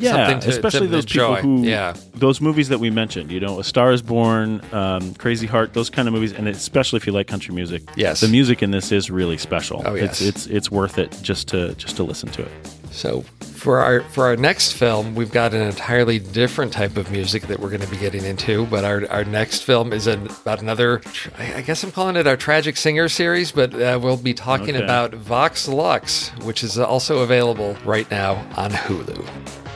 yeah, 0.00 0.12
something 0.12 0.40
to, 0.40 0.48
especially 0.48 0.86
to 0.86 0.92
those 0.92 1.04
enjoy. 1.04 1.36
people 1.36 1.58
who, 1.58 1.64
yeah, 1.64 1.94
those 2.14 2.40
movies 2.40 2.70
that 2.70 2.80
we 2.80 2.88
mentioned. 2.88 3.30
You 3.30 3.40
know, 3.40 3.60
A 3.60 3.64
Star 3.64 3.92
Is 3.92 4.00
Born, 4.00 4.62
um, 4.72 5.12
Crazy 5.16 5.46
Heart, 5.46 5.74
those 5.74 5.90
kind 5.90 6.08
of 6.08 6.14
movies, 6.14 6.32
and 6.32 6.48
especially 6.48 6.96
if 6.96 7.06
you 7.06 7.12
like 7.12 7.26
country 7.26 7.54
music. 7.54 7.82
Yes. 7.94 8.22
the 8.22 8.28
music 8.28 8.62
in 8.62 8.70
this 8.70 8.90
is 8.90 9.10
really 9.10 9.36
special. 9.36 9.82
Oh, 9.84 9.96
yes. 9.96 10.22
it's 10.22 10.22
it's 10.22 10.46
it's 10.46 10.70
worth 10.70 10.96
it 10.96 11.14
just 11.20 11.48
to 11.48 11.74
just 11.74 11.96
to 11.96 12.04
listen 12.04 12.30
to 12.30 12.42
it. 12.42 12.79
So 12.92 13.22
for 13.40 13.78
our 13.80 14.00
for 14.02 14.24
our 14.26 14.36
next 14.36 14.72
film, 14.72 15.14
we've 15.14 15.30
got 15.30 15.54
an 15.54 15.62
entirely 15.62 16.18
different 16.18 16.72
type 16.72 16.96
of 16.96 17.10
music 17.10 17.42
that 17.44 17.60
we're 17.60 17.68
going 17.68 17.82
to 17.82 17.86
be 17.90 17.96
getting 17.96 18.24
into. 18.24 18.66
But 18.66 18.84
our 18.84 19.08
our 19.10 19.24
next 19.24 19.62
film 19.62 19.92
is 19.92 20.06
an, 20.06 20.26
about 20.26 20.60
another. 20.60 21.00
I 21.38 21.60
guess 21.62 21.84
I'm 21.84 21.92
calling 21.92 22.16
it 22.16 22.26
our 22.26 22.36
tragic 22.36 22.76
singer 22.76 23.08
series, 23.08 23.52
but 23.52 23.72
uh, 23.74 23.98
we'll 24.02 24.16
be 24.16 24.34
talking 24.34 24.74
Okay. 24.76 24.84
about 24.84 25.14
Vox 25.14 25.68
Lux, 25.68 26.28
which 26.42 26.64
is 26.64 26.78
also 26.78 27.18
available 27.20 27.76
right 27.84 28.10
now 28.10 28.34
on 28.56 28.70
Hulu. 28.72 29.28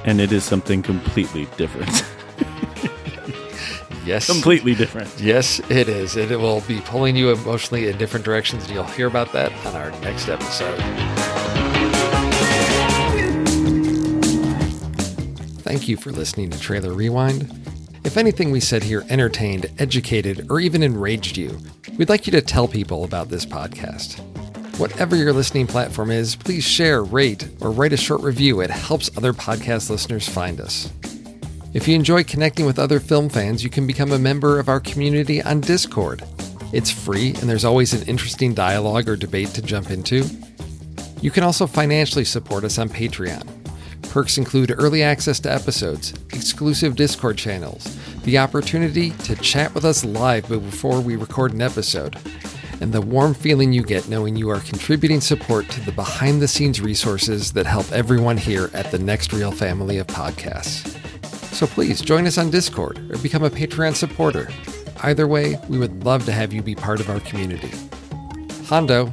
And 0.04 0.20
it 0.20 0.32
is 0.32 0.44
something 0.44 0.82
completely 0.82 1.46
different. 1.56 2.04
Yes. 4.06 4.26
completely 4.26 4.74
different. 4.74 5.08
Yes, 5.18 5.60
it 5.70 5.88
is. 5.88 6.14
It 6.16 6.38
will 6.38 6.60
be 6.68 6.82
pulling 6.82 7.16
you 7.16 7.32
emotionally 7.32 7.88
in 7.88 7.96
different 7.96 8.22
directions, 8.22 8.64
and 8.64 8.74
you'll 8.74 8.84
hear 8.84 9.06
about 9.06 9.32
that 9.32 9.50
on 9.64 9.74
our 9.74 9.92
next 10.02 10.28
episode. 10.28 10.78
Thank 15.64 15.88
you 15.88 15.96
for 15.96 16.12
listening 16.12 16.50
to 16.50 16.60
Trailer 16.60 16.92
Rewind. 16.92 17.50
If 18.04 18.18
anything 18.18 18.50
we 18.50 18.60
said 18.60 18.82
here 18.82 19.02
entertained, 19.08 19.70
educated, 19.78 20.50
or 20.50 20.60
even 20.60 20.82
enraged 20.82 21.38
you, 21.38 21.58
we'd 21.96 22.10
like 22.10 22.26
you 22.26 22.32
to 22.32 22.42
tell 22.42 22.68
people 22.68 23.02
about 23.04 23.30
this 23.30 23.46
podcast. 23.46 24.18
Whatever 24.78 25.16
your 25.16 25.32
listening 25.32 25.66
platform 25.66 26.10
is, 26.10 26.36
please 26.36 26.64
share, 26.64 27.02
rate, 27.02 27.48
or 27.62 27.70
write 27.70 27.94
a 27.94 27.96
short 27.96 28.20
review. 28.20 28.60
It 28.60 28.68
helps 28.68 29.16
other 29.16 29.32
podcast 29.32 29.88
listeners 29.88 30.28
find 30.28 30.60
us. 30.60 30.92
If 31.72 31.88
you 31.88 31.94
enjoy 31.94 32.24
connecting 32.24 32.66
with 32.66 32.78
other 32.78 33.00
film 33.00 33.30
fans, 33.30 33.64
you 33.64 33.70
can 33.70 33.86
become 33.86 34.12
a 34.12 34.18
member 34.18 34.60
of 34.60 34.68
our 34.68 34.80
community 34.80 35.42
on 35.42 35.62
Discord. 35.62 36.22
It's 36.74 36.90
free, 36.90 37.28
and 37.28 37.48
there's 37.48 37.64
always 37.64 37.94
an 37.94 38.06
interesting 38.06 38.52
dialogue 38.52 39.08
or 39.08 39.16
debate 39.16 39.48
to 39.54 39.62
jump 39.62 39.90
into. 39.90 40.26
You 41.22 41.30
can 41.30 41.42
also 41.42 41.66
financially 41.66 42.26
support 42.26 42.64
us 42.64 42.78
on 42.78 42.90
Patreon. 42.90 43.53
Perks 44.14 44.38
include 44.38 44.72
early 44.78 45.02
access 45.02 45.40
to 45.40 45.52
episodes, 45.52 46.14
exclusive 46.32 46.94
Discord 46.94 47.36
channels, 47.36 47.98
the 48.22 48.38
opportunity 48.38 49.10
to 49.10 49.34
chat 49.34 49.74
with 49.74 49.84
us 49.84 50.04
live 50.04 50.46
before 50.48 51.00
we 51.00 51.16
record 51.16 51.52
an 51.52 51.60
episode, 51.60 52.16
and 52.80 52.92
the 52.92 53.00
warm 53.00 53.34
feeling 53.34 53.72
you 53.72 53.82
get 53.82 54.08
knowing 54.08 54.36
you 54.36 54.50
are 54.50 54.60
contributing 54.60 55.20
support 55.20 55.68
to 55.70 55.80
the 55.80 55.90
behind 55.90 56.40
the 56.40 56.46
scenes 56.46 56.80
resources 56.80 57.50
that 57.54 57.66
help 57.66 57.90
everyone 57.90 58.36
here 58.36 58.70
at 58.72 58.88
the 58.92 59.00
Next 59.00 59.32
Reel 59.32 59.50
family 59.50 59.98
of 59.98 60.06
podcasts. 60.06 60.94
So 61.52 61.66
please 61.66 62.00
join 62.00 62.24
us 62.28 62.38
on 62.38 62.52
Discord 62.52 62.98
or 63.10 63.18
become 63.18 63.42
a 63.42 63.50
Patreon 63.50 63.96
supporter. 63.96 64.48
Either 65.02 65.26
way, 65.26 65.58
we 65.68 65.76
would 65.76 66.04
love 66.04 66.24
to 66.26 66.32
have 66.32 66.52
you 66.52 66.62
be 66.62 66.76
part 66.76 67.00
of 67.00 67.10
our 67.10 67.18
community. 67.18 67.72
Hondo. 68.66 69.12